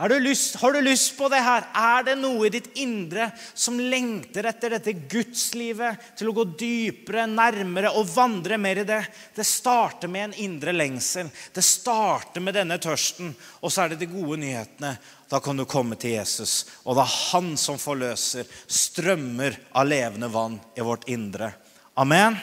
Du 0.09 0.19
lyst, 0.19 0.55
har 0.57 0.73
du 0.73 0.81
lyst 0.81 1.19
på 1.19 1.29
det 1.29 1.43
her? 1.45 1.67
Er 1.77 2.05
det 2.07 2.15
noe 2.17 2.47
i 2.47 2.53
ditt 2.53 2.71
indre 2.81 3.27
som 3.53 3.77
lengter 3.77 4.47
etter 4.49 4.73
dette 4.73 4.95
gudslivet? 5.13 6.01
Til 6.17 6.31
å 6.31 6.35
gå 6.39 6.47
dypere, 6.57 7.27
nærmere 7.29 7.93
og 7.93 8.09
vandre 8.09 8.57
mer 8.57 8.81
i 8.81 8.87
det? 8.89 9.03
Det 9.37 9.45
starter 9.45 10.09
med 10.09 10.31
en 10.31 10.39
indre 10.47 10.73
lengsel. 10.73 11.29
Det 11.53 11.65
starter 11.65 12.41
med 12.41 12.57
denne 12.57 12.81
tørsten. 12.81 13.35
Og 13.61 13.73
så 13.73 13.85
er 13.85 13.93
det 13.93 14.01
de 14.01 14.09
gode 14.15 14.41
nyhetene. 14.41 14.95
Da 15.29 15.41
kan 15.45 15.61
du 15.61 15.69
komme 15.69 16.01
til 16.01 16.17
Jesus, 16.17 16.65
og 16.83 16.97
det 16.97 17.05
er 17.05 17.19
han 17.31 17.53
som 17.61 17.77
forløser 17.79 18.49
strømmer 18.67 19.59
av 19.77 19.87
levende 19.87 20.33
vann 20.33 20.57
i 20.81 20.87
vårt 20.87 21.07
indre. 21.13 21.53
Amen. 21.97 22.41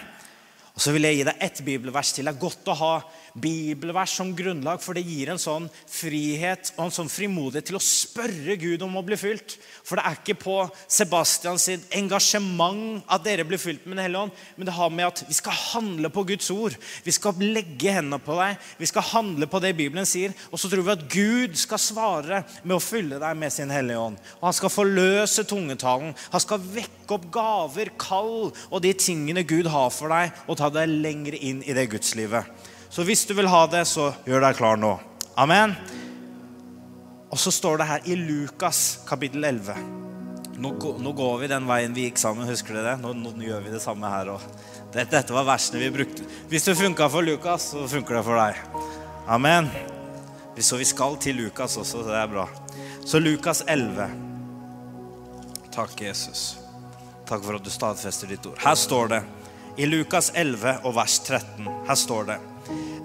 Og 0.78 0.84
Så 0.86 0.94
vil 0.94 1.08
jeg 1.08 1.18
gi 1.18 1.24
deg 1.26 1.40
ett 1.42 1.60
bibelvers 1.66 2.12
til. 2.14 2.28
Det 2.28 2.36
er 2.36 2.44
godt 2.44 2.70
å 2.70 2.78
ha 2.78 2.92
bibelvers 3.38 4.14
som 4.18 4.30
grunnlag, 4.38 4.82
for 4.82 4.98
det 4.98 5.06
gir 5.06 5.32
en 5.34 5.42
sånn 5.42 5.66
frihet 5.90 6.72
og 6.76 6.84
en 6.86 6.94
sånn 6.94 7.10
frimodighet 7.10 7.66
til 7.70 7.78
å 7.80 7.82
spørre 7.82 8.58
Gud 8.62 8.84
om 8.86 8.98
å 8.98 9.04
bli 9.06 9.18
fylt. 9.18 9.56
For 9.86 9.98
det 9.98 10.06
er 10.06 10.20
ikke 10.20 10.38
på 10.42 10.58
Sebastians 10.86 11.66
engasjement 11.98 13.02
at 13.10 13.26
dere 13.26 13.46
blir 13.48 13.62
fylt 13.62 13.86
med 13.86 13.98
Den 13.98 14.04
hellige 14.06 14.28
ånd, 14.28 14.44
men 14.58 14.70
det 14.70 14.76
har 14.78 14.94
med 14.94 15.08
at 15.08 15.24
vi 15.26 15.38
skal 15.38 15.58
handle 15.58 16.12
på 16.14 16.26
Guds 16.30 16.52
ord. 16.54 16.78
Vi 17.06 17.16
skal 17.16 17.42
legge 17.42 17.96
hendene 17.96 18.22
på 18.22 18.38
deg, 18.38 18.62
vi 18.78 18.90
skal 18.90 19.06
handle 19.10 19.50
på 19.50 19.62
det 19.64 19.74
Bibelen 19.78 20.06
sier. 20.06 20.36
Og 20.52 20.62
så 20.62 20.70
tror 20.70 20.86
vi 20.86 20.94
at 20.94 21.08
Gud 21.10 21.58
skal 21.58 21.82
svare 21.82 22.44
med 22.64 22.78
å 22.78 22.84
fylle 22.84 23.18
deg 23.22 23.38
med 23.40 23.54
sin 23.54 23.74
Hellige 23.74 24.04
Ånd. 24.12 24.22
Og 24.38 24.46
han 24.50 24.58
skal 24.58 24.74
forløse 24.74 25.46
tungetalen. 25.50 26.14
Han 26.34 26.46
skal 26.46 26.62
vekke 26.62 27.18
opp 27.18 27.26
gaver, 27.34 27.94
kall 27.98 28.52
og 28.70 28.80
de 28.84 28.94
tingene 28.98 29.46
Gud 29.48 29.70
har 29.72 29.90
for 29.94 30.14
deg, 30.14 30.34
og 30.46 30.60
ta 30.60 30.67
deg 30.74 30.92
lenger 31.04 31.38
inn 31.38 31.62
i 31.66 31.76
det 31.76 31.88
gudslivet. 31.92 32.48
Så 32.90 33.04
hvis 33.08 33.26
du 33.28 33.34
vil 33.38 33.50
ha 33.52 33.66
det, 33.72 33.84
så 33.90 34.12
gjør 34.28 34.48
deg 34.48 34.60
klar 34.60 34.80
nå. 34.80 34.96
Amen. 35.38 35.76
Og 37.30 37.40
så 37.40 37.52
står 37.52 37.82
det 37.82 37.88
her 37.90 38.06
i 38.08 38.16
Lukas 38.20 39.00
kapittel 39.08 39.44
11. 39.44 39.76
Nå, 40.58 40.72
nå 41.04 41.12
går 41.14 41.36
vi 41.44 41.50
den 41.52 41.68
veien 41.70 41.94
vi 41.94 42.08
gikk 42.08 42.18
sammen, 42.18 42.48
husker 42.50 42.80
dere 42.80 42.96
det? 42.96 43.02
Nå, 43.04 43.12
nå 43.14 43.46
gjør 43.46 43.62
vi 43.66 43.74
det 43.76 43.82
samme 43.84 44.10
her 44.10 44.32
òg. 44.34 44.46
Dette, 44.94 45.12
dette, 45.12 45.36
var 45.36 45.46
versene 45.46 45.84
vi 45.84 45.92
brukte. 45.94 46.26
Hvis 46.50 46.66
det 46.66 46.78
funka 46.80 47.10
for 47.14 47.26
Lukas, 47.26 47.70
så 47.76 47.84
funker 47.92 48.18
det 48.18 48.24
for 48.26 48.40
deg. 48.42 48.88
Amen. 49.30 49.70
Så 50.58 50.80
vi 50.80 50.88
skal 50.90 51.20
til 51.22 51.38
Lukas 51.38 51.78
også, 51.78 52.02
så 52.02 52.08
det 52.08 52.18
er 52.18 52.32
bra. 52.32 52.48
Så 53.06 53.22
Lukas 53.22 53.62
11. 53.68 54.08
Takk, 55.76 56.00
Jesus. 56.02 56.56
Takk 57.30 57.44
for 57.44 57.60
at 57.60 57.68
du 57.68 57.70
stadfester 57.70 58.32
ditt 58.32 58.46
ord. 58.50 58.58
Her 58.64 58.80
står 58.80 59.12
det 59.14 59.22
i 59.78 59.86
Lukas 59.86 60.32
11 60.36 60.80
og 60.84 60.96
vers 60.98 61.20
13. 61.26 61.68
Her 61.88 61.96
står 61.96 62.32
det 62.32 62.40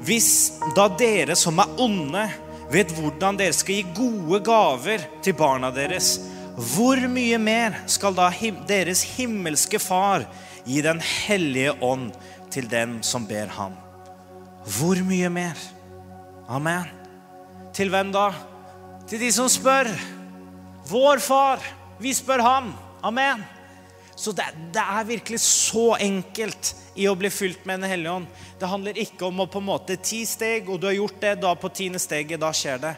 hvis 0.02 0.58
da 0.74 0.88
dere 0.98 1.36
som 1.38 1.60
er 1.62 1.76
onde, 1.80 2.24
vet 2.72 2.90
hvordan 2.96 3.36
dere 3.38 3.54
skal 3.54 3.78
gi 3.78 3.94
gode 3.94 4.40
gaver 4.42 5.04
til 5.22 5.36
barna 5.38 5.70
deres, 5.74 6.16
hvor 6.74 6.98
mye 7.08 7.38
mer 7.38 7.76
skal 7.86 8.16
da 8.16 8.32
deres 8.68 9.04
himmelske 9.14 9.78
Far 9.78 10.26
gi 10.66 10.80
Den 10.82 11.00
hellige 11.00 11.72
ånd 11.80 12.10
til 12.50 12.68
dem 12.70 13.00
som 13.02 13.26
ber 13.26 13.46
ham? 13.46 13.78
Hvor 14.78 14.98
mye 15.06 15.30
mer? 15.30 15.54
Amen. 16.48 16.90
Til 17.72 17.88
hvem 17.88 18.12
da? 18.12 18.32
Til 19.08 19.20
de 19.20 19.30
som 19.32 19.48
spør. 19.48 19.88
Vår 20.90 21.18
far. 21.18 21.62
Vi 21.98 22.12
spør 22.12 22.42
ham. 22.42 22.74
Amen. 23.02 23.42
Så 24.14 24.32
det, 24.36 24.44
det, 24.74 24.82
er 24.82 25.08
virkelig 25.08 25.40
så 25.44 25.94
enkelt 25.96 26.74
i 26.94 27.08
å 27.08 27.16
bli 27.16 27.30
fylt 27.32 27.64
med 27.64 27.80
Den 27.80 27.90
hellige 27.90 28.18
ånd. 28.20 28.44
Det 28.60 28.68
handler 28.68 29.00
ikke 29.00 29.26
om 29.30 29.42
å 29.42 29.48
på 29.50 29.62
en 29.62 29.70
måte 29.70 29.96
ti 29.96 30.22
steg, 30.28 30.68
og 30.68 30.80
du 30.80 30.86
har 30.90 30.98
gjort 30.98 31.20
det, 31.22 31.34
da 31.42 31.54
på 31.56 31.72
tiende 31.72 32.02
steget, 32.02 32.40
da 32.42 32.52
skjer 32.54 32.82
det. 32.82 32.94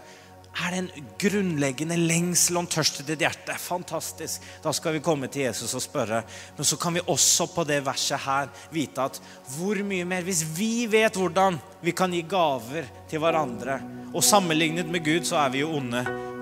Er 0.55 0.71
det 0.71 0.79
en 0.79 1.07
grunnleggende 1.19 1.97
lengsel 1.99 2.61
og 2.61 2.69
tørst 2.71 3.01
i 3.03 3.07
ditt 3.09 3.25
hjerte? 3.25 3.57
Fantastisk. 3.59 4.43
Da 4.62 4.71
skal 4.75 4.95
vi 4.95 5.03
komme 5.03 5.27
til 5.27 5.49
Jesus 5.49 5.75
og 5.75 5.83
spørre. 5.83 6.21
Men 6.55 6.69
så 6.69 6.79
kan 6.79 6.95
vi 6.95 7.03
også 7.11 7.49
på 7.51 7.65
det 7.67 7.81
verset 7.87 8.23
her 8.23 8.53
vite 8.75 9.09
at 9.09 9.19
hvor 9.57 9.81
mye 9.83 10.07
mer 10.07 10.23
Hvis 10.23 10.45
vi 10.55 10.87
vet 10.87 11.19
hvordan 11.19 11.59
vi 11.83 11.93
kan 11.97 12.15
gi 12.15 12.23
gaver 12.23 12.87
til 13.11 13.23
hverandre, 13.23 13.81
og 14.15 14.23
sammenlignet 14.23 14.87
med 14.87 15.03
Gud, 15.03 15.27
så 15.27 15.43
er 15.43 15.51
vi 15.51 15.65
jo 15.65 15.75
onde. 15.75 16.34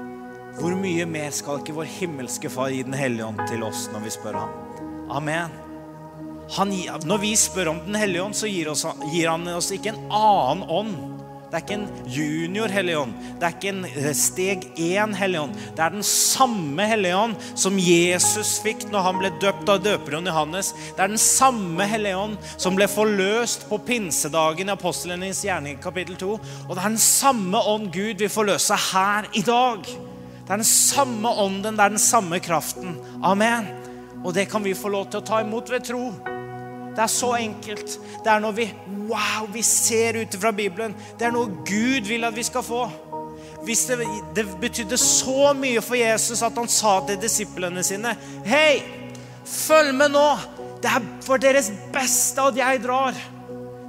Hvor 0.58 0.74
mye 0.76 1.06
mer 1.08 1.30
skal 1.32 1.62
ikke 1.62 1.74
vår 1.76 1.88
himmelske 1.88 2.50
Far 2.52 2.72
gi 2.72 2.82
Den 2.84 2.96
hellige 2.96 3.28
ånd 3.30 3.40
til 3.48 3.64
oss 3.64 3.86
når 3.92 4.04
vi 4.04 4.12
spør 4.12 4.42
ham? 4.42 4.58
Amen. 5.12 5.54
Han, 6.56 6.74
når 7.08 7.22
vi 7.22 7.32
spør 7.38 7.72
om 7.72 7.80
Den 7.86 7.96
hellige 7.96 8.26
ånd, 8.26 8.36
så 8.36 8.50
gir, 8.50 8.68
oss, 8.68 8.84
gir, 9.12 9.30
han 9.30 9.48
oss 9.54 9.72
ikke 9.72 9.94
en 9.94 10.04
annen 10.12 10.68
ånd. 10.68 10.92
Det 11.52 11.58
er 11.58 11.64
ikke 11.66 11.76
en 11.76 12.06
junior 12.08 12.72
hellige 12.72 13.00
ånd. 13.02 13.16
Det 13.40 13.44
er 13.44 13.56
ikke 13.56 13.72
en 13.74 13.82
eh, 13.90 14.12
steg 14.16 14.62
én 14.80 15.16
hellige 15.16 15.42
ånd. 15.42 15.58
Det 15.76 15.82
er 15.84 15.92
den 15.92 16.06
samme 16.08 16.86
hellige 16.88 17.18
ånd 17.20 17.34
som 17.60 17.76
Jesus 17.76 18.54
fikk 18.64 18.86
når 18.88 19.04
han 19.04 19.20
ble 19.20 19.32
døpt 19.42 19.68
av 19.68 19.82
døperen 19.84 20.30
Johannes. 20.30 20.72
Det 20.96 21.04
er 21.04 21.12
den 21.12 21.20
samme 21.20 21.88
hellige 21.88 22.22
ånd 22.22 22.38
som 22.54 22.76
ble 22.78 22.88
forløst 22.88 23.68
på 23.68 23.80
pinsedagen 23.84 24.72
i 24.72 24.76
apostlenes 24.76 25.44
gjerning 25.44 25.76
kapittel 25.84 26.16
2. 26.20 26.32
Og 26.68 26.72
det 26.72 26.80
er 26.80 26.88
den 26.88 27.04
samme 27.04 27.60
ånd 27.74 27.92
Gud 27.92 28.24
vil 28.24 28.32
forløse 28.32 28.80
her 28.92 29.28
i 29.36 29.44
dag. 29.44 29.92
Det 30.42 30.50
er 30.50 30.58
den 30.58 30.66
samme 30.66 31.30
ånden, 31.30 31.76
det 31.78 31.84
er 31.84 31.94
den 31.94 32.02
samme 32.02 32.40
kraften. 32.42 32.96
Amen. 33.22 33.68
Og 34.24 34.34
det 34.34 34.48
kan 34.50 34.64
vi 34.64 34.74
få 34.74 34.90
lov 34.92 35.08
til 35.10 35.22
å 35.22 35.26
ta 35.26 35.40
imot 35.42 35.70
ved 35.70 35.86
tro. 35.86 36.10
Det 36.92 37.02
er 37.02 37.10
så 37.10 37.32
enkelt. 37.38 37.96
Det 38.24 38.30
er 38.30 38.42
noe 38.42 38.54
vi 38.56 38.66
wow, 39.08 39.46
vi 39.52 39.62
ser 39.66 40.18
ut 40.20 40.34
fra 40.40 40.52
Bibelen. 40.52 40.94
Det 41.18 41.26
er 41.26 41.34
noe 41.34 41.62
Gud 41.66 42.08
vil 42.10 42.26
at 42.28 42.36
vi 42.36 42.44
skal 42.46 42.66
få. 42.66 42.84
Hvis 43.62 43.84
det, 43.86 44.00
det 44.34 44.46
betydde 44.60 44.98
så 44.98 45.52
mye 45.54 45.82
for 45.84 45.98
Jesus 45.98 46.42
at 46.42 46.56
han 46.58 46.70
sa 46.70 46.96
til 47.06 47.20
disiplene 47.22 47.84
sine 47.86 48.16
Hei, 48.46 48.82
følg 49.46 49.94
med 49.94 50.16
nå. 50.16 50.26
Det 50.82 50.90
er 50.90 51.06
for 51.22 51.38
deres 51.38 51.70
beste 51.94 52.42
at 52.42 52.58
jeg 52.58 52.82
drar. 52.82 53.14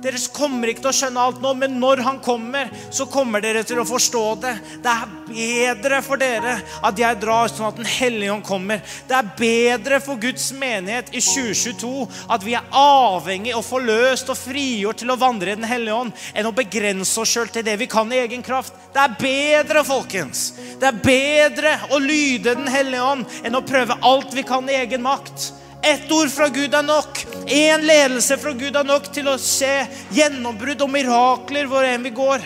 Dere 0.03 0.19
kommer 0.35 0.67
ikke 0.67 0.83
til 0.83 0.91
å 0.91 0.95
skjønne 0.97 1.21
alt 1.23 1.37
nå, 1.39 1.53
men 1.55 1.77
når 1.79 2.01
han 2.03 2.17
kommer, 2.23 2.67
så 2.91 3.05
kommer 3.07 3.39
dere 3.43 3.61
til 3.63 3.79
å 3.79 3.85
forstå 3.87 4.23
det. 4.43 4.51
Det 4.83 4.91
er 4.91 5.13
bedre 5.29 6.01
for 6.03 6.19
dere 6.19 6.57
at 6.83 6.99
jeg 6.99 7.19
drar, 7.21 7.47
sånn 7.47 7.69
at 7.69 7.79
Den 7.79 7.87
hellige 7.87 8.33
ånd 8.33 8.43
kommer. 8.43 8.81
Det 9.07 9.15
er 9.15 9.31
bedre 9.39 10.01
for 10.03 10.19
Guds 10.19 10.49
menighet 10.59 11.13
i 11.15 11.23
2022 11.23 11.93
at 12.35 12.43
vi 12.43 12.57
er 12.59 12.67
avhengig 12.75 13.55
og 13.55 13.63
forløst 13.63 14.33
og 14.33 14.39
frigjort 14.41 14.99
til 14.99 15.15
å 15.15 15.19
vandre 15.23 15.53
i 15.53 15.57
Den 15.61 15.71
hellige 15.71 16.01
ånd, 16.03 16.13
enn 16.35 16.51
å 16.51 16.55
begrense 16.55 17.23
oss 17.23 17.31
sjøl 17.31 17.47
til 17.53 17.63
det 17.63 17.79
vi 17.79 17.87
kan 17.87 18.11
i 18.11 18.21
egen 18.25 18.43
kraft. 18.43 18.75
Det 18.91 19.07
er 19.07 19.17
bedre, 19.23 19.87
folkens. 19.87 20.49
Det 20.83 20.91
er 20.91 21.01
bedre 21.07 21.77
å 21.95 22.03
lyde 22.03 22.57
Den 22.59 22.67
hellige 22.67 23.07
ånd 23.07 23.39
enn 23.43 23.55
å 23.55 23.63
prøve 23.63 24.01
alt 24.03 24.35
vi 24.35 24.43
kan 24.47 24.67
i 24.67 24.81
egen 24.83 25.07
makt. 25.07 25.62
Ett 25.83 26.11
ord 26.11 26.29
fra 26.31 26.47
Gud 26.47 26.73
er 26.73 26.83
nok. 26.85 27.19
Én 27.51 27.81
ledelse 27.83 28.37
fra 28.39 28.53
Gud 28.55 28.75
er 28.79 28.87
nok 28.87 29.09
til 29.11 29.27
å 29.27 29.35
se 29.41 29.71
gjennombrudd 30.15 30.79
og 30.85 30.91
mirakler 30.93 31.67
hvor 31.67 31.83
enn 31.83 32.05
vi 32.05 32.13
går. 32.15 32.45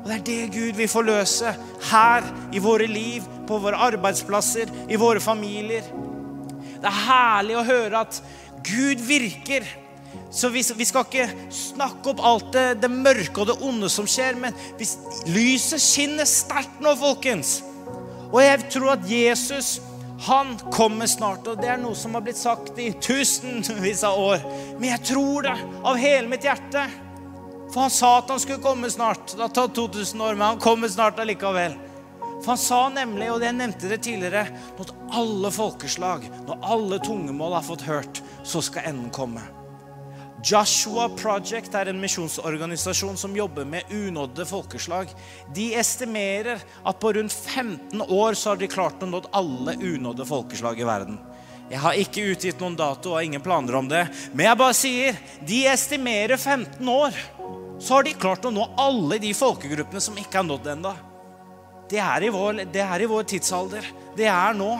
Og 0.00 0.06
Det 0.08 0.14
er 0.14 0.22
det 0.24 0.54
Gud 0.54 0.78
vil 0.78 0.88
forløse 0.88 1.52
her 1.90 2.24
i 2.56 2.62
våre 2.62 2.86
liv, 2.88 3.26
på 3.44 3.58
våre 3.60 3.76
arbeidsplasser, 3.90 4.72
i 4.88 4.96
våre 4.96 5.20
familier. 5.20 5.84
Det 6.80 6.88
er 6.88 7.02
herlig 7.04 7.58
å 7.60 7.66
høre 7.68 8.00
at 8.00 8.22
Gud 8.64 9.04
virker. 9.04 9.68
Så 10.32 10.48
vi, 10.48 10.62
vi 10.64 10.86
skal 10.88 11.04
ikke 11.04 11.28
snakke 11.52 12.14
opp 12.14 12.24
alt 12.24 12.48
det, 12.54 12.66
det, 12.80 12.90
mørke 12.90 13.42
og 13.42 13.50
det 13.50 13.58
onde 13.66 13.90
som 13.92 14.08
skjer, 14.08 14.40
men 14.40 14.56
hvis 14.78 14.96
lyset 15.28 15.82
skinner 15.82 16.26
sterkt 16.26 16.80
nå, 16.80 16.96
folkens. 16.96 17.58
Og 18.30 18.40
jeg 18.40 18.64
tror 18.72 18.94
at 18.94 19.06
Jesus 19.10 19.76
han 20.20 20.58
kommer 20.72 21.06
snart, 21.06 21.46
og 21.48 21.60
det 21.62 21.70
er 21.72 21.78
noe 21.80 21.96
som 21.96 22.16
har 22.16 22.24
blitt 22.24 22.36
sagt 22.36 22.78
i 22.78 22.90
tusenvis 22.92 24.02
av 24.04 24.18
år. 24.20 24.42
Men 24.76 24.90
jeg 24.90 25.04
tror 25.12 25.46
det 25.46 25.54
av 25.80 26.00
hele 26.00 26.28
mitt 26.28 26.44
hjerte. 26.44 26.82
For 27.70 27.86
han 27.86 27.94
sa 27.94 28.16
at 28.18 28.32
han 28.32 28.42
skulle 28.42 28.60
komme 28.60 28.90
snart. 28.90 29.32
Det 29.32 29.40
har 29.40 29.54
tatt 29.54 29.76
2000 29.78 30.20
år, 30.20 30.34
men 30.34 30.46
han 30.46 30.60
kommer 30.60 30.90
snart 30.92 31.22
allikevel. 31.22 31.78
For 32.40 32.52
han 32.52 32.60
sa 32.60 32.80
nemlig, 32.92 33.30
og 33.32 33.44
jeg 33.44 33.56
nevnte 33.56 33.88
det 33.88 34.02
tidligere, 34.04 34.44
når 34.78 34.92
alle 35.22 35.52
folkeslag, 35.54 36.26
når 36.48 36.68
alle 36.74 37.00
tungemål 37.04 37.56
har 37.58 37.66
fått 37.66 37.86
hørt, 37.88 38.22
så 38.42 38.60
skal 38.64 38.90
enden 38.92 39.08
komme. 39.14 39.44
Joshua 40.44 41.08
Project 41.16 41.74
er 41.76 41.90
en 41.90 41.98
misjonsorganisasjon 42.00 43.16
som 43.20 43.34
jobber 43.36 43.66
med 43.68 43.90
unådde 43.92 44.46
folkeslag. 44.48 45.10
De 45.54 45.74
estimerer 45.76 46.62
at 46.84 47.00
på 47.00 47.12
rundt 47.12 47.32
15 47.32 48.00
år 48.08 48.38
så 48.38 48.52
har 48.52 48.60
de 48.60 48.70
klart 48.70 49.02
å 49.04 49.08
nå 49.10 49.20
alle 49.36 49.76
unådde 49.76 50.24
folkeslag 50.24 50.80
i 50.80 50.86
verden. 50.88 51.18
Jeg 51.70 51.82
har 51.84 51.98
ikke 52.02 52.24
utgitt 52.32 52.62
noen 52.62 52.78
dato 52.78 53.12
og 53.12 53.18
har 53.18 53.26
ingen 53.28 53.44
planer 53.44 53.76
om 53.78 53.90
det. 53.90 54.06
Men 54.32 54.48
jeg 54.48 54.60
bare 54.62 54.76
sier 54.78 55.18
de 55.46 55.60
estimerer 55.70 56.40
15 56.40 56.88
år. 56.88 57.20
Så 57.80 57.98
har 57.98 58.08
de 58.08 58.16
klart 58.16 58.48
å 58.48 58.54
nå 58.54 58.64
alle 58.80 59.20
de 59.22 59.34
folkegruppene 59.36 60.02
som 60.02 60.16
ikke 60.18 60.40
er 60.40 60.48
nådd 60.48 60.72
ennå. 60.72 60.94
Det, 61.90 62.00
det 62.72 62.82
er 62.86 63.04
i 63.04 63.10
vår 63.10 63.28
tidsalder. 63.28 63.86
Det 64.16 64.26
er 64.30 64.56
nå. 64.56 64.72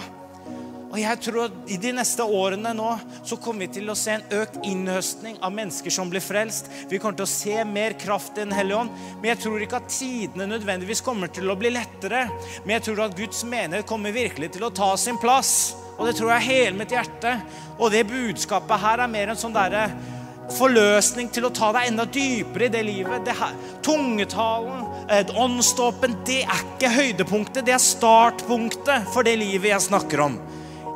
Og 0.90 0.98
jeg 0.98 1.20
tror 1.22 1.44
at 1.44 1.70
I 1.70 1.76
de 1.78 1.92
neste 1.94 2.24
årene 2.26 2.72
nå 2.74 2.88
så 3.26 3.38
kommer 3.38 3.62
vi 3.64 3.76
til 3.76 3.90
å 3.92 3.98
se 3.98 4.16
en 4.16 4.24
økt 4.40 4.58
innhøstning 4.66 5.36
av 5.38 5.54
mennesker 5.54 5.94
som 5.94 6.10
blir 6.10 6.22
frelst. 6.24 6.66
Vi 6.90 6.98
kommer 6.98 7.20
til 7.20 7.28
å 7.28 7.30
se 7.30 7.58
mer 7.64 7.94
kraft 8.00 8.40
i 8.42 8.46
Hellig 8.50 8.74
ånd. 8.74 8.96
Men 9.20 9.30
jeg 9.32 9.42
tror 9.44 9.62
ikke 9.62 9.78
at 9.78 9.92
tidene 9.94 10.48
nødvendigvis 10.50 11.04
kommer 11.06 11.30
til 11.30 11.46
å 11.50 11.58
bli 11.58 11.70
lettere. 11.76 12.26
Men 12.64 12.76
jeg 12.76 12.88
tror 12.88 13.04
at 13.06 13.16
Guds 13.18 13.44
menighet 13.46 13.86
kommer 13.86 14.16
virkelig 14.16 14.50
til 14.56 14.66
å 14.66 14.74
ta 14.74 14.90
sin 14.98 15.20
plass. 15.22 15.76
Og 15.94 16.08
det 16.08 16.16
tror 16.18 16.34
jeg 16.34 16.48
hele 16.48 16.78
mitt 16.80 16.96
hjerte. 16.96 17.38
Og 17.78 17.92
det 17.94 18.08
budskapet 18.10 18.82
her 18.82 19.04
er 19.04 19.14
mer 19.14 19.30
en 19.30 19.38
sånn 19.38 19.54
derre 19.54 19.86
forløsning 20.50 21.28
til 21.30 21.46
å 21.46 21.54
ta 21.54 21.68
deg 21.76 21.92
enda 21.92 22.02
dypere 22.10 22.66
i 22.66 22.72
det 22.74 22.82
livet. 22.82 23.22
Det 23.28 23.36
her, 23.38 23.54
tungetalen, 23.86 24.88
åndsdåpen, 25.38 26.24
det 26.26 26.42
er 26.42 26.64
ikke 26.64 26.96
høydepunktet. 26.96 27.62
Det 27.68 27.78
er 27.78 27.84
startpunktet 27.84 29.12
for 29.14 29.22
det 29.22 29.38
livet 29.38 29.70
jeg 29.70 29.86
snakker 29.86 30.26
om. 30.26 30.40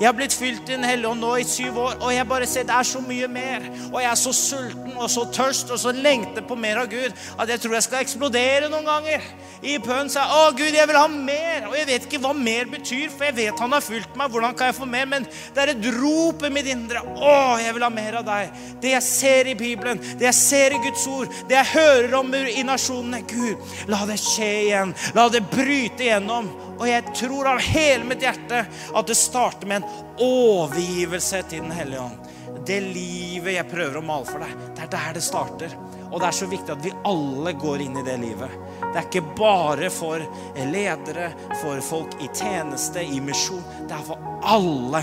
Jeg 0.01 0.09
har 0.09 0.16
blitt 0.16 0.34
fylt 0.34 0.68
i 0.68 0.74
Den 0.74 0.86
hellige 0.86 1.11
ånd 1.12 1.22
nå 1.22 1.36
i 1.38 1.47
syv 1.47 1.78
år, 1.78 1.97
og 2.01 2.11
jeg 2.14 2.26
bare 2.28 2.47
ser 2.51 2.66
det 2.66 2.74
er 2.74 2.88
så 2.88 3.01
mye 3.05 3.28
mer. 3.30 3.66
Og 3.92 4.01
jeg 4.03 4.11
er 4.11 4.18
så 4.18 4.32
sulten 4.34 4.97
og 4.99 5.11
så 5.11 5.26
tørst 5.34 5.70
og 5.70 5.78
så 5.80 5.92
lengter 5.95 6.42
på 6.47 6.57
mer 6.59 6.82
av 6.82 6.90
Gud 6.90 7.12
at 7.38 7.51
jeg 7.51 7.62
tror 7.62 7.76
jeg 7.78 7.86
skal 7.86 8.03
eksplodere 8.03 8.70
noen 8.72 8.88
ganger. 8.88 9.28
I 9.64 9.78
bønn 9.80 10.11
sa 10.12 10.24
jeg 10.24 10.30
'Å, 10.34 10.57
Gud, 10.59 10.74
jeg 10.76 10.88
vil 10.88 10.99
ha 10.99 11.07
mer'. 11.09 11.68
Og 11.68 11.76
jeg 11.76 11.86
vet 11.86 12.05
ikke 12.05 12.20
hva 12.20 12.32
mer 12.36 12.66
betyr, 12.68 13.09
for 13.11 13.24
jeg 13.24 13.36
vet 13.36 13.61
han 13.61 13.72
har 13.72 13.80
fulgt 13.80 14.16
meg. 14.16 14.30
Hvordan 14.30 14.57
kan 14.57 14.66
jeg 14.66 14.74
få 14.74 14.84
mer? 14.84 15.07
Men 15.07 15.24
det 15.24 15.62
er 15.62 15.72
et 15.72 15.86
rop 15.95 16.42
i 16.45 16.51
mitt 16.51 16.66
indre. 16.66 17.01
'Å, 17.01 17.59
jeg 17.62 17.74
vil 17.74 17.82
ha 17.82 17.88
mer 17.88 18.18
av 18.20 18.24
deg'. 18.24 18.51
Det 18.80 18.90
jeg 18.90 19.03
ser 19.03 19.47
i 19.47 19.55
Bibelen, 19.55 19.99
det 19.99 20.28
jeg 20.28 20.34
ser 20.34 20.70
i 20.72 20.82
Guds 20.84 21.07
ord, 21.07 21.28
det 21.49 21.57
jeg 21.57 21.72
hører 21.72 22.14
om 22.18 22.34
i 22.34 22.62
nasjonene. 22.62 23.22
Gud, 23.26 23.57
la 23.88 24.05
det 24.05 24.18
skje 24.18 24.53
igjen. 24.68 24.95
La 25.14 25.28
det 25.28 25.49
bryte 25.51 26.03
igjennom. 26.03 26.51
Og 26.78 26.86
jeg 26.88 27.14
tror 27.14 27.52
av 27.54 27.62
hele 27.62 28.04
mitt 28.08 28.24
hjerte 28.24 28.64
at 28.66 29.08
det 29.08 29.18
starter 29.18 29.68
med 29.70 29.82
en 29.82 30.22
overgivelse 30.24 31.42
til 31.50 31.64
Den 31.66 31.74
hellige 31.74 32.02
ånd. 32.02 32.30
Det 32.66 32.78
livet 32.80 33.56
jeg 33.58 33.68
prøver 33.68 33.98
å 33.98 34.04
male 34.06 34.28
for 34.28 34.40
deg, 34.40 34.52
det 34.76 34.86
er 34.86 34.92
der 34.92 35.16
det 35.16 35.24
starter. 35.24 35.74
Og 36.14 36.20
det 36.22 36.28
er 36.28 36.36
så 36.36 36.46
viktig 36.48 36.72
at 36.72 36.84
vi 36.84 36.92
alle 37.10 37.52
går 37.58 37.82
inn 37.84 37.98
i 37.98 38.04
det 38.06 38.14
livet. 38.22 38.54
Det 38.80 38.94
er 39.00 39.08
ikke 39.08 39.34
bare 39.36 39.90
for 39.90 40.22
ledere, 40.70 41.32
for 41.60 41.82
folk 41.84 42.14
i 42.22 42.30
tjeneste, 42.30 43.02
i 43.02 43.20
misjon. 43.24 43.64
Det 43.88 43.98
er 43.98 44.06
for 44.06 44.40
alle. 44.46 45.02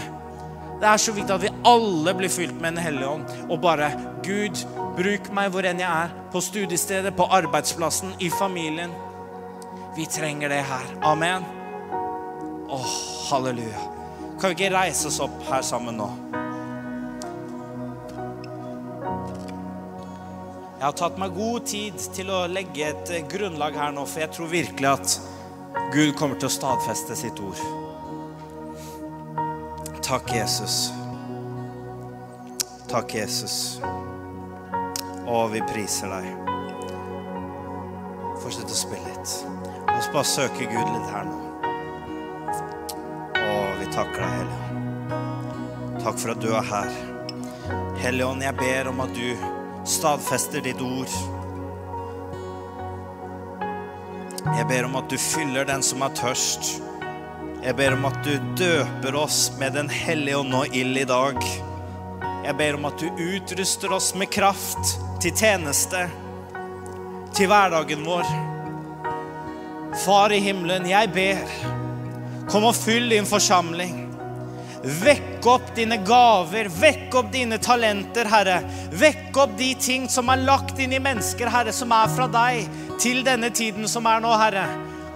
Det 0.82 0.90
er 0.90 1.04
så 1.04 1.14
viktig 1.14 1.36
at 1.36 1.44
vi 1.44 1.54
alle 1.68 2.16
blir 2.18 2.32
fylt 2.32 2.56
med 2.56 2.78
Den 2.78 2.86
hellige 2.86 3.12
ånd. 3.12 3.38
Og 3.50 3.60
bare 3.62 3.92
Gud, 4.26 4.64
bruk 4.98 5.30
meg 5.36 5.52
hvor 5.54 5.68
enn 5.68 5.84
jeg 5.84 5.92
er. 5.92 6.16
På 6.32 6.42
studiestedet, 6.42 7.14
på 7.18 7.28
arbeidsplassen, 7.28 8.16
i 8.20 8.32
familien. 8.32 8.96
Vi 9.98 10.08
trenger 10.08 10.50
det 10.50 10.64
her. 10.72 10.94
Amen. 11.04 11.61
Åh, 12.72 12.86
halleluja. 13.30 13.80
Kan 14.40 14.50
vi 14.50 14.56
ikke 14.56 14.76
reise 14.76 15.10
oss 15.10 15.20
opp 15.20 15.42
her 15.50 15.64
sammen 15.66 15.98
nå? 16.00 16.06
Jeg 20.78 20.86
har 20.86 20.96
tatt 20.98 21.20
meg 21.20 21.36
god 21.36 21.68
tid 21.68 22.00
til 22.16 22.32
å 22.32 22.46
legge 22.50 22.88
et 22.88 23.12
grunnlag 23.30 23.76
her 23.76 23.92
nå, 23.94 24.06
for 24.08 24.24
jeg 24.24 24.32
tror 24.38 24.50
virkelig 24.54 24.88
at 24.88 25.18
Gud 25.92 26.16
kommer 26.16 26.40
til 26.40 26.48
å 26.48 26.54
stadfeste 26.56 27.20
sitt 27.20 27.44
ord. 27.44 27.60
Takk, 30.00 30.32
Jesus. 30.32 30.80
Takk, 32.88 33.20
Jesus. 33.20 33.60
Å, 35.28 35.44
vi 35.52 35.62
priser 35.76 36.16
deg. 36.16 36.34
Fortsett 38.42 38.72
å 38.72 38.82
spille 38.88 39.06
litt. 39.12 39.40
La 39.86 40.00
oss 40.00 40.12
bare 40.16 40.28
søke 40.40 40.72
Gud 40.72 40.96
litt 40.96 41.10
her 41.12 41.28
nå 41.28 41.51
takker 43.92 44.24
deg, 44.24 44.32
Helligånd. 44.40 46.02
Takk 46.02 46.20
for 46.22 46.34
at 46.34 46.42
du 46.42 46.50
er 46.56 46.66
her. 46.66 46.94
Helligånd, 48.02 48.44
jeg 48.46 48.58
ber 48.58 48.90
om 48.90 49.02
at 49.04 49.12
du 49.16 49.44
stadfester 49.88 50.64
ditt 50.66 50.82
ord. 50.82 51.12
Jeg 54.52 54.66
ber 54.70 54.88
om 54.88 54.96
at 54.98 55.12
du 55.12 55.18
fyller 55.22 55.68
den 55.70 55.84
som 55.86 56.02
er 56.06 56.16
tørst. 56.18 56.72
Jeg 57.62 57.76
ber 57.78 57.94
om 57.94 58.08
at 58.10 58.18
du 58.26 58.32
døper 58.58 59.16
oss 59.22 59.52
med 59.60 59.76
Den 59.78 59.90
hellige 59.94 60.40
ånd 60.40 60.56
og 60.58 60.76
ild 60.76 60.98
i 60.98 61.06
dag. 61.06 61.38
Jeg 62.42 62.58
ber 62.58 62.80
om 62.80 62.88
at 62.90 62.98
du 62.98 63.22
utruster 63.22 63.94
oss 63.94 64.16
med 64.18 64.32
kraft 64.34 64.96
til 65.22 65.36
tjeneste, 65.38 66.08
til 67.38 67.52
hverdagen 67.52 68.02
vår. 68.08 68.26
Far 70.02 70.34
i 70.34 70.40
himmelen, 70.42 70.90
jeg 70.90 71.12
ber 71.14 71.46
Kom 72.52 72.66
og 72.68 72.76
fyll 72.76 73.08
din 73.14 73.28
forsamling. 73.28 74.02
Vekk 74.82 75.46
opp 75.48 75.70
dine 75.78 76.02
gaver, 76.04 76.68
vekk 76.74 77.16
opp 77.16 77.30
dine 77.32 77.60
talenter, 77.62 78.28
Herre. 78.28 78.58
Vekk 78.98 79.38
opp 79.44 79.54
de 79.60 79.70
ting 79.80 80.08
som 80.10 80.28
er 80.34 80.42
lagt 80.44 80.80
inn 80.82 80.92
i 80.92 81.00
mennesker, 81.00 81.52
Herre, 81.54 81.72
som 81.72 81.94
er 81.96 82.10
fra 82.12 82.28
deg 82.32 82.66
til 83.00 83.22
denne 83.24 83.54
tiden 83.56 83.88
som 83.88 84.10
er 84.10 84.24
nå, 84.24 84.34
Herre. 84.42 84.66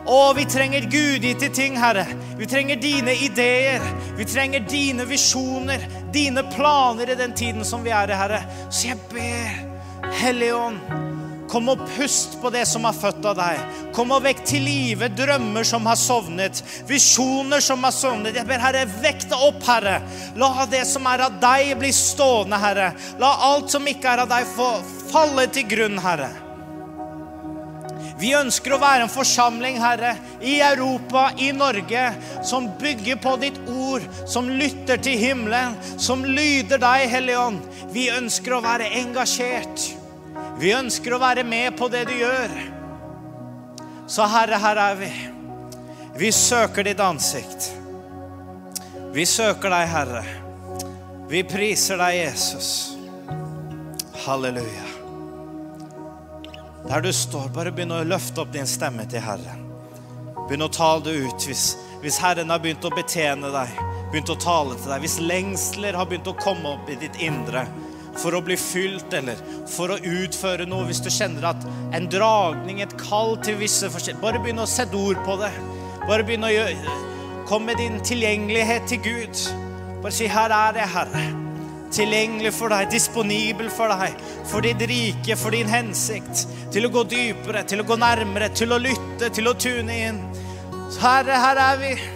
Å, 0.05 0.19
vi 0.37 0.45
trenger 0.45 0.85
gudgitte 0.87 1.49
ting, 1.49 1.75
Herre. 1.81 2.05
Vi 2.37 2.47
trenger 2.47 2.79
dine 2.79 3.17
ideer. 3.25 3.83
Vi 4.15 4.27
trenger 4.29 4.63
dine 4.69 5.07
visjoner, 5.09 5.81
dine 6.13 6.45
planer 6.53 7.11
i 7.11 7.17
den 7.19 7.33
tiden 7.35 7.65
som 7.65 7.83
vi 7.83 7.91
er 7.91 8.13
i, 8.13 8.19
Herre. 8.21 8.43
Så 8.69 8.93
jeg 8.93 9.01
ber, 9.11 10.13
Hellige 10.21 10.55
Ånd, 10.55 11.04
Kom 11.55 11.69
og 11.71 11.85
pust 11.87 12.33
på 12.41 12.49
det 12.51 12.65
som 12.67 12.83
er 12.83 12.95
født 12.97 13.23
av 13.29 13.37
deg. 13.37 13.75
Kom 13.95 14.09
og 14.11 14.25
vekk 14.25 14.41
til 14.43 14.65
live 14.67 15.07
drømmer 15.15 15.63
som 15.63 15.85
har 15.87 15.95
sovnet, 15.95 16.59
visjoner 16.83 17.63
som 17.63 17.85
har 17.87 17.95
sovnet. 17.95 18.35
Jeg 18.35 18.43
ber 18.49 18.59
Herre, 18.59 18.81
vekk 18.99 19.23
det 19.31 19.39
opp, 19.39 19.63
Herre. 19.63 20.01
La 20.35 20.65
det 20.67 20.83
som 20.89 21.07
er 21.07 21.23
av 21.29 21.39
deg, 21.39 21.71
bli 21.79 21.93
stående, 21.95 22.59
Herre. 22.59 22.89
La 23.23 23.31
alt 23.53 23.71
som 23.71 23.87
ikke 23.87 24.17
er 24.17 24.25
av 24.25 24.33
deg, 24.35 24.51
få 24.51 24.67
falle 25.13 25.47
til 25.55 25.69
grunn, 25.71 26.03
Herre. 26.03 26.33
Vi 28.19 28.35
ønsker 28.35 28.75
å 28.75 28.83
være 28.83 29.07
en 29.07 29.15
forsamling, 29.15 29.79
Herre, 29.79 30.17
i 30.43 30.59
Europa, 30.59 31.29
i 31.39 31.53
Norge, 31.55 32.09
som 32.43 32.67
bygger 32.83 33.23
på 33.23 33.39
ditt 33.47 33.63
ord, 33.71 34.03
som 34.27 34.51
lytter 34.51 34.99
til 34.99 35.23
himmelen, 35.23 35.79
som 35.95 36.27
lyder 36.27 36.83
deg, 36.83 37.07
Hellige 37.15 37.47
Ånd. 37.47 37.75
Vi 37.95 38.09
ønsker 38.11 38.59
å 38.59 38.65
være 38.67 38.91
engasjert. 39.05 39.94
Vi 40.59 40.71
ønsker 40.71 41.15
å 41.15 41.19
være 41.19 41.43
med 41.43 41.75
på 41.75 41.89
det 41.91 42.05
du 42.07 42.13
gjør. 42.15 42.51
Så 44.07 44.27
Herre, 44.29 44.59
her 44.61 44.79
er 44.79 44.99
vi. 44.99 45.11
Vi 46.15 46.31
søker 46.31 46.85
ditt 46.87 47.01
ansikt. 47.03 47.73
Vi 49.15 49.25
søker 49.27 49.73
deg, 49.73 49.87
Herre. 49.91 50.23
Vi 51.27 51.41
priser 51.47 51.99
deg, 51.99 52.21
Jesus. 52.21 52.69
Halleluja. 54.25 54.85
Der 56.85 57.01
du 57.01 57.11
står, 57.13 57.49
bare 57.51 57.73
begynn 57.73 57.95
å 57.95 58.03
løfte 58.07 58.45
opp 58.45 58.53
din 58.53 58.69
stemme 58.69 59.03
til 59.11 59.23
Herren. 59.25 59.65
Begynn 60.45 60.67
å 60.67 60.71
tale 60.71 61.03
det 61.07 61.17
ut 61.25 61.47
hvis, 61.49 61.73
hvis 62.03 62.19
Herren 62.21 62.53
har 62.53 62.61
begynt 62.63 62.85
å 62.85 62.93
betjene 62.93 63.49
deg, 63.51 63.79
begynt 64.13 64.31
å 64.31 64.37
tale 64.39 64.77
til 64.77 64.93
deg. 64.93 65.03
Hvis 65.03 65.17
lengsler 65.19 65.97
har 65.97 66.07
begynt 66.07 66.29
å 66.31 66.37
komme 66.39 66.77
opp 66.77 66.91
i 66.93 66.99
ditt 67.01 67.17
indre 67.25 67.65
for 68.21 68.35
å 68.35 68.43
bli 68.45 68.57
fylt 68.59 69.13
eller 69.17 69.39
for 69.71 69.93
å 69.93 69.99
utføre 69.99 70.67
noe. 70.69 70.87
Hvis 70.89 71.03
du 71.03 71.11
kjenner 71.13 71.51
at 71.51 71.65
en 71.95 72.09
dragning, 72.11 72.81
et 72.81 72.97
kall 72.99 73.35
til 73.45 73.59
visse 73.61 73.89
forskjellige 73.91 74.23
Bare 74.23 74.41
begynn 74.43 74.63
å 74.63 74.69
sette 74.69 74.97
ord 74.97 75.21
på 75.27 75.37
det. 75.41 75.53
Bare 76.05 76.25
begynn 76.25 76.47
å 76.47 76.53
gjøre 76.53 77.01
Kom 77.45 77.67
med 77.67 77.77
din 77.77 77.99
tilgjengelighet 78.01 78.87
til 78.89 79.03
Gud. 79.05 79.41
Bare 80.01 80.11
si 80.11 80.25
'Her 80.27 80.49
er 80.49 80.79
jeg, 80.79 80.89
Herre' 80.89 81.45
tilgjengelig 81.95 82.53
for 82.55 82.73
deg, 82.73 82.89
disponibel 82.91 83.69
for 83.69 83.91
deg, 83.93 84.19
for 84.49 84.65
ditt 84.65 84.81
rike, 84.89 85.37
for 85.39 85.55
din 85.55 85.69
hensikt. 85.71 86.45
Til 86.73 86.87
å 86.87 86.91
gå 86.93 87.05
dypere, 87.11 87.63
til 87.63 87.83
å 87.83 87.87
gå 87.87 87.97
nærmere, 87.99 88.49
til 88.55 88.75
å 88.75 88.81
lytte, 88.81 89.29
til 89.29 89.47
å 89.47 89.55
tune 89.59 89.99
inn. 90.09 90.19
Herre, 90.99 91.39
her 91.45 91.61
er 91.69 91.81
vi. 91.81 92.14